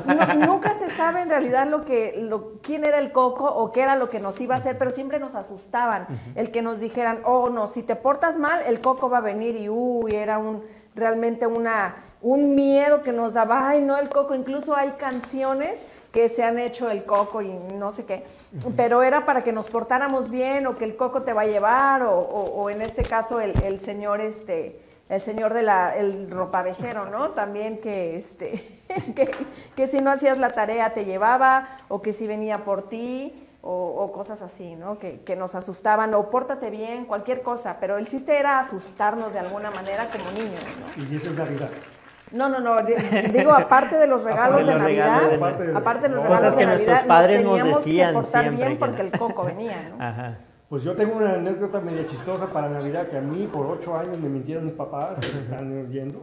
Nunca 0.47 0.75
se 0.75 0.91
sabe 0.91 1.23
en 1.23 1.29
realidad 1.31 1.67
lo 1.69 1.85
que, 1.85 2.19
lo, 2.23 2.55
quién 2.63 2.85
era 2.85 2.99
el 2.99 3.13
coco 3.13 3.45
o 3.47 3.73
qué 3.73 3.83
era 3.83 3.97
lo 3.97 4.11
que 4.11 4.21
nos 4.21 4.41
iba 4.41 4.55
a 4.55 4.59
hacer, 4.59 4.77
pero 4.79 4.91
siempre 4.91 5.19
nos 5.21 5.35
asustaban. 5.35 6.07
El 6.35 6.51
que 6.51 6.61
nos 6.63 6.81
dijeran, 6.81 7.21
oh 7.25 7.49
no, 7.51 7.69
si 7.69 7.83
te 7.83 7.95
portas 7.97 8.37
mal, 8.37 8.61
el 8.67 8.81
coco 8.81 9.09
va 9.09 9.19
a 9.19 9.23
venir 9.23 9.57
y 9.57 9.69
uy, 9.69 10.15
era 10.15 10.39
un 10.39 10.65
realmente 10.95 11.47
una 11.47 11.95
un 12.23 12.55
miedo 12.55 13.03
que 13.03 13.13
nos 13.13 13.33
daba, 13.33 13.69
ay 13.71 13.81
no, 13.81 13.97
el 13.97 14.11
coco, 14.11 14.35
incluso 14.35 14.77
hay 14.77 14.91
canciones 14.99 15.87
que 16.13 16.29
se 16.29 16.43
han 16.45 16.59
hecho 16.59 16.91
el 16.91 17.05
coco 17.05 17.41
y 17.41 17.51
no 17.79 17.93
sé 17.93 18.05
qué, 18.05 18.27
pero 18.77 19.03
era 19.03 19.25
para 19.25 19.43
que 19.43 19.53
nos 19.53 19.69
portáramos 19.71 20.29
bien 20.29 20.67
o 20.67 20.77
que 20.77 20.85
el 20.85 20.97
coco 20.97 21.23
te 21.23 21.33
va 21.33 21.43
a 21.43 21.47
llevar 21.47 22.03
o, 22.03 22.11
o- 22.13 22.61
o 22.63 22.69
en 22.69 22.83
este 22.83 23.05
caso 23.05 23.41
el, 23.41 23.55
el 23.65 23.81
señor 23.81 24.21
este 24.21 24.79
el 25.11 25.21
señor 25.21 25.53
de 25.53 25.63
la 25.63 25.95
el 25.97 26.31
ropavejero, 26.31 27.05
¿no? 27.11 27.31
También 27.33 27.81
que 27.81 28.17
este 28.17 28.53
que, 29.15 29.31
que 29.77 29.89
si 29.89 30.01
no 30.01 30.11
hacías 30.11 30.39
la 30.39 30.51
tarea 30.51 30.95
te 30.95 31.05
llevaba 31.05 31.69
o 31.89 32.01
que 32.01 32.13
si 32.15 32.27
venía 32.27 32.65
por 32.65 32.89
ti 32.89 33.47
o, 33.63 33.73
o 33.75 34.13
cosas 34.13 34.41
así, 34.41 34.75
¿no? 34.77 34.99
Que, 34.99 35.21
que 35.21 35.37
nos 35.37 35.55
asustaban 35.55 36.15
o 36.15 36.31
pórtate 36.31 36.71
bien, 36.71 37.05
cualquier 37.05 37.43
cosa, 37.43 37.77
pero 37.79 37.99
el 37.99 38.07
chiste 38.07 38.39
era 38.39 38.59
asustarnos 38.61 39.35
de 39.35 39.41
alguna 39.41 39.71
manera 39.71 40.09
como 40.09 40.25
niños, 40.31 40.63
¿no? 40.97 41.03
Y 41.13 41.17
eso 41.17 41.29
es 41.31 41.37
Navidad. 41.37 41.69
No, 42.33 42.49
no, 42.49 42.61
no, 42.61 42.81
di- 42.83 42.95
digo 43.33 43.53
aparte 43.53 43.97
de 43.97 44.07
los 44.07 44.23
regalos 44.23 44.61
de 44.61 44.65
de 44.67 44.73
los 44.73 44.83
Navidad, 44.83 45.21
regalos 45.29 45.31
de 45.31 45.37
Aparte 45.37 45.63
de- 45.67 45.77
aparte 45.77 46.09
de 46.09 46.15
los 46.15 46.25
Cosas 46.25 46.41
regalos 46.41 46.55
que 46.55 46.61
de 46.61 46.67
nuestros 46.67 46.95
Navidad, 46.95 47.09
padres 47.09 47.43
nos 47.43 47.51
teníamos 47.57 47.79
decían 47.85 48.09
que 48.09 48.15
portar 48.15 48.41
siempre 48.43 48.57
bien 48.65 48.73
que 48.79 48.79
porque 48.87 49.03
el 49.03 49.11
coco 49.19 49.43
venía, 49.45 49.91
¿no? 49.91 50.05
Ajá. 50.05 50.39
Pues 50.71 50.85
yo 50.85 50.95
tengo 50.95 51.17
una 51.17 51.35
anécdota 51.35 51.81
medio 51.81 52.05
chistosa 52.05 52.47
para 52.47 52.69
Navidad 52.69 53.09
que 53.09 53.17
a 53.17 53.21
mí 53.21 53.49
por 53.53 53.67
ocho 53.67 53.97
años 53.97 54.21
me 54.21 54.29
mintieron 54.29 54.65
mis 54.65 54.75
papás, 54.75 55.19
se 55.21 55.33
me 55.33 55.41
están 55.41 55.87
oyendo, 55.89 56.21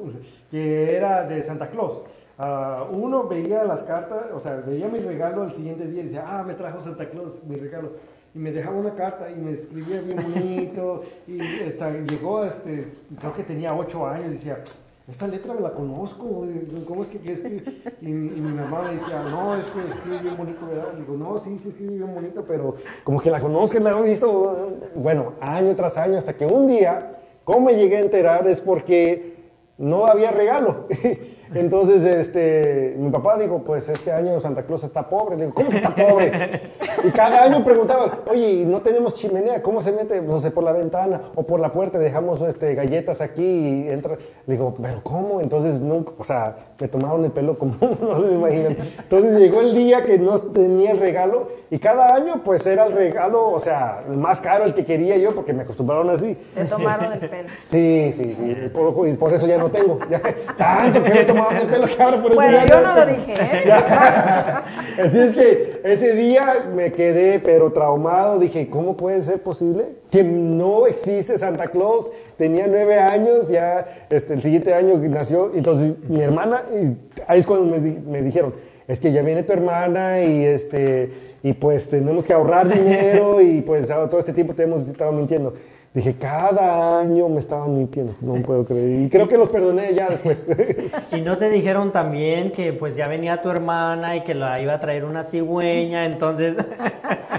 que 0.50 0.96
era 0.96 1.28
de 1.28 1.44
Santa 1.44 1.70
Claus. 1.70 2.04
Ah, 2.38 2.88
uno 2.90 3.28
veía 3.28 3.66
las 3.66 3.84
cartas, 3.84 4.28
o 4.34 4.40
sea, 4.40 4.56
veía 4.66 4.88
mi 4.88 5.00
regalo 5.00 5.44
al 5.44 5.54
siguiente 5.54 5.86
día 5.86 6.00
y 6.00 6.06
decía, 6.06 6.24
ah, 6.26 6.46
me 6.48 6.54
trajo 6.54 6.82
Santa 6.82 7.10
Claus 7.10 7.44
mi 7.44 7.58
regalo. 7.58 7.92
Y 8.34 8.40
me 8.40 8.54
dejaba 8.54 8.78
una 8.78 8.96
carta 8.96 9.30
y 9.30 9.36
me 9.36 9.52
escribía 9.52 10.00
bien 10.00 10.16
bonito. 10.16 11.04
y 11.28 11.42
esta, 11.42 11.92
llegó, 11.92 12.46
este, 12.46 12.94
creo 13.20 13.34
que 13.34 13.44
tenía 13.44 13.76
ocho 13.76 14.08
años, 14.08 14.28
y 14.28 14.34
decía, 14.36 14.64
esta 15.10 15.26
letra 15.26 15.54
la 15.54 15.72
conozco, 15.72 16.46
¿cómo 16.86 17.02
es 17.02 17.08
que, 17.08 17.20
que 17.20 17.32
escribe? 17.32 17.64
Y, 18.02 18.08
mi 18.08 18.52
mamá 18.52 18.82
me 18.84 18.94
decía, 18.96 19.24
no, 19.24 19.56
es 19.56 19.66
que 19.68 19.90
escribe 19.90 20.20
bien 20.20 20.36
bonito, 20.36 20.68
¿verdad? 20.68 20.88
Y 20.98 21.00
digo, 21.02 21.16
no, 21.16 21.38
sí, 21.38 21.58
sí 21.60 21.70
escribe 21.70 21.96
bien 21.96 22.14
bonito, 22.14 22.44
pero 22.46 22.76
como 23.06 23.22
que 23.22 23.32
la 23.32 23.40
conozco, 23.40 23.80
la 23.80 23.98
he 23.98 24.04
visto, 24.04 24.80
bueno, 24.96 25.34
año 25.40 25.74
tras 25.78 25.96
año, 25.96 26.18
hasta 26.18 26.36
que 26.36 26.46
un 26.46 26.68
día, 26.68 27.22
¿cómo 27.46 27.68
me 27.68 27.76
llegué 27.76 27.98
a 27.98 28.02
enterar? 28.02 28.48
Es 28.48 28.60
porque 28.60 29.38
no 29.78 30.08
había 30.08 30.32
regalo. 30.32 30.88
Entonces, 31.54 32.04
este, 32.04 32.96
mi 32.98 33.10
papá 33.10 33.38
dijo, 33.38 33.64
pues 33.64 33.88
este 33.90 34.12
año 34.12 34.40
Santa 34.40 34.64
Claus 34.64 34.84
está 34.84 35.08
pobre. 35.08 35.38
Le 35.38 35.46
digo, 35.46 35.56
¿cómo 35.56 35.70
que 35.70 35.78
está 35.78 35.96
pobre? 35.96 36.72
Y 37.04 37.10
cada 37.12 37.44
año 37.44 37.64
preguntaba, 37.64 38.20
oye, 38.30 38.66
¿no 38.66 38.82
tenemos 38.82 39.14
chimenea? 39.14 39.62
¿Cómo 39.62 39.82
se 39.82 39.92
mete? 39.92 40.22
No 40.22 40.42
sé, 40.42 40.52
por 40.52 40.64
la 40.64 40.74
ventana 40.74 41.22
o 41.36 41.44
por 41.44 41.60
la 41.60 41.72
puerta, 41.72 42.00
dejamos 42.00 42.42
este, 42.42 42.76
galletas 42.76 43.22
aquí 43.22 43.44
y 43.44 43.90
entra. 43.90 44.18
Le 44.46 44.54
digo, 44.54 44.76
¿pero 44.82 45.02
cómo? 45.04 45.42
Entonces, 45.42 45.80
nunca, 45.80 46.12
o 46.18 46.24
sea, 46.24 46.56
me 46.80 46.88
tomaron 46.88 47.24
el 47.26 47.32
pelo 47.32 47.58
como 47.58 47.76
no 48.02 48.22
se 48.22 48.34
imaginan. 48.34 48.78
Entonces 49.00 49.40
llegó 49.40 49.62
el 49.62 49.76
día 49.76 50.04
que 50.04 50.18
no 50.18 50.40
tenía 50.40 50.92
el 50.92 51.00
regalo 51.00 51.50
y 51.70 51.80
cada 51.80 52.16
año 52.16 52.42
pues 52.44 52.66
era 52.66 52.86
el 52.86 52.94
regalo, 52.94 53.52
o 53.52 53.60
sea, 53.60 54.04
más 54.10 54.40
caro, 54.42 54.66
el 54.66 54.74
que 54.74 54.86
quería 54.86 55.18
yo, 55.18 55.34
porque 55.34 55.54
me 55.54 55.64
acostumbraron 55.64 56.10
así. 56.10 56.38
Te 56.56 56.66
tomaron 56.66 57.14
el 57.14 57.20
pelo. 57.20 57.50
Sí, 57.66 58.12
sí, 58.14 58.36
sí, 58.38 58.58
y 58.66 58.70
por, 58.70 59.08
y 59.08 59.14
por 59.14 59.34
eso 59.34 59.48
ya 59.48 59.58
no 59.58 59.70
tengo. 59.70 60.00
Ya, 60.10 60.22
tanto 60.58 61.04
que 61.04 61.14
me 61.14 61.24
el 61.52 61.68
pelo 61.68 61.88
que 61.88 62.02
ahora 62.02 62.22
por 62.22 62.36
Bueno, 62.36 62.60
yo 62.68 62.82
no 62.82 62.96
lo 62.96 63.06
dije, 63.06 63.34
¿eh? 63.34 63.72
Así 65.04 65.20
es 65.20 65.36
que 65.36 65.82
ese 65.84 66.14
día 66.14 66.70
me 66.76 66.92
quedé 66.92 67.40
pero 67.40 67.72
traumado, 67.72 68.40
dije, 68.40 68.70
¿cómo 68.70 68.98
puede 68.98 69.22
ser 69.22 69.42
posible 69.42 69.86
que 70.12 70.24
no 70.24 70.88
existe 70.88 71.38
Santa 71.38 71.68
Claus? 71.68 72.10
Tenía 72.38 72.68
nueve 72.68 72.98
años, 73.00 73.50
ya 73.50 74.06
este, 74.10 74.34
el 74.34 74.42
siguiente 74.42 74.74
año 74.74 74.98
nació, 74.98 75.52
entonces 75.54 75.96
mi 76.08 76.22
hermana, 76.22 76.62
y 76.72 76.98
ahí 77.28 77.40
es 77.40 77.48
cuando 77.48 77.66
me, 77.66 77.80
me 77.80 78.22
dijeron, 78.22 78.54
es 78.88 79.00
que 79.00 79.12
ya 79.12 79.22
viene 79.22 79.44
tu 79.44 79.54
hermana 79.54 80.22
y 80.22 80.46
este 80.46 81.28
y 81.44 81.54
pues 81.54 81.90
tenemos 81.90 82.26
que 82.26 82.34
ahorrar 82.34 82.68
dinero 82.68 83.42
y 83.42 83.62
pues 83.62 83.88
todo 83.88 84.20
este 84.20 84.34
tiempo 84.34 84.54
te 84.54 84.64
hemos 84.64 84.88
estado 84.88 85.12
mintiendo. 85.12 85.54
Dije, 85.98 86.14
cada 86.14 87.00
año 87.00 87.28
me 87.28 87.40
estaban 87.40 87.74
mintiendo, 87.74 88.14
no 88.22 88.36
puedo 88.44 88.64
creer. 88.66 89.02
Y 89.02 89.10
creo 89.10 89.28
que 89.28 89.36
los 89.36 89.50
perdoné 89.50 89.96
ya 89.96 90.12
después. 90.12 90.48
Y 91.12 91.22
no 91.22 91.40
te 91.40 91.50
dijeron 91.50 91.92
también 91.92 92.52
que 92.52 92.72
pues 92.72 92.96
ya 92.96 93.08
venía 93.08 93.42
tu 93.42 93.50
hermana 93.50 94.16
y 94.16 94.22
que 94.22 94.36
la 94.36 94.62
iba 94.62 94.76
a 94.76 94.80
traer 94.80 95.06
una 95.06 95.24
cigüeña, 95.24 96.06
entonces... 96.06 96.56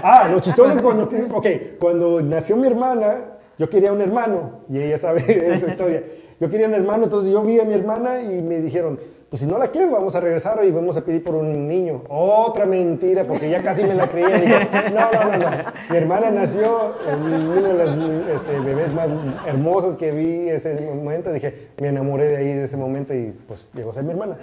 Ah, 0.01 0.27
lo 0.29 0.41
chistoso 0.41 0.71
es 0.71 0.81
cuando, 0.81 1.09
ok, 1.33 1.47
cuando 1.79 2.21
nació 2.21 2.57
mi 2.57 2.67
hermana, 2.67 3.37
yo 3.57 3.69
quería 3.69 3.93
un 3.93 4.01
hermano, 4.01 4.59
y 4.69 4.79
ella 4.79 4.97
sabe 4.97 5.21
esta 5.53 5.67
historia. 5.67 6.03
Yo 6.41 6.49
quería 6.49 6.67
un 6.67 6.73
hermano, 6.73 7.05
entonces 7.05 7.31
yo 7.31 7.41
vi 7.43 7.61
a 7.61 7.63
mi 7.63 7.73
hermana 7.73 8.21
y 8.21 8.41
me 8.41 8.59
dijeron, 8.59 8.99
pues 9.29 9.41
si 9.41 9.47
no 9.47 9.59
la 9.59 9.67
quieres, 9.67 9.91
vamos 9.91 10.15
a 10.15 10.19
regresar 10.21 10.59
y 10.65 10.71
vamos 10.71 10.97
a 10.97 11.01
pedir 11.01 11.23
por 11.23 11.35
un 11.35 11.67
niño. 11.67 12.01
Otra 12.09 12.65
mentira, 12.65 13.25
porque 13.25 13.47
ya 13.47 13.61
casi 13.61 13.83
me 13.83 13.93
la 13.93 14.07
creía. 14.07 14.39
Dije, 14.39 14.67
no, 14.91 15.11
no, 15.11 15.23
no, 15.25 15.37
no. 15.37 15.47
Mi 15.87 15.97
hermana 15.97 16.31
nació, 16.31 16.95
una 17.15 17.67
de 17.67 17.73
las 17.73 18.35
este, 18.35 18.59
bebés 18.59 18.91
más 18.91 19.07
hermosas 19.45 19.95
que 19.97 20.11
vi 20.11 20.49
ese 20.49 20.81
momento. 20.81 21.31
Dije, 21.31 21.67
me 21.79 21.89
enamoré 21.89 22.27
de 22.27 22.37
ahí 22.37 22.53
de 22.53 22.63
ese 22.63 22.75
momento 22.75 23.13
y 23.13 23.31
pues 23.47 23.69
llegó 23.75 23.91
a 23.91 23.93
ser 23.93 24.03
mi 24.03 24.11
hermana. 24.11 24.37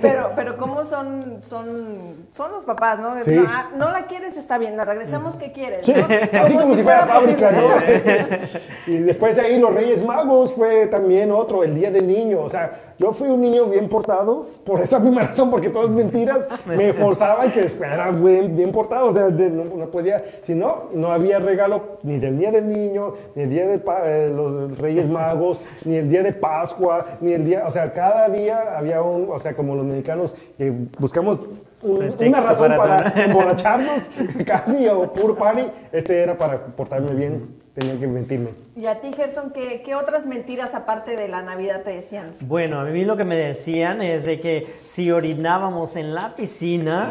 Pero, 0.00 0.30
pero 0.36 0.56
¿cómo 0.58 0.84
son, 0.84 1.40
son, 1.42 2.26
son 2.30 2.52
los 2.52 2.64
papás, 2.64 2.98
no? 3.00 3.20
Sí. 3.22 3.34
No, 3.34 3.44
ah, 3.48 3.70
no 3.76 3.90
la 3.90 4.06
quieres, 4.06 4.36
está 4.36 4.58
bien, 4.58 4.76
la 4.76 4.84
regresamos, 4.84 5.36
¿qué 5.36 5.50
quieres? 5.50 5.84
Sí, 5.84 5.92
no? 5.92 6.06
así 6.40 6.54
como, 6.54 6.74
si 6.74 6.82
fuera 6.82 7.06
fábrica, 7.06 7.50
¿no? 7.50 8.92
y 8.92 8.98
después 8.98 9.36
de 9.36 9.42
ahí 9.42 9.58
los 9.58 9.74
Reyes 9.74 10.04
Magos 10.04 10.52
fue 10.52 10.86
también 10.86 11.32
otro, 11.32 11.64
el 11.64 11.74
Día 11.74 11.90
del 11.90 12.06
Niño. 12.06 12.40
O 12.40 12.48
sea, 12.48 12.94
yo 12.98 13.12
fui 13.12 13.28
un 13.28 13.40
niño 13.40 13.66
bien 13.66 13.88
portado 14.04 14.46
por 14.64 14.80
esa 14.80 14.98
misma 14.98 15.22
razón, 15.22 15.50
porque 15.50 15.70
todas 15.70 15.90
mentiras 15.90 16.48
me 16.66 16.92
forzaban 16.92 17.50
que 17.50 17.70
era 17.80 18.10
bien, 18.10 18.56
bien 18.56 18.70
portado. 18.72 19.06
O 19.08 19.14
sea, 19.14 19.28
de- 19.28 19.50
no, 19.50 19.64
no 19.64 19.86
podía, 19.86 20.22
si 20.42 20.54
no, 20.54 20.84
no 20.92 21.10
había 21.10 21.38
regalo 21.38 21.98
ni 22.02 22.18
del 22.18 22.38
Día 22.38 22.50
del 22.52 22.68
Niño, 22.68 23.14
ni 23.34 23.42
el 23.44 23.50
Día 23.50 23.66
de 23.66 23.80
eh, 24.04 24.32
los 24.34 24.78
Reyes 24.78 25.08
Magos, 25.08 25.60
ni 25.84 25.96
el 25.96 26.08
Día 26.08 26.22
de 26.22 26.32
Pascua, 26.32 27.04
ni 27.20 27.32
el 27.32 27.44
día, 27.44 27.64
o 27.66 27.70
sea, 27.70 27.92
cada 27.92 28.28
día 28.28 28.76
había 28.76 29.02
un, 29.02 29.28
o 29.30 29.38
sea, 29.38 29.54
como 29.54 29.74
los 29.74 29.84
mexicanos 29.84 30.34
que 30.58 30.72
buscamos 30.98 31.38
un- 31.82 32.14
una 32.18 32.40
razón 32.40 32.72
para 32.76 32.96
para 33.10 33.24
emborracharnos 33.24 34.10
casi 34.46 34.86
o 34.88 35.12
puro 35.12 35.34
party, 35.34 35.62
este 35.92 36.22
era 36.22 36.36
para 36.36 36.58
portarme 36.66 37.12
bien, 37.14 37.46
tenía 37.74 37.98
que 37.98 38.06
mentirme. 38.06 38.50
Y 38.76 38.86
a 38.86 39.00
ti, 39.00 39.10
Gerson, 39.14 39.50
¿qué, 39.52 39.82
¿qué 39.82 39.94
otras 39.94 40.26
mentiras 40.26 40.74
aparte 40.74 41.16
de 41.16 41.28
la 41.28 41.42
Navidad 41.42 41.82
te 41.82 41.90
decían? 41.90 42.34
Bueno, 42.40 42.80
a 42.80 42.84
mí 42.84 43.04
lo 43.04 43.16
que 43.16 43.24
me 43.24 43.36
decían 43.36 44.00
es 44.02 44.24
de 44.24 44.40
que 44.40 44.74
si 44.82 45.10
orinábamos 45.10 45.96
en 45.96 46.14
la 46.14 46.34
piscina, 46.36 47.08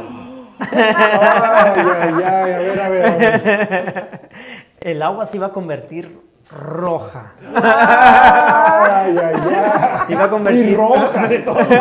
Ay, 0.60 0.70
ay, 0.76 2.14
ay, 2.24 2.24
a 2.24 2.60
ver, 2.60 2.80
a 2.80 2.90
ver, 2.90 3.06
a 3.06 3.18
ver. 3.18 4.22
el 4.82 5.02
agua 5.02 5.26
se 5.26 5.38
iba 5.38 5.48
a 5.48 5.52
convertir 5.52 6.20
roja. 6.50 7.34
Ay, 7.56 9.16
ay, 9.18 9.36
ay. 9.44 10.06
Se 10.06 10.14
iba 10.14 10.26
a 10.26 10.30
convertir 10.30 10.66
Y 10.70 10.76
roja 10.76 11.28
de 11.28 11.44
colores. 11.46 11.80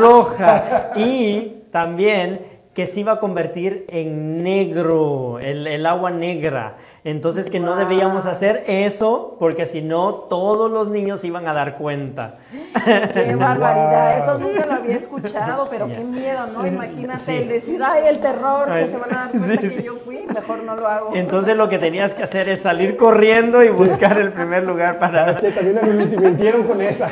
roja. 0.00 0.90
Y 0.96 1.64
también 1.72 2.46
que 2.74 2.86
se 2.86 3.00
iba 3.00 3.12
a 3.12 3.20
convertir 3.20 3.84
en 3.88 4.42
negro, 4.42 5.38
el, 5.40 5.66
el 5.66 5.84
agua 5.84 6.10
negra. 6.10 6.76
Entonces 7.04 7.50
que 7.50 7.58
no 7.58 7.74
debíamos 7.74 8.26
hacer 8.26 8.62
eso 8.68 9.36
porque 9.40 9.66
si 9.66 9.82
no 9.82 10.14
todos 10.14 10.70
los 10.70 10.88
niños 10.88 11.20
se 11.20 11.26
iban 11.26 11.48
a 11.48 11.52
dar 11.52 11.74
cuenta. 11.76 12.36
¡Qué 13.12 13.34
barbaridad! 13.38 14.18
Wow. 14.18 14.22
Eso 14.22 14.38
nunca 14.38 14.66
lo 14.66 14.72
había 14.74 14.96
escuchado, 14.96 15.66
pero 15.68 15.88
qué 15.88 16.04
miedo, 16.04 16.46
¿no? 16.46 16.64
Imagínate 16.66 17.18
Sí. 17.18 17.36
el 17.38 17.48
decir, 17.48 17.82
¡ay, 17.84 18.04
el 18.08 18.18
terror! 18.20 18.70
Ay, 18.70 18.84
Que 18.84 18.90
se 18.90 18.98
van 18.98 19.12
a 19.12 19.16
dar 19.16 19.30
cuenta 19.32 19.48
sí, 19.52 19.58
que 19.58 19.70
sí. 19.70 19.82
yo 19.82 19.96
fui, 19.96 20.20
mejor 20.32 20.62
no 20.62 20.76
lo 20.76 20.86
hago. 20.86 21.10
Entonces 21.16 21.56
lo 21.56 21.68
que 21.68 21.78
tenías 21.78 22.14
que 22.14 22.22
hacer 22.22 22.48
es 22.48 22.60
salir 22.62 22.96
corriendo 22.96 23.64
y 23.64 23.68
buscar 23.70 24.18
el 24.18 24.30
primer 24.32 24.62
lugar 24.64 24.98
para... 25.00 25.30
Es 25.32 25.38
que 25.40 25.50
también 25.50 25.78
a 25.78 25.82
mí 25.82 25.92
me 25.92 26.04
mintieron 26.06 26.62
con 26.62 26.80
esa. 26.80 27.08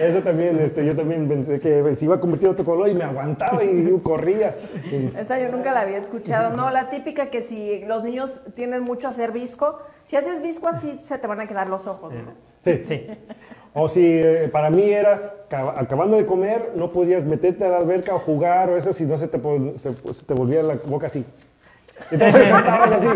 Eso 0.00 0.20
también, 0.22 0.58
este, 0.60 0.84
yo 0.86 0.96
también 0.96 1.28
pensé 1.28 1.60
que 1.60 1.94
se 1.96 2.04
iba 2.06 2.16
a 2.16 2.20
convertir 2.20 2.48
en 2.48 2.52
otro 2.54 2.64
color 2.64 2.88
y 2.88 2.94
me 2.94 3.04
aguantaba 3.04 3.62
y 3.62 3.88
yo 3.88 4.02
corría. 4.02 4.54
Esa 5.18 5.38
yo 5.38 5.50
nunca 5.50 5.72
la 5.72 5.80
había 5.82 5.98
escuchado. 5.98 6.56
No, 6.56 6.70
la 6.70 6.88
típica 6.90 7.26
que 7.26 7.42
si 7.42 7.84
los 7.86 8.02
niños 8.02 8.40
tienen 8.54 8.85
mucho 8.86 9.08
hacer 9.08 9.32
visco, 9.32 9.78
si 10.04 10.16
haces 10.16 10.40
visco 10.40 10.68
así 10.68 10.98
se 11.00 11.18
te 11.18 11.26
van 11.26 11.40
a 11.40 11.46
quedar 11.46 11.68
los 11.68 11.86
ojos, 11.86 12.12
¿no? 12.14 12.32
Sí. 12.62 12.82
Sí. 12.82 13.06
O 13.74 13.88
si 13.90 14.00
eh, 14.06 14.48
para 14.50 14.70
mí 14.70 14.84
era, 14.90 15.34
ca- 15.50 15.78
acabando 15.78 16.16
de 16.16 16.24
comer, 16.24 16.72
no 16.76 16.90
podías 16.92 17.24
meterte 17.24 17.64
a 17.64 17.68
la 17.68 17.76
alberca 17.76 18.14
o 18.14 18.18
jugar 18.18 18.70
o 18.70 18.76
eso, 18.76 18.92
si 18.94 19.04
no 19.04 19.18
se 19.18 19.28
te, 19.28 19.38
se, 19.78 20.14
se 20.14 20.24
te 20.24 20.32
volvía 20.34 20.62
la 20.62 20.76
boca 20.86 21.08
así. 21.08 21.24
Entonces 22.10 22.42
estabas 22.56 22.92
así. 22.92 23.08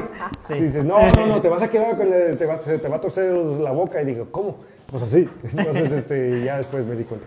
Sí. 0.46 0.54
Y 0.54 0.60
dices, 0.60 0.84
no, 0.84 0.98
no, 1.16 1.26
no, 1.26 1.40
te 1.40 1.48
vas 1.48 1.62
a 1.62 1.70
quedar 1.70 1.96
con 1.96 2.12
el- 2.12 2.36
te 2.36 2.44
va, 2.46 2.60
se 2.60 2.78
te 2.78 2.88
va 2.88 2.96
a 2.96 3.00
torcer 3.00 3.34
la 3.36 3.70
boca. 3.72 4.02
Y 4.02 4.04
digo, 4.04 4.26
¿cómo? 4.30 4.56
Pues 4.90 5.02
así. 5.04 5.28
Entonces 5.44 5.92
este, 5.92 6.42
ya 6.44 6.58
después 6.58 6.84
me 6.84 6.94
di 6.96 7.04
cuenta. 7.04 7.26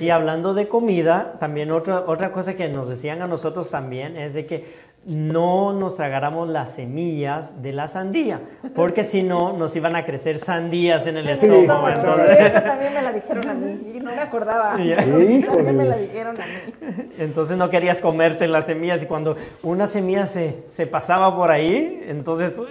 Y 0.00 0.10
hablando 0.10 0.54
de 0.54 0.66
comida, 0.68 1.34
también 1.38 1.70
otra, 1.70 2.00
otra 2.06 2.32
cosa 2.32 2.54
que 2.54 2.68
nos 2.68 2.88
decían 2.88 3.20
a 3.22 3.26
nosotros 3.28 3.70
también 3.70 4.16
es 4.16 4.34
de 4.34 4.46
que 4.46 4.91
no 5.04 5.72
nos 5.72 5.96
tragáramos 5.96 6.48
las 6.48 6.74
semillas 6.76 7.60
de 7.60 7.72
la 7.72 7.88
sandía, 7.88 8.40
porque 8.74 9.02
si 9.02 9.22
no 9.24 9.52
nos 9.52 9.74
iban 9.74 9.96
a 9.96 10.04
crecer 10.04 10.38
sandías 10.38 11.06
en 11.08 11.16
el 11.16 11.36
Sí, 11.36 11.46
estómago. 11.46 11.96
Sí, 11.96 12.02
Entonces, 12.06 12.38
esa 12.40 12.64
también 12.64 12.94
me 12.94 13.02
la 13.02 13.12
dijeron 13.12 13.48
a 13.48 13.54
mí 13.54 13.92
y 13.94 13.98
no 14.00 14.10
me 14.12 14.20
acordaba. 14.20 14.70
También 14.76 15.40
Híjoles. 15.40 15.74
me 15.74 15.84
la 15.86 15.96
dijeron 15.96 16.36
a 16.40 16.46
mí. 16.46 17.08
entonces 17.18 17.56
no 17.56 17.68
querías 17.68 18.00
comerte 18.00 18.46
las 18.46 18.66
semillas 18.66 19.02
y 19.02 19.06
cuando 19.06 19.36
una 19.62 19.86
semilla 19.88 20.26
se, 20.28 20.62
se 20.68 20.86
pasaba 20.86 21.34
por 21.36 21.50
ahí, 21.50 22.04
entonces, 22.06 22.52
pues. 22.52 22.70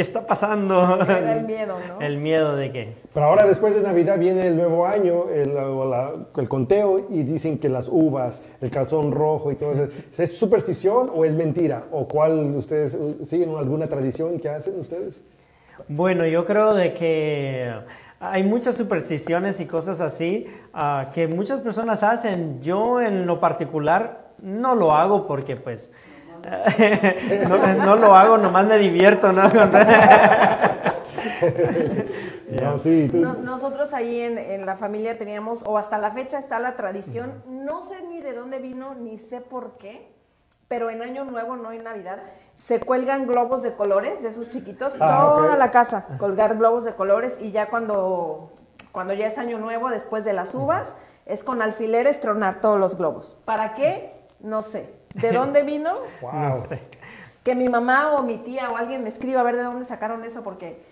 ¿Qué 0.00 0.04
está 0.04 0.26
pasando? 0.26 0.98
Era 1.02 1.36
el 1.40 1.44
miedo, 1.44 1.76
¿no? 1.86 2.00
El 2.00 2.16
miedo 2.16 2.56
de 2.56 2.72
que... 2.72 2.94
Pero 3.12 3.26
ahora 3.26 3.46
después 3.46 3.74
de 3.74 3.82
Navidad 3.82 4.18
viene 4.18 4.46
el 4.46 4.56
nuevo 4.56 4.86
año, 4.86 5.28
el, 5.28 5.54
o 5.54 5.84
la- 5.84 6.12
el 6.38 6.48
conteo, 6.48 7.06
y 7.10 7.22
dicen 7.22 7.58
que 7.58 7.68
las 7.68 7.86
uvas, 7.86 8.42
el 8.62 8.70
calzón 8.70 9.12
rojo 9.12 9.52
y 9.52 9.56
todo 9.56 9.72
eso, 9.72 9.88
¿es 10.22 10.38
superstición 10.38 11.10
o 11.14 11.26
es 11.26 11.34
mentira? 11.34 11.84
¿O 11.92 12.08
cuál 12.08 12.56
ustedes 12.56 12.96
siguen 13.26 13.54
alguna 13.54 13.88
tradición 13.88 14.40
que 14.40 14.48
hacen 14.48 14.80
ustedes? 14.80 15.20
Bueno, 15.86 16.24
yo 16.26 16.46
creo 16.46 16.72
de 16.72 16.94
que 16.94 17.70
hay 18.20 18.42
muchas 18.42 18.78
supersticiones 18.78 19.60
y 19.60 19.66
cosas 19.66 20.00
así 20.00 20.46
ah, 20.72 21.10
que 21.12 21.28
muchas 21.28 21.60
personas 21.60 22.02
hacen. 22.02 22.62
Yo 22.62 23.02
en 23.02 23.26
lo 23.26 23.38
particular 23.38 24.30
no 24.40 24.74
lo 24.74 24.94
hago 24.94 25.26
porque 25.26 25.56
pues 25.56 25.92
no, 27.48 27.58
no 27.84 27.96
lo 27.96 28.14
hago, 28.14 28.38
nomás 28.38 28.66
me 28.66 28.78
divierto, 28.78 29.32
¿no? 29.32 29.42
No, 32.62 32.78
sí, 32.78 33.08
tú- 33.10 33.18
No- 33.18 33.34
nosotros 33.34 33.92
ahí 33.94 34.20
en, 34.20 34.36
en 34.38 34.66
la 34.66 34.76
familia 34.76 35.16
teníamos, 35.16 35.62
o 35.64 35.78
hasta 35.78 35.98
la 35.98 36.10
fecha 36.10 36.38
está 36.38 36.58
la 36.58 36.74
tradición, 36.76 37.42
no 37.48 37.84
sé 37.84 38.02
ni 38.08 38.20
de 38.20 38.32
dónde 38.34 38.58
vino, 38.58 38.94
ni 38.94 39.18
sé 39.18 39.40
por 39.40 39.76
qué, 39.78 40.12
pero 40.68 40.90
en 40.90 41.00
Año 41.02 41.24
Nuevo, 41.24 41.56
no 41.56 41.72
en 41.72 41.84
Navidad, 41.84 42.18
se 42.58 42.80
cuelgan 42.80 43.26
globos 43.26 43.62
de 43.62 43.74
colores 43.74 44.22
de 44.22 44.30
esos 44.30 44.50
chiquitos, 44.50 44.92
Ah, 45.00 45.34
toda 45.38 45.56
la 45.56 45.70
casa, 45.70 46.06
colgar 46.18 46.56
globos 46.56 46.84
de 46.84 46.94
colores 46.94 47.38
y 47.40 47.52
ya 47.52 47.66
cuando, 47.68 48.52
cuando 48.92 49.14
ya 49.14 49.26
es 49.28 49.38
Año 49.38 49.58
Nuevo, 49.58 49.88
después 49.90 50.24
de 50.24 50.32
las 50.32 50.54
uvas, 50.54 50.94
es 51.26 51.44
con 51.44 51.62
alfileres 51.62 52.20
tronar 52.20 52.60
todos 52.60 52.78
los 52.80 52.96
globos. 52.98 53.36
¿Para 53.44 53.74
qué? 53.74 54.12
No 54.40 54.62
sé. 54.62 54.92
¿De 55.14 55.32
dónde 55.32 55.62
vino? 55.62 55.94
wow. 56.20 56.32
No 56.32 56.60
sé. 56.60 56.80
Que 57.42 57.54
mi 57.54 57.68
mamá 57.68 58.12
o 58.12 58.22
mi 58.22 58.38
tía 58.38 58.70
o 58.70 58.76
alguien 58.76 59.02
me 59.02 59.08
escriba 59.08 59.40
a 59.40 59.42
ver 59.44 59.56
de 59.56 59.62
dónde 59.62 59.84
sacaron 59.84 60.24
eso 60.24 60.42
porque 60.42 60.82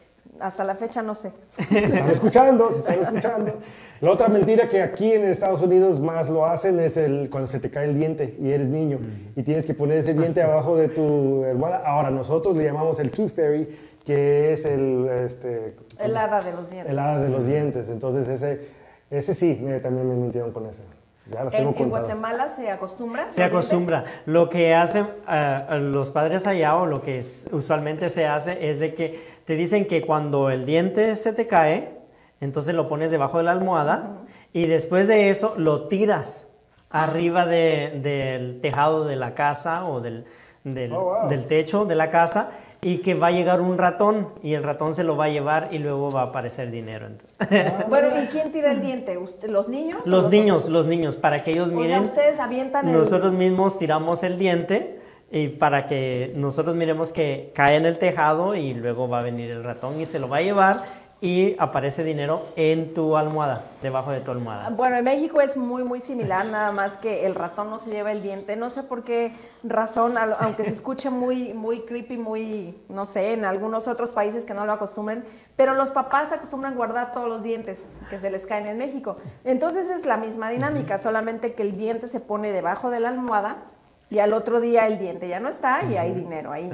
hasta 0.41 0.65
la 0.65 0.75
fecha 0.75 1.03
no 1.03 1.15
sé. 1.15 1.33
Se 1.69 1.79
están 1.79 2.09
escuchando, 2.11 2.71
se 2.73 2.79
están 2.79 3.03
escuchando. 3.03 3.55
La 4.01 4.13
otra 4.13 4.29
mentira 4.29 4.69
que 4.69 4.81
aquí 4.81 5.13
en 5.13 5.25
Estados 5.25 5.61
Unidos 5.61 6.01
más 6.01 6.29
lo 6.29 6.47
hacen 6.47 6.79
es 6.79 6.97
el 6.97 7.29
cuando 7.31 7.49
se 7.49 7.59
te 7.59 7.69
cae 7.71 7.87
el 7.89 7.97
diente 7.97 8.37
y 8.41 8.51
eres 8.51 8.69
niño 8.69 9.01
y 9.35 9.43
tienes 9.43 9.67
que 9.67 9.75
poner 9.75 9.99
ese 9.99 10.15
diente 10.15 10.41
abajo 10.41 10.77
de 10.77 10.89
tu 10.89 11.45
almohada. 11.45 11.83
Ahora 11.85 12.11
nosotros 12.11 12.57
le 12.57 12.65
llamamos 12.65 13.01
el 13.01 13.11
tooth 13.11 13.31
fairy, 13.35 13.77
que 14.05 14.53
es 14.53 14.65
el 14.65 15.09
este, 15.25 15.75
El 15.99 16.17
hada 16.17 16.43
de 16.43 16.53
los 16.53 16.71
dientes. 16.71 16.93
el 16.93 16.99
hada 16.99 17.21
de 17.21 17.29
los 17.29 17.47
dientes. 17.47 17.89
Entonces 17.89 18.29
ese 18.29 18.69
ese 19.11 19.35
sí, 19.35 19.55
también 19.83 20.09
me 20.09 20.15
mintieron 20.15 20.53
con 20.53 20.67
eso. 20.67 20.83
Ya 21.31 21.43
En, 21.43 21.49
tengo 21.51 21.69
en 21.71 21.75
contadas. 21.75 22.07
Guatemala 22.07 22.49
se 22.49 22.71
acostumbra. 22.71 23.31
Se 23.31 23.45
acostumbra. 23.45 24.05
Lo 24.27 24.49
que 24.49 24.75
hacen 24.75 25.07
ah, 25.27 25.77
los 25.81 26.11
padres 26.11 26.47
allá 26.47 26.77
o 26.77 26.87
lo 26.87 27.03
que 27.03 27.19
es- 27.19 27.49
usualmente 27.53 28.09
se 28.09 28.27
hace 28.27 28.71
es 28.71 28.81
de 28.81 28.95
que 28.95 29.39
te 29.45 29.55
dicen 29.55 29.87
que 29.87 30.03
cuando 30.05 30.51
el 30.51 30.65
diente 30.67 31.15
se 31.17 31.33
te 31.33 31.47
cae, 31.47 31.91
entonces 32.41 32.75
lo 32.75 32.89
pones 32.89 33.11
debajo 33.11 33.39
de 33.39 33.45
la 33.45 33.53
almohada 33.53 34.19
y 34.53 34.67
después 34.67 35.07
de 35.09 35.29
eso 35.31 35.55
lo 35.59 35.89
tiras 35.89 36.49
arriba 36.91 37.45
de- 37.47 38.01
del 38.03 38.61
tejado 38.63 39.05
de 39.05 39.17
la 39.17 39.35
casa 39.35 39.87
o 39.87 40.01
del, 40.01 40.25
del, 40.65 40.93
Oh, 40.93 41.03
wow. 41.21 41.29
del 41.29 41.47
techo 41.47 41.85
de 41.85 41.95
la 41.95 42.11
casa 42.11 42.51
y 42.81 42.99
que 42.99 43.15
va 43.15 43.29
a 43.29 43.31
llegar 43.33 43.61
un 43.61 43.77
ratón 43.77 44.29
y 44.43 44.55
el 44.55 44.63
ratón 44.63 44.95
se 44.95 45.03
lo 45.03 45.17
va 45.17 45.25
a 45.25 45.29
llevar 45.29 45.69
y 45.73 45.79
luego 45.79 46.11
va 46.11 46.21
a 46.21 46.25
aparecer 46.27 46.71
dinero. 46.71 47.09
Bueno, 47.89 48.09
¿y 48.23 48.27
quién 48.27 48.53
tira 48.53 48.71
el 48.73 48.81
diente? 48.81 49.19
¿Usted- 49.19 49.49
¿Los 49.49 49.69
niños? 49.69 50.03
o 50.05 50.09
Los 50.09 50.29
niños, 50.31 50.69
los 50.69 50.87
niños, 50.87 51.17
para 51.17 51.43
que 51.43 51.51
ellos 51.53 51.67
O 51.69 51.71
sea, 51.71 51.79
miren. 51.79 52.03
ustedes 52.05 52.39
avientan 52.39 52.89
el... 52.89 52.97
Nosotros 52.99 53.33
mismos 53.33 53.79
tiramos 53.79 54.23
el 54.23 54.39
diente 54.39 55.01
y 55.31 55.49
para 55.49 55.87
que 55.87 56.33
nosotros 56.37 56.75
miremos 56.77 57.11
que 57.13 57.51
cae 57.55 57.77
en 57.77 57.85
el 57.87 57.99
tejado 57.99 58.55
y 58.55 58.75
luego 58.75 59.09
va 59.09 59.19
a 59.21 59.23
venir 59.23 59.51
el 59.51 59.65
ratón 59.65 60.01
y 60.01 60.07
se 60.07 60.19
lo 60.19 60.29
va 60.29 60.39
a 60.39 60.43
llevar 60.43 60.85
y 61.21 61.57
aparece 61.59 62.05
dinero 62.05 62.47
en 62.55 62.95
tu 62.95 63.17
almohada, 63.17 63.65
debajo 63.83 64.13
de 64.13 64.21
tu 64.21 64.31
almohada. 64.31 64.71
Bueno, 64.71 64.97
en 64.97 65.05
México 65.05 65.41
es 65.41 65.57
muy, 65.57 65.83
muy 65.83 66.01
similar, 66.01 66.47
nada 66.47 66.71
más 66.71 66.97
que 66.97 67.27
el 67.27 67.35
ratón 67.35 67.71
no 67.71 67.79
se 67.81 67.91
lleva 67.91 68.13
el 68.13 68.23
diente. 68.23 68.55
No 68.55 68.71
sé 68.71 68.85
por 68.85 69.03
qué 69.03 69.35
razón, 69.65 70.15
aunque 70.39 70.65
se 70.65 70.71
escuche 70.71 71.11
muy, 71.11 71.53
muy 71.55 71.81
creepy, 71.81 72.19
muy, 72.19 72.81
no 72.89 73.05
sé, 73.05 73.33
en 73.33 73.45
algunos 73.45 73.89
otros 73.89 74.13
países 74.13 74.45
que 74.45 74.55
no 74.55 74.65
lo 74.65 74.73
acostumbren, 74.73 75.25
pero 75.57 75.75
los 75.75 75.91
papás 75.91 76.31
acostumbran 76.31 76.77
guardar 76.77 77.13
todos 77.13 77.29
los 77.29 77.43
dientes 77.43 77.79
que 78.11 78.21
se 78.21 78.31
les 78.31 78.47
caen 78.47 78.67
en 78.67 78.79
México. 78.79 79.17
Entonces 79.45 79.89
es 79.89 80.07
la 80.07 80.17
misma 80.17 80.51
dinámica, 80.51 80.99
solamente 80.99 81.55
que 81.55 81.63
el 81.65 81.77
diente 81.77 82.07
se 82.07 82.21
pone 82.21 82.53
debajo 82.53 82.91
de 82.91 83.01
la 83.01 83.09
almohada 83.09 83.65
y 84.11 84.19
al 84.21 84.33
otro 84.33 84.61
día 84.61 84.87
el 84.87 84.99
diente 84.99 85.29
ya 85.29 85.39
no 85.39 85.49
está 85.49 85.83
y 85.85 85.97
hay 85.97 86.13
dinero 86.13 86.51
ahí. 86.53 86.71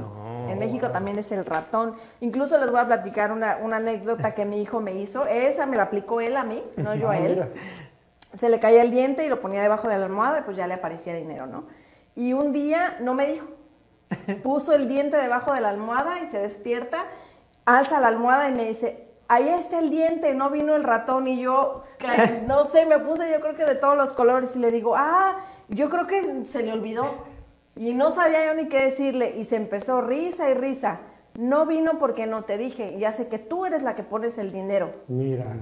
En 0.49 0.59
México 0.59 0.91
también 0.91 1.18
es 1.18 1.32
el 1.32 1.45
ratón. 1.45 1.95
Incluso 2.20 2.59
les 2.59 2.70
voy 2.70 2.80
a 2.80 2.87
platicar 2.87 3.32
una, 3.32 3.59
una 3.61 3.76
anécdota 3.76 4.35
que 4.35 4.45
mi 4.45 4.62
hijo 4.62 4.80
me 4.80 4.95
hizo. 4.95 5.26
Esa 5.26 5.66
me 5.66 5.76
la 5.76 5.85
aplicó 5.85 6.20
él 6.20 6.37
a 6.37 6.45
mí, 6.45 6.62
no 6.76 6.95
yo 6.95 7.11
a 7.11 7.18
él 7.18 7.35
mira. 7.35 7.49
se 8.39 8.49
le 8.49 8.61
caía 8.61 8.82
el 8.82 8.91
diente 8.91 9.24
y 9.24 9.28
lo 9.28 9.41
ponía 9.41 9.62
debajo 9.62 9.89
de 9.89 9.99
la 9.99 10.05
almohada 10.05 10.41
y 10.41 10.43
pues 10.43 10.57
ya 10.57 10.66
le 10.66 10.74
aparecía 10.74 11.14
dinero, 11.14 11.47
¿no? 11.47 11.64
Y 12.14 12.32
un 12.32 12.53
día 12.53 12.99
no 13.01 13.14
me 13.14 13.26
dijo. 13.26 13.47
Puso 14.43 14.72
el 14.72 14.87
diente 14.87 15.16
debajo 15.16 15.53
de 15.53 15.61
la 15.61 15.70
almohada 15.70 16.20
y 16.20 16.26
se 16.26 16.39
despierta, 16.39 17.05
alza 17.64 18.01
la 18.01 18.09
almohada 18.09 18.49
y 18.49 18.53
me 18.53 18.64
dice, 18.64 19.09
ahí 19.28 19.49
está 19.49 19.78
el 19.78 19.91
diente, 19.91 20.35
no 20.35 20.51
vino 20.51 20.76
el 20.76 20.85
ratón 20.85 21.26
y 21.26 21.41
yo, 21.41 21.82
no 22.47 22.64
sé, 22.66 22.87
me 22.87 22.99
puse 22.99 23.30
yo 23.30 23.41
creo 23.41 23.57
que 23.57 23.64
de 23.64 23.74
todos 23.74 23.97
los 23.97 24.12
colores 24.12 24.55
y 24.57 24.59
le 24.59 24.70
digo, 24.70 24.95
ah, 24.97 25.39
yo 25.69 25.89
creo 25.91 26.07
que 26.07 26.45
se 26.45 26.62
le 26.62 26.73
olvidó. 26.73 27.35
Y 27.77 27.93
no 27.95 28.15
sabía 28.15 28.47
yo 28.47 28.55
ni 28.55 28.69
qué 28.69 28.85
decirle 28.85 29.35
y 29.37 29.45
se 29.45 29.57
empezó 29.57 30.01
risa 30.01 30.51
y 30.51 30.55
risa. 30.55 31.01
No 31.37 31.67
vino 31.67 31.99
porque 31.99 32.27
no 32.27 32.45
te 32.45 32.57
dije, 32.57 32.97
ya 32.99 33.11
sé 33.11 33.27
que 33.27 33.41
tú 33.41 33.67
eres 33.67 33.83
la 33.83 33.97
que 33.97 34.05
pones 34.05 34.39
el 34.39 34.53
dinero. 34.53 34.93
Mira. 35.09 35.57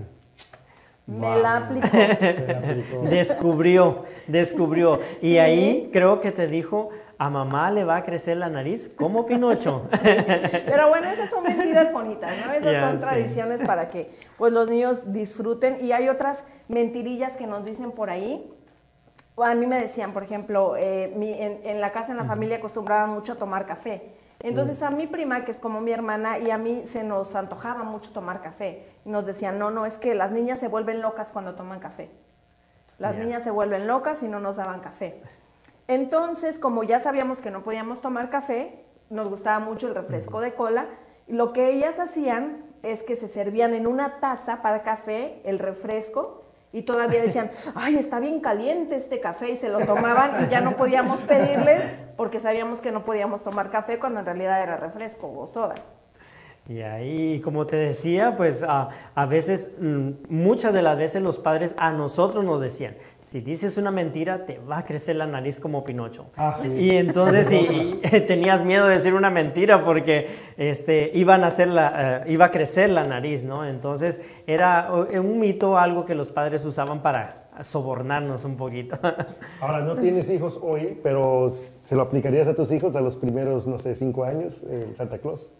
Me 1.06 1.36
la 1.40 1.56
aplicó. 1.56 1.88
te 1.90 2.46
la 2.46 2.58
aplicó. 2.58 3.02
Descubrió, 3.02 4.04
descubrió. 4.26 5.00
Y 5.22 5.38
ahí 5.38 5.88
creo 5.92 6.20
que 6.20 6.30
te 6.30 6.46
dijo, 6.46 6.90
a 7.18 7.30
mamá 7.30 7.70
le 7.70 7.84
va 7.84 7.96
a 7.96 8.04
crecer 8.04 8.36
la 8.36 8.50
nariz 8.50 8.90
como 8.94 9.26
Pinocho. 9.26 9.88
Pero 10.02 10.88
bueno, 10.88 11.08
esas 11.08 11.30
son 11.30 11.42
mentiras 11.44 11.92
bonitas, 11.92 12.32
¿no? 12.44 12.52
Esas 12.52 12.90
son 12.90 12.98
sí. 12.98 13.04
tradiciones 13.04 13.62
para 13.62 13.88
que 13.88 14.10
pues 14.36 14.52
los 14.52 14.68
niños 14.68 15.12
disfruten. 15.12 15.76
Y 15.80 15.92
hay 15.92 16.08
otras 16.08 16.44
mentirillas 16.68 17.36
que 17.36 17.46
nos 17.46 17.64
dicen 17.64 17.92
por 17.92 18.10
ahí. 18.10 18.52
A 19.36 19.54
mí 19.54 19.66
me 19.66 19.80
decían, 19.80 20.12
por 20.12 20.22
ejemplo, 20.22 20.76
eh, 20.76 21.12
mi- 21.16 21.32
en, 21.32 21.60
en 21.64 21.80
la 21.80 21.90
casa, 21.92 22.12
en 22.12 22.18
la 22.18 22.24
familia, 22.24 22.58
acostumbraban 22.58 23.10
mucho 23.10 23.32
a 23.32 23.36
tomar 23.36 23.66
café. 23.66 24.12
Entonces 24.40 24.82
a 24.82 24.90
mi 24.90 25.06
prima, 25.06 25.44
que 25.44 25.52
es 25.52 25.58
como 25.60 25.80
mi 25.80 25.92
hermana, 25.92 26.38
y 26.38 26.50
a 26.50 26.58
mí 26.58 26.82
se 26.86 27.04
nos 27.04 27.34
antojaba 27.36 27.84
mucho 27.84 28.12
tomar 28.12 28.42
café. 28.42 28.84
Y 29.04 29.08
nos 29.10 29.24
decían, 29.24 29.58
no, 29.58 29.70
no, 29.70 29.86
es 29.86 29.98
que 29.98 30.14
las 30.14 30.32
niñas 30.32 30.58
se 30.58 30.68
vuelven 30.68 31.00
locas 31.00 31.30
cuando 31.32 31.54
toman 31.54 31.80
café. 31.80 32.10
Las 32.98 33.14
niñas 33.16 33.42
se 33.44 33.50
vuelven 33.50 33.86
locas 33.86 34.22
y 34.22 34.28
no 34.28 34.38
nos 34.40 34.56
daban 34.56 34.80
café. 34.80 35.22
Entonces, 35.88 36.58
como 36.58 36.82
ya 36.84 37.00
sabíamos 37.00 37.40
que 37.40 37.50
no 37.50 37.62
podíamos 37.62 38.00
tomar 38.00 38.30
café, 38.30 38.84
nos 39.10 39.28
gustaba 39.28 39.58
mucho 39.60 39.88
el 39.88 39.94
refresco 39.94 40.40
de 40.40 40.54
cola, 40.54 40.86
lo 41.26 41.52
que 41.52 41.70
ellas 41.70 41.98
hacían 41.98 42.64
es 42.82 43.02
que 43.02 43.16
se 43.16 43.28
servían 43.28 43.74
en 43.74 43.86
una 43.86 44.20
taza 44.20 44.60
para 44.62 44.82
café 44.82 45.40
el 45.44 45.58
refresco 45.58 46.41
y 46.72 46.82
todavía 46.82 47.22
decían, 47.22 47.50
ay, 47.74 47.96
está 47.96 48.18
bien 48.18 48.40
caliente 48.40 48.96
este 48.96 49.20
café 49.20 49.50
y 49.50 49.56
se 49.56 49.68
lo 49.68 49.84
tomaban 49.84 50.46
y 50.46 50.50
ya 50.50 50.60
no 50.60 50.76
podíamos 50.76 51.20
pedirles 51.20 51.96
porque 52.16 52.40
sabíamos 52.40 52.80
que 52.80 52.90
no 52.90 53.04
podíamos 53.04 53.42
tomar 53.42 53.70
café 53.70 53.98
cuando 53.98 54.20
en 54.20 54.26
realidad 54.26 54.62
era 54.62 54.76
refresco 54.76 55.30
o 55.30 55.46
soda. 55.46 55.74
Y 56.68 56.80
ahí, 56.82 57.40
como 57.40 57.66
te 57.66 57.74
decía, 57.74 58.36
pues 58.36 58.62
a, 58.62 58.88
a 59.14 59.26
veces, 59.26 59.72
mm, 59.80 60.10
muchas 60.28 60.72
de 60.72 60.80
las 60.80 60.96
veces 60.96 61.20
los 61.20 61.38
padres 61.38 61.74
a 61.76 61.90
nosotros 61.92 62.44
nos 62.44 62.60
decían, 62.60 62.96
si 63.22 63.40
dices 63.40 63.78
una 63.78 63.90
mentira, 63.90 64.44
te 64.44 64.58
va 64.58 64.78
a 64.78 64.84
crecer 64.84 65.16
la 65.16 65.26
nariz 65.26 65.58
como 65.58 65.84
Pinocho. 65.84 66.26
Ah, 66.36 66.56
sí. 66.60 66.68
Y 66.68 66.90
entonces 66.90 67.48
tenías 68.26 68.64
miedo 68.64 68.86
de 68.86 68.96
decir 68.96 69.14
una 69.14 69.30
mentira 69.30 69.84
porque 69.84 70.28
este, 70.56 71.10
iban 71.14 71.44
a 71.44 71.46
hacer 71.46 71.68
la, 71.68 72.24
eh, 72.26 72.32
iba 72.32 72.46
a 72.46 72.50
crecer 72.50 72.90
la 72.90 73.04
nariz, 73.04 73.44
¿no? 73.44 73.64
Entonces 73.64 74.20
era 74.46 74.90
un 74.92 75.38
mito, 75.38 75.78
algo 75.78 76.04
que 76.04 76.14
los 76.14 76.30
padres 76.30 76.64
usaban 76.64 77.00
para 77.00 77.41
sobornarnos 77.62 78.44
un 78.44 78.56
poquito. 78.56 78.98
Ahora, 79.60 79.80
no 79.80 79.94
tienes 79.96 80.30
hijos 80.30 80.58
hoy, 80.62 80.98
pero 81.02 81.50
¿se 81.50 81.94
lo 81.94 82.02
aplicarías 82.02 82.48
a 82.48 82.54
tus 82.54 82.72
hijos 82.72 82.96
a 82.96 83.00
los 83.00 83.16
primeros, 83.16 83.66
no 83.66 83.78
sé, 83.78 83.94
cinco 83.94 84.24
años, 84.24 84.62
el 84.70 84.96
Santa 84.96 85.18
Claus? 85.18 85.50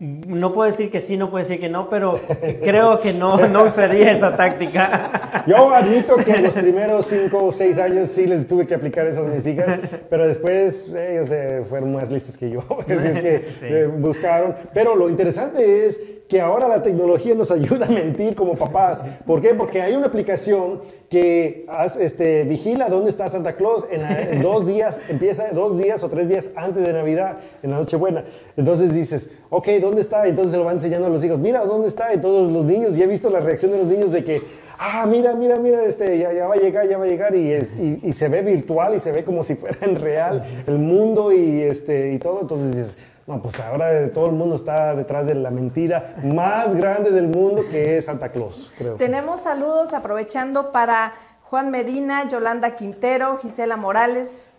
No 0.00 0.52
puedo 0.52 0.70
decir 0.70 0.90
que 0.90 1.00
sí, 1.00 1.16
no 1.16 1.28
puedo 1.30 1.42
decir 1.42 1.58
que 1.58 1.68
no, 1.68 1.88
pero 1.90 2.20
creo 2.62 3.00
que 3.00 3.12
no, 3.12 3.36
no 3.48 3.64
usaría 3.64 4.12
esa 4.12 4.36
táctica. 4.36 5.42
Yo 5.46 5.74
admito 5.74 6.16
que 6.16 6.32
en 6.32 6.44
los 6.44 6.52
primeros 6.54 7.06
cinco 7.06 7.46
o 7.46 7.52
seis 7.52 7.78
años 7.78 8.10
sí 8.10 8.26
les 8.26 8.46
tuve 8.46 8.66
que 8.66 8.74
aplicar 8.74 9.06
eso 9.06 9.20
a 9.20 9.24
mis 9.24 9.44
hijas, 9.46 9.80
pero 10.08 10.26
después 10.26 10.88
ellos 10.94 11.30
eh, 11.32 11.64
fueron 11.68 11.92
más 11.92 12.10
listos 12.10 12.36
que 12.36 12.50
yo, 12.50 12.60
así 12.80 12.92
es 13.08 13.18
que 13.18 13.38
Sí. 13.58 13.66
eh, 13.66 13.86
buscaron. 13.86 14.54
Pero 14.72 14.94
lo 14.94 15.08
interesante 15.08 15.86
es 15.86 16.00
que 16.28 16.40
ahora 16.42 16.68
la 16.68 16.82
tecnología 16.82 17.34
nos 17.34 17.50
ayuda 17.50 17.86
a 17.86 17.90
mentir 17.90 18.34
como 18.34 18.54
papás. 18.54 19.02
¿Por 19.26 19.40
qué? 19.40 19.54
Porque 19.54 19.80
hay 19.80 19.94
una 19.94 20.06
aplicación 20.08 20.82
que 21.08 21.64
este, 22.00 22.44
vigila 22.44 22.90
dónde 22.90 23.08
está 23.08 23.30
Santa 23.30 23.56
Claus 23.56 23.86
en, 23.90 24.02
en 24.02 24.42
dos 24.42 24.66
días, 24.66 25.00
empieza 25.08 25.48
dos 25.52 25.78
días 25.78 26.02
o 26.04 26.08
tres 26.10 26.28
días 26.28 26.50
antes 26.54 26.84
de 26.84 26.92
Navidad, 26.92 27.38
en 27.62 27.70
la 27.70 27.78
Nochebuena. 27.78 28.24
Entonces 28.58 28.92
dices, 28.92 29.30
ok, 29.48 29.68
¿dónde 29.80 30.02
está? 30.02 30.26
Entonces 30.28 30.52
se 30.52 30.58
lo 30.58 30.64
van 30.64 30.74
enseñando 30.76 31.06
a 31.06 31.10
los 31.10 31.24
hijos, 31.24 31.38
mira, 31.38 31.64
¿dónde 31.64 31.88
está? 31.88 32.12
Y 32.12 32.18
todos 32.20 32.52
los 32.52 32.64
niños, 32.66 32.94
y 32.96 33.02
he 33.02 33.06
visto 33.06 33.30
la 33.30 33.40
reacción 33.40 33.72
de 33.72 33.78
los 33.78 33.86
niños 33.86 34.12
de 34.12 34.22
que, 34.22 34.42
ah, 34.78 35.06
mira, 35.08 35.34
mira, 35.34 35.56
mira, 35.58 35.82
este, 35.84 36.18
ya, 36.18 36.32
ya 36.34 36.46
va 36.46 36.54
a 36.56 36.58
llegar, 36.58 36.86
ya 36.88 36.98
va 36.98 37.04
a 37.06 37.08
llegar, 37.08 37.34
y, 37.34 37.52
es- 37.52 37.74
y, 37.76 38.00
y 38.02 38.12
se 38.12 38.28
ve 38.28 38.42
virtual 38.42 38.94
y 38.94 39.00
se 39.00 39.12
ve 39.12 39.24
como 39.24 39.42
si 39.44 39.54
fuera 39.54 39.78
en 39.80 39.96
real 39.96 40.44
el 40.66 40.78
mundo 40.78 41.32
y, 41.32 41.62
este, 41.62 42.12
y 42.12 42.18
todo. 42.18 42.42
Entonces 42.42 42.76
dices, 42.76 42.98
no, 43.28 43.40
pues 43.40 43.60
ahora 43.60 44.12
todo 44.12 44.26
el 44.26 44.32
mundo 44.32 44.56
está 44.56 44.96
detrás 44.96 45.26
de 45.26 45.34
la 45.34 45.50
mentira 45.50 46.16
más 46.24 46.74
grande 46.74 47.10
del 47.10 47.28
mundo 47.28 47.62
que 47.70 47.98
es 47.98 48.06
Santa 48.06 48.30
Claus, 48.30 48.72
creo. 48.76 48.94
Tenemos 48.96 49.42
saludos 49.42 49.94
aprovechando 49.94 50.72
para 50.72 51.12
Juan 51.42 51.70
Medina, 51.70 52.26
Yolanda 52.26 52.74
Quintero, 52.74 53.38
Gisela 53.38 53.76
Morales. 53.76 54.50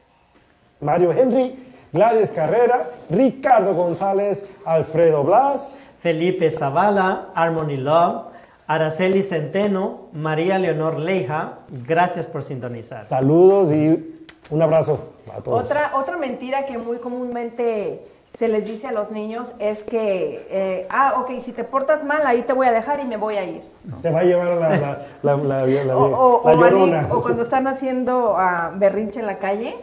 Mario 0.79 1.11
Henry, 1.11 1.67
Gladys 1.91 2.31
Carrera, 2.31 2.91
Ricardo 3.09 3.73
González, 3.73 4.49
Alfredo 4.63 5.23
Blas. 5.23 5.79
Felipe 5.99 6.49
Zavala, 6.49 7.29
Harmony 7.35 7.77
Love, 7.77 8.27
Araceli 8.67 9.21
Centeno, 9.21 10.07
María 10.13 10.57
Leonor 10.57 10.99
Leija, 10.99 11.59
gracias 11.85 12.27
por 12.27 12.43
sintonizar. 12.43 13.05
Saludos 13.05 13.73
y 13.73 14.23
un 14.49 14.61
abrazo 14.61 15.13
a 15.35 15.41
todos. 15.41 15.63
Otra, 15.63 15.91
otra 15.95 16.17
mentira 16.17 16.65
que 16.65 16.77
muy 16.77 16.97
comúnmente 16.97 18.07
se 18.37 18.47
les 18.47 18.65
dice 18.65 18.87
a 18.87 18.91
los 18.91 19.11
niños 19.11 19.51
es 19.59 19.83
que, 19.83 20.47
eh, 20.49 20.87
ah, 20.89 21.15
ok, 21.17 21.39
si 21.41 21.51
te 21.51 21.63
portas 21.63 22.03
mal, 22.03 22.21
ahí 22.25 22.43
te 22.43 22.53
voy 22.53 22.67
a 22.67 22.71
dejar 22.71 22.99
y 22.99 23.05
me 23.05 23.17
voy 23.17 23.35
a 23.37 23.43
ir. 23.43 23.61
Te 24.01 24.11
va 24.11 24.19
a 24.19 24.23
llevar 24.23 24.47
a 24.49 24.55
la, 24.55 24.69
la, 24.69 24.97
la, 25.23 25.35
la, 25.37 25.65
la- 25.65 25.95
O, 27.11 27.21
cuando 27.21 27.41
están 27.43 27.67
haciendo 27.67 28.35
ah, 28.37 28.71
berrinche 28.75 29.19
en 29.19 29.25
la 29.25 29.39
calle. 29.39 29.75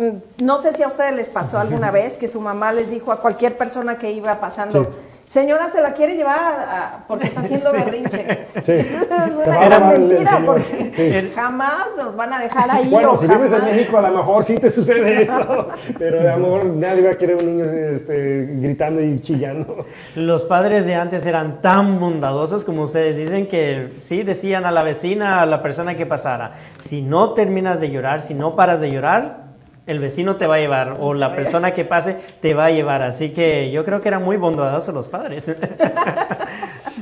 Mm, 0.00 0.44
No 0.44 0.60
sé 0.60 0.74
si 0.74 0.82
a 0.82 0.88
ustedes 0.88 1.14
les 1.14 1.28
pasó 1.30 1.58
alguna 1.58 1.90
vez 1.90 2.18
que 2.18 2.28
su 2.28 2.40
mamá 2.40 2.72
les 2.72 2.90
dijo 2.90 3.12
a 3.12 3.20
cualquier 3.20 3.56
persona 3.56 3.98
que 3.98 4.10
iba 4.12 4.40
pasando 4.40 4.84
Sí. 4.84 4.90
Señora, 5.28 5.68
se 5.70 5.82
la 5.82 5.92
quiere 5.92 6.14
llevar 6.16 6.38
a- 6.40 6.86
a- 6.86 7.06
porque 7.06 7.26
está 7.26 7.40
haciendo 7.40 7.70
berrinche. 7.78 8.46
Sí. 8.62 8.72
es 8.72 9.08
una 9.46 9.64
gran 9.66 9.88
mentira 9.88 10.40
porque 10.44 10.90
Sí. 10.96 11.30
jamás 11.34 11.88
nos 11.98 12.16
van 12.16 12.32
a 12.32 12.38
dejar 12.40 12.70
ahí. 12.70 12.88
Bueno, 12.88 13.14
si 13.14 13.26
vives 13.26 13.52
en 13.52 13.58
jamás- 13.58 13.72
México, 13.74 13.98
a 13.98 14.00
lo 14.08 14.16
mejor 14.16 14.44
sí 14.44 14.54
te 14.56 14.70
sucede 14.70 15.20
eso, 15.22 15.68
pero 15.98 16.20
a 16.20 16.36
lo 16.36 16.38
mejor 16.46 16.64
nadie 16.66 17.02
va 17.04 17.10
a 17.12 17.14
querer 17.16 17.36
un 17.36 17.44
niño 17.46 17.64
este, 17.66 18.46
gritando 18.52 19.02
y 19.02 19.20
chillando. 19.20 19.84
Los 20.14 20.44
padres 20.44 20.86
de 20.86 20.94
antes 20.94 21.26
eran 21.26 21.60
tan 21.60 22.00
bondadosos 22.00 22.64
como 22.64 22.82
ustedes 22.84 23.16
dicen 23.18 23.48
que 23.48 23.90
sí 23.98 24.22
decían 24.22 24.64
a 24.64 24.70
la 24.70 24.82
vecina, 24.82 25.42
a 25.42 25.46
la 25.46 25.62
persona 25.62 25.94
que 25.94 26.06
pasara, 26.06 26.52
si 26.78 27.02
no 27.02 27.34
terminas 27.34 27.80
de 27.80 27.90
llorar, 27.90 28.22
si 28.22 28.32
no 28.32 28.56
paras 28.56 28.80
de 28.80 28.90
llorar, 28.90 29.47
el 29.88 29.98
vecino 29.98 30.36
te 30.36 30.46
va 30.46 30.54
a 30.54 30.58
llevar 30.58 30.98
o 31.00 31.14
la 31.14 31.34
persona 31.34 31.72
que 31.74 31.84
pase 31.84 32.16
te 32.40 32.54
va 32.54 32.66
a 32.66 32.70
llevar. 32.70 33.02
Así 33.02 33.32
que 33.32 33.70
yo 33.72 33.84
creo 33.84 34.00
que 34.00 34.08
eran 34.08 34.22
muy 34.24 34.36
bondadosos 34.36 34.94
los 34.94 35.08
padres. 35.08 35.50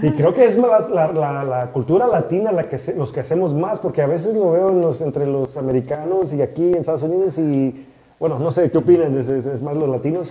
Y 0.03 0.11
creo 0.11 0.35
que 0.35 0.45
es 0.45 0.59
más 0.59 0.91
la, 0.91 1.11
la- 1.11 1.43
la 1.45 1.67
cultura 1.69 2.07
latina 2.07 2.53
la 2.53 2.69
que 2.69 2.77
se- 2.77 2.95
los 2.95 3.11
que 3.13 3.21
hacemos 3.21 3.55
más, 3.55 3.79
porque 3.79 4.03
a 4.03 4.07
veces 4.07 4.35
lo 4.35 4.51
veo 4.53 4.69
en 4.69 4.83
los- 4.83 5.01
entre 5.01 5.27
los 5.27 5.57
americanos 5.57 6.35
y 6.35 6.43
aquí 6.43 6.65
en 6.69 6.77
Estados 6.77 7.03
Unidos 7.03 7.39
y, 7.39 7.87
bueno, 8.21 8.39
no 8.39 8.53
sé, 8.53 8.71
¿qué 8.71 8.77
opinan? 8.77 9.19
¿Es, 9.19 9.29
es- 9.31 9.47
es 9.47 9.63
más 9.63 9.75
los 9.75 9.89
latinos? 9.89 10.29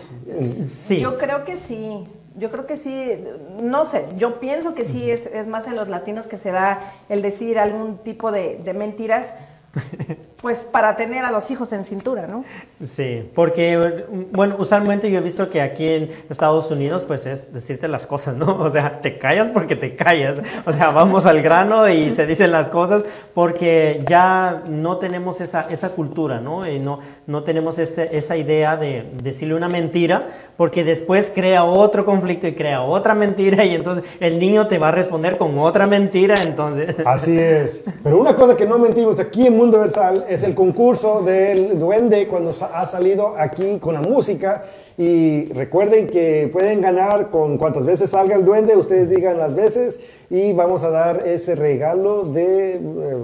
Sí. 0.63 0.99
Yo 0.99 1.17
creo 1.17 1.43
que 1.45 1.57
sí. 1.57 2.05
Yo 2.37 2.51
creo 2.51 2.67
que 2.67 2.75
sí, 2.77 3.11
no 3.61 3.85
sé, 3.85 4.05
yo 4.17 4.39
pienso 4.41 4.75
que 4.75 4.83
sí 4.85 5.09
es, 5.09 5.25
es 5.25 5.47
más 5.47 5.67
en 5.67 5.77
los 5.77 5.87
latinos 5.87 6.27
que 6.27 6.37
se 6.37 6.51
da 6.51 6.81
el 7.09 7.21
decir 7.23 7.57
algún 7.57 7.97
tipo 7.99 8.29
de, 8.31 8.57
de 8.63 8.73
mentiras, 8.73 9.33
pues 10.45 10.59
para 10.59 10.95
tener 10.95 11.25
a 11.25 11.31
los 11.31 11.49
hijos 11.49 11.73
en 11.73 11.85
cintura, 11.85 12.27
¿no? 12.27 12.45
Sí, 12.79 13.27
porque, 13.33 14.05
bueno, 14.31 14.57
usualmente 14.59 15.09
yo 15.09 15.17
he 15.17 15.21
visto 15.23 15.49
que 15.49 15.59
aquí 15.59 15.87
en 15.87 16.11
Estados 16.29 16.69
Unidos, 16.69 17.03
pues 17.03 17.25
es 17.25 17.51
decirte 17.51 17.87
las 17.87 18.05
cosas, 18.05 18.35
¿no? 18.35 18.55
O 18.59 18.69
sea, 18.69 19.01
te 19.01 19.17
callas 19.17 19.49
porque 19.49 19.75
te 19.75 19.95
callas. 19.95 20.37
O 20.67 20.71
sea, 20.71 20.91
vamos 20.91 21.25
al 21.25 21.41
grano 21.41 21.89
y 21.89 22.11
se 22.11 22.27
dicen 22.27 22.51
las 22.51 22.69
cosas 22.69 23.01
porque 23.33 24.03
ya 24.07 24.61
no 24.69 24.97
tenemos 24.97 25.41
esa, 25.41 25.61
esa 25.71 25.95
cultura, 25.95 26.39
¿no? 26.39 26.69
Y 26.69 26.77
no, 26.77 26.99
no 27.27 27.43
tenemos 27.43 27.79
ese- 27.79 28.15
esa 28.15 28.37
idea 28.37 28.77
de 28.77 29.03
decirle 29.23 29.55
una 29.55 29.67
mentira 29.67 30.27
porque 30.57 30.83
después 30.83 31.31
crea 31.33 31.63
otro 31.63 32.05
conflicto 32.05 32.47
y 32.47 32.53
crea 32.53 32.81
otra 32.81 33.13
mentira 33.15 33.65
y 33.65 33.73
entonces 33.75 34.03
el 34.19 34.37
niño 34.39 34.67
te 34.67 34.77
va 34.77 34.89
a 34.89 34.91
responder 34.91 35.37
con 35.37 35.57
otra 35.57 35.87
mentira, 35.87 36.35
entonces... 36.43 36.95
Así 37.05 37.37
es. 37.37 37.83
Pero 38.03 38.19
una 38.19 38.35
cosa 38.35 38.55
que 38.55 38.65
no 38.65 38.77
mentimos 38.77 39.19
aquí 39.19 39.47
en 39.47 39.57
Mundo 39.57 39.79
Versal 39.79 40.25
es 40.29 40.43
el 40.43 40.53
concurso 40.53 41.21
del 41.23 41.79
duende 41.79 42.27
cuando 42.27 42.53
ha 42.73 42.85
salido 42.85 43.35
aquí 43.37 43.77
con 43.79 43.95
la 43.95 44.01
música. 44.01 44.63
Y 44.97 45.45
recuerden 45.51 46.07
que 46.07 46.49
pueden 46.53 46.81
ganar 46.81 47.29
con 47.29 47.57
cuantas 47.57 47.85
veces 47.85 48.11
salga 48.11 48.35
el 48.35 48.45
duende, 48.45 48.77
ustedes 48.77 49.09
digan 49.09 49.37
las 49.37 49.53
veces 49.53 49.99
y 50.29 50.53
vamos 50.53 50.83
a 50.83 50.89
dar 50.89 51.27
ese 51.27 51.53
regalo 51.55 52.23
de 52.23 52.75
eh, 52.75 52.79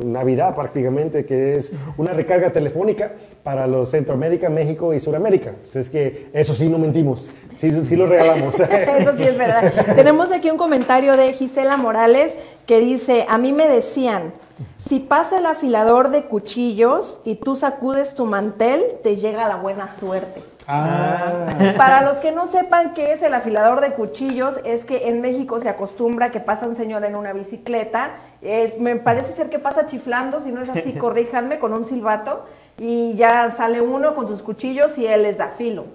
Navidad 0.05 0.53
prácticamente, 0.53 1.25
que 1.25 1.55
es 1.55 1.71
una 1.97 2.11
recarga 2.11 2.51
telefónica 2.51 3.13
para 3.43 3.67
los 3.67 3.89
Centroamérica, 3.89 4.49
México 4.49 4.93
y 4.93 4.99
Suramérica. 4.99 5.53
Es 5.73 5.89
que 5.89 6.27
eso 6.33 6.53
sí 6.53 6.67
no 6.67 6.77
mentimos, 6.77 7.29
sí, 7.55 7.71
sí 7.85 7.95
lo 7.95 8.05
regalamos. 8.05 8.59
Eso 8.99 9.13
sí 9.17 9.23
es 9.23 9.37
verdad. 9.37 9.71
Tenemos 9.95 10.31
aquí 10.31 10.49
un 10.49 10.57
comentario 10.57 11.15
de 11.15 11.33
Gisela 11.33 11.77
Morales 11.77 12.37
que 12.65 12.81
dice, 12.81 13.25
a 13.29 13.37
mí 13.37 13.53
me 13.53 13.67
decían, 13.67 14.33
si 14.77 14.99
pasa 14.99 15.39
el 15.39 15.45
afilador 15.45 16.09
de 16.09 16.23
cuchillos 16.23 17.19
y 17.23 17.35
tú 17.35 17.55
sacudes 17.55 18.13
tu 18.13 18.25
mantel, 18.25 18.83
te 19.03 19.15
llega 19.15 19.47
la 19.47 19.55
buena 19.55 19.87
suerte. 19.93 20.41
Ah, 20.73 21.73
Para 21.75 22.01
los 22.03 22.17
que 22.17 22.31
no 22.31 22.47
sepan 22.47 22.93
qué 22.93 23.11
es 23.11 23.21
el 23.23 23.33
afilador 23.33 23.81
de 23.81 23.91
cuchillos, 23.91 24.61
es 24.63 24.85
que 24.85 25.09
en 25.09 25.19
México 25.19 25.59
se 25.59 25.67
acostumbra 25.67 26.31
que 26.31 26.39
pasa 26.39 26.65
un 26.65 26.75
señor 26.75 27.03
en 27.03 27.15
una 27.15 27.33
bicicleta, 27.33 28.11
me 28.79 28.95
parece 28.95 29.33
ser 29.33 29.49
que 29.49 29.59
pasa 29.59 29.85
chiflando, 29.85 30.39
si 30.39 30.51
no 30.53 30.61
es 30.61 30.69
así, 30.69 30.93
corríjanme, 30.97 31.59
con 31.59 31.73
un 31.73 31.83
silbato, 31.85 32.45
y 32.79 33.15
ya 33.15 33.51
sale 33.51 33.81
uno 33.81 34.15
con 34.15 34.27
sus 34.27 34.41
cuchillos 34.41 34.97
y 34.97 35.05
él 35.07 35.23
les 35.23 35.39
da 35.39 35.49
filo. 35.49 35.85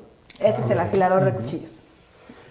Ese 0.40 0.60
es 0.62 0.70
el 0.70 0.78
afilador 0.78 1.24
de 1.24 1.32
cuchillos. 1.32 1.82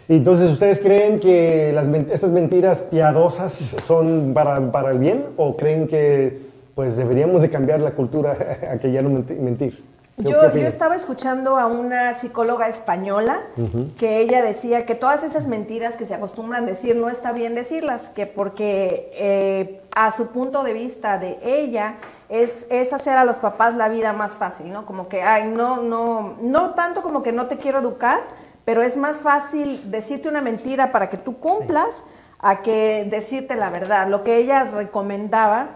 Entonces, 0.10 0.50
¿ustedes 0.50 0.80
creen 0.80 1.20
que 1.20 1.72
las, 1.74 1.88
estas 1.88 2.32
mentiras 2.32 2.80
piadosas 2.80 3.54
son 3.54 4.34
para, 4.34 4.72
para 4.72 4.92
el 4.92 4.98
bien 5.00 5.26
o 5.38 5.56
creen 5.56 5.88
que 5.88 6.44
pues 6.74 6.98
deberíamos 6.98 7.42
de 7.44 7.50
cambiar 7.50 7.82
la 7.82 7.92
cultura 7.92 8.36
a 8.72 8.78
que 8.78 8.92
ya 8.92 9.02
no 9.04 9.10
menti- 9.10 9.38
mentir? 9.38 9.84
¿Qué- 10.18 10.24
qué 10.24 10.30
Yo, 10.32 10.42
yo 10.62 10.68
estaba 10.68 10.96
escuchando 10.96 11.58
a 11.58 11.66
una 11.68 12.14
psicóloga 12.14 12.70
española 12.70 13.42
que 13.98 14.20
ella 14.20 14.42
decía 14.42 14.86
que 14.86 14.96
todas 14.96 15.24
esas 15.24 15.48
mentiras 15.48 15.96
que 15.98 16.06
se 16.06 16.14
acostumbran 16.16 16.64
a 16.64 16.68
decir 16.68 16.96
no 16.96 17.10
está 17.10 17.34
bien 17.34 17.54
decirlas, 17.54 18.08
que 18.10 18.26
porque 18.26 19.12
eh, 19.14 19.82
a 19.94 20.12
su 20.12 20.28
punto 20.28 20.64
de 20.64 20.72
vista 20.74 21.18
de 21.18 21.38
ella 21.44 21.96
es, 22.30 22.66
es 22.70 22.94
hacer 22.94 23.18
a 23.18 23.26
los 23.26 23.38
papás 23.40 23.76
la 23.76 23.90
vida 23.90 24.14
más 24.14 24.34
fácil, 24.34 24.72
¿no? 24.72 24.86
Como 24.86 25.10
que, 25.10 25.22
ay, 25.22 25.52
no, 25.54 25.82
no, 25.82 26.36
no 26.42 26.74
tanto 26.76 27.02
como 27.02 27.22
que 27.22 27.32
no 27.34 27.48
te 27.48 27.58
quiero 27.58 27.80
educar, 27.80 28.22
pero 28.64 28.82
es 28.82 28.96
más 28.98 29.18
fácil 29.22 29.92
decirte 29.92 30.30
una 30.30 30.42
mentira 30.42 30.92
para 30.94 31.10
que 31.10 31.18
tú 31.18 31.40
cumplas 31.40 31.88
a 32.40 32.62
que 32.62 33.06
decirte 33.10 33.56
la 33.56 33.70
verdad. 33.70 34.08
Lo 34.08 34.24
que 34.24 34.38
ella 34.38 34.64
recomendaba 34.64 35.68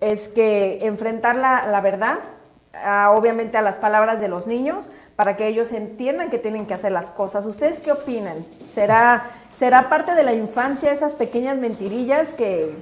es 0.00 0.28
que 0.28 0.80
enfrentar 0.82 1.36
la, 1.36 1.66
la 1.68 1.80
verdad 1.80 2.18
obviamente 3.10 3.56
a 3.58 3.62
las 3.62 3.76
palabras 3.76 4.20
de 4.20 4.28
los 4.28 4.46
niños 4.46 4.90
para 5.16 5.36
que 5.36 5.46
ellos 5.46 5.72
entiendan 5.72 6.30
que 6.30 6.38
tienen 6.38 6.66
que 6.66 6.74
hacer 6.74 6.92
las 6.92 7.10
cosas. 7.10 7.46
¿Ustedes 7.46 7.78
qué 7.80 7.92
opinan? 7.92 8.44
¿Será, 8.68 9.30
será 9.56 9.88
parte 9.88 10.14
de 10.14 10.22
la 10.24 10.32
infancia 10.32 10.92
esas 10.92 11.14
pequeñas 11.14 11.56
mentirillas 11.56 12.32
que, 12.32 12.74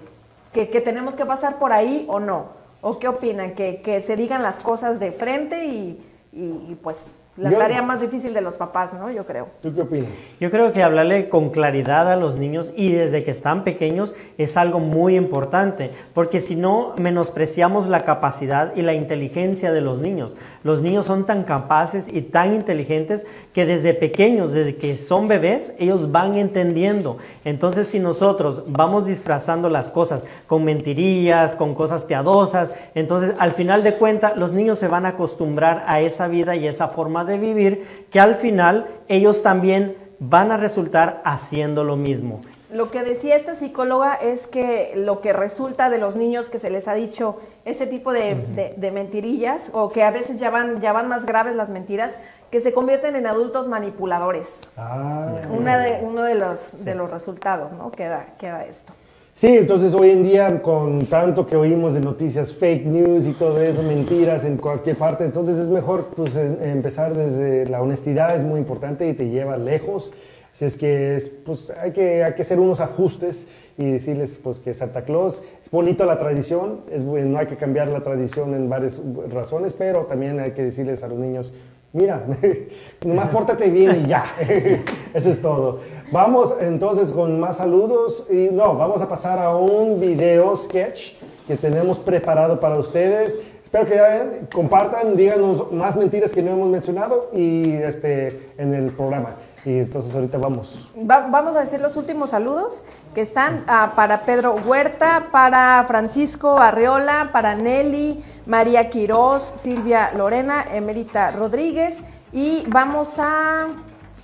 que, 0.52 0.66
tenemos 0.80 1.14
que 1.16 1.26
pasar 1.26 1.58
por 1.58 1.72
ahí 1.72 2.06
o 2.08 2.20
no? 2.20 2.46
¿O 2.80 2.98
qué 2.98 3.08
opinan? 3.08 3.54
Que, 3.54 3.80
que 3.82 4.00
se 4.00 4.16
digan 4.16 4.42
las 4.42 4.60
cosas 4.60 4.98
de 4.98 5.12
frente 5.12 5.66
y- 5.66 6.02
y, 6.32 6.74
pues 6.82 6.96
la 7.36 7.50
Yo- 7.50 7.56
tarea 7.58 7.80
más 7.80 8.02
difícil 8.02 8.34
de 8.34 8.42
los 8.42 8.58
papás, 8.58 8.92
¿no? 8.92 9.10
Yo 9.10 9.24
creo. 9.24 9.48
¿Tú 9.62 9.74
qué 9.74 9.80
opinas? 9.80 10.08
Yo 10.38 10.50
creo 10.50 10.70
que 10.70 10.82
hablarle 10.82 11.30
con 11.30 11.48
claridad 11.48 12.12
a 12.12 12.16
los 12.16 12.36
niños 12.36 12.72
y 12.76 12.92
desde 12.92 13.24
que 13.24 13.30
están 13.30 13.64
pequeños 13.64 14.14
es 14.36 14.58
algo 14.58 14.80
muy 14.80 15.16
importante, 15.16 15.90
porque 16.12 16.40
si 16.40 16.56
no 16.56 16.94
menospreciamos 16.98 17.86
la 17.88 18.00
capacidad 18.04 18.76
y 18.76 18.82
la 18.82 18.92
inteligencia 18.92 19.72
de 19.72 19.80
los 19.80 19.98
niños. 19.98 20.36
Los 20.62 20.82
niños 20.82 21.06
son 21.06 21.24
tan 21.24 21.44
capaces 21.44 22.08
y 22.08 22.20
tan 22.20 22.52
inteligentes 22.54 23.26
que 23.54 23.64
desde 23.64 23.94
pequeños, 23.94 24.52
desde 24.52 24.76
que 24.76 24.98
son 24.98 25.26
bebés, 25.26 25.72
ellos 25.78 26.12
van 26.12 26.34
entendiendo. 26.34 27.16
Entonces, 27.46 27.86
si 27.86 27.98
nosotros 27.98 28.64
vamos 28.66 29.06
disfrazando 29.06 29.70
las 29.70 29.88
cosas 29.88 30.26
con 30.46 30.64
mentirillas, 30.64 31.56
con 31.56 31.74
cosas 31.74 32.04
piadosas, 32.04 32.72
entonces 32.94 33.34
al 33.38 33.52
final 33.52 33.82
de 33.82 33.94
cuentas 33.94 34.36
los 34.36 34.52
niños 34.52 34.78
se 34.78 34.86
van 34.88 35.06
a 35.06 35.10
acostumbrar 35.10 35.84
a 35.86 36.00
esa 36.00 36.28
vida 36.28 36.56
y 36.56 36.66
esa 36.66 36.88
forma 36.88 37.21
de 37.26 37.38
vivir 37.38 38.06
que 38.10 38.20
al 38.20 38.34
final 38.34 38.86
ellos 39.08 39.42
también 39.42 39.96
van 40.18 40.52
a 40.52 40.56
resultar 40.56 41.20
haciendo 41.24 41.82
lo 41.84 41.96
mismo. 41.96 42.42
Lo 42.72 42.90
que 42.90 43.02
decía 43.02 43.36
esta 43.36 43.54
psicóloga 43.54 44.14
es 44.14 44.46
que 44.46 44.92
lo 44.96 45.20
que 45.20 45.32
resulta 45.34 45.90
de 45.90 45.98
los 45.98 46.16
niños 46.16 46.48
que 46.48 46.58
se 46.58 46.70
les 46.70 46.88
ha 46.88 46.94
dicho 46.94 47.38
ese 47.66 47.86
tipo 47.86 48.12
de, 48.12 48.34
de- 48.34 48.74
de 48.76 48.90
mentirillas, 48.92 49.70
o 49.74 49.90
que 49.92 50.02
a 50.04 50.10
veces 50.10 50.40
ya 50.40 50.48
van, 50.50 50.80
ya 50.80 50.92
van 50.92 51.08
más 51.08 51.26
graves 51.26 51.54
las 51.54 51.68
mentiras, 51.68 52.12
que 52.50 52.60
se 52.60 52.72
convierten 52.72 53.16
en 53.16 53.26
adultos 53.26 53.66
manipuladores. 53.68 54.58
Ah. 54.76 55.36
Una 55.50 55.76
de, 55.78 56.00
uno 56.02 56.22
de 56.22 56.34
los, 56.34 56.84
de 56.84 56.94
los 56.94 57.10
resultados, 57.10 57.72
¿no? 57.72 57.90
Queda, 57.90 58.26
queda 58.38 58.64
esto. 58.64 58.92
Sí, 59.34 59.48
entonces 59.48 59.94
hoy 59.94 60.10
en 60.10 60.22
día 60.22 60.62
con 60.62 61.06
tanto 61.06 61.46
que 61.46 61.56
oímos 61.56 61.94
de 61.94 62.00
noticias 62.00 62.52
fake 62.52 62.84
news 62.84 63.26
y 63.26 63.32
todo 63.32 63.60
eso, 63.60 63.82
mentiras 63.82 64.44
en 64.44 64.56
cualquier 64.56 64.96
parte, 64.96 65.24
entonces 65.24 65.58
es 65.58 65.68
mejor 65.68 66.10
pues, 66.14 66.36
em- 66.36 66.62
empezar 66.62 67.14
desde 67.14 67.66
la 67.66 67.82
honestidad, 67.82 68.36
es 68.36 68.44
muy 68.44 68.60
importante 68.60 69.08
y 69.08 69.14
te 69.14 69.30
lleva 69.30 69.56
lejos. 69.56 70.12
Así 70.52 70.66
es 70.66 70.76
que 70.76 71.16
es, 71.16 71.28
pues, 71.28 71.70
hay, 71.70 71.92
que 71.92 72.22
hacer 72.22 72.60
unos 72.60 72.80
ajustes 72.80 73.48
y 73.78 73.86
decirles 73.90 74.38
pues, 74.40 74.60
que 74.60 74.74
Santa 74.74 75.02
Claus 75.02 75.42
es 75.64 75.70
bonito 75.70 76.04
la 76.04 76.18
tradición, 76.18 76.82
es, 76.92 77.02
no 77.02 77.38
hay 77.38 77.46
que 77.46 77.56
cambiar 77.56 77.88
la 77.88 78.02
tradición 78.02 78.54
en 78.54 78.68
varias 78.68 79.00
razones, 79.30 79.72
pero 79.72 80.02
también 80.02 80.38
hay 80.40 80.50
que 80.52 80.62
decirles 80.62 81.02
a 81.02 81.08
los 81.08 81.18
niños, 81.18 81.54
mira, 81.94 82.22
nomás 83.04 83.30
pórtate 83.30 83.70
bien 83.70 84.02
y 84.04 84.08
ya, 84.08 84.24
eso 85.14 85.30
es 85.30 85.40
todo. 85.40 85.80
Vamos 86.12 86.54
entonces 86.60 87.10
con 87.10 87.40
más 87.40 87.56
saludos 87.56 88.24
y 88.30 88.50
no, 88.52 88.74
vamos 88.76 89.00
a 89.00 89.08
pasar 89.08 89.38
a 89.38 89.56
un 89.56 89.98
video 89.98 90.54
sketch 90.58 91.14
que 91.46 91.56
tenemos 91.56 91.98
preparado 91.98 92.60
para 92.60 92.78
ustedes. 92.78 93.38
Espero 93.64 93.86
que 93.86 93.94
eh, 93.96 94.42
compartan, 94.52 95.16
díganos 95.16 95.72
más 95.72 95.96
mentiras 95.96 96.30
que 96.30 96.42
no 96.42 96.50
hemos 96.50 96.68
mencionado 96.68 97.30
y 97.32 97.72
este 97.72 98.52
en 98.58 98.74
el 98.74 98.90
programa. 98.90 99.30
Y 99.64 99.78
entonces 99.78 100.14
ahorita 100.14 100.36
vamos. 100.36 100.90
Va- 100.98 101.28
vamos 101.30 101.56
a 101.56 101.60
decir 101.60 101.80
los 101.80 101.96
últimos 101.96 102.28
saludos 102.30 102.82
que 103.14 103.22
están 103.22 103.64
ah, 103.66 103.92
para 103.96 104.22
Pedro 104.26 104.54
Huerta, 104.66 105.28
para 105.32 105.82
Francisco 105.88 106.58
Arreola, 106.58 107.30
para 107.32 107.54
Nelly, 107.54 108.22
María 108.44 108.90
Quirós, 108.90 109.52
Silvia 109.56 110.10
Lorena, 110.14 110.62
Emerita 110.74 111.30
Rodríguez. 111.30 112.02
Y 112.34 112.64
vamos 112.68 113.14
a 113.18 113.68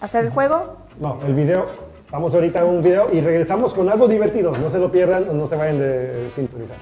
hacer 0.03 0.27
el 0.27 0.31
juego. 0.31 0.78
No, 1.01 1.17
el 1.25 1.35
video. 1.35 1.65
Vamos 2.11 2.35
ahorita 2.35 2.63
a 2.63 2.65
un 2.65 2.83
video 2.83 3.09
y 3.13 3.21
regresamos 3.21 3.73
con 3.73 3.89
algo 3.89 4.09
divertido. 4.09 4.53
No 4.53 4.69
se 4.69 4.79
lo 4.79 4.91
pierdan, 4.91 5.37
no 5.37 5.47
se 5.47 5.57
vayan 5.57 5.79
de 5.79 6.29
sintonizar. 6.35 6.77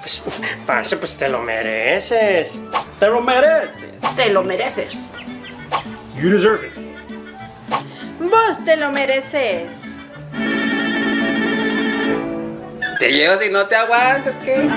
Pues, 0.00 0.22
parce, 0.64 0.96
pues 0.96 1.16
te 1.18 1.28
lo 1.28 1.42
mereces. 1.42 2.58
Te 2.98 3.08
lo 3.08 3.20
mereces. 3.20 3.90
Te 4.16 4.30
lo 4.30 4.42
mereces. 4.42 4.96
You 6.16 6.30
deserve 6.30 6.68
it. 6.68 6.85
Vos 8.30 8.64
te 8.64 8.76
lo 8.76 8.90
mereces. 8.90 9.82
Te 12.98 13.12
llevas 13.12 13.44
y 13.44 13.50
no 13.50 13.66
te 13.66 13.76
aguantas, 13.76 14.34
¿qué? 14.44 14.68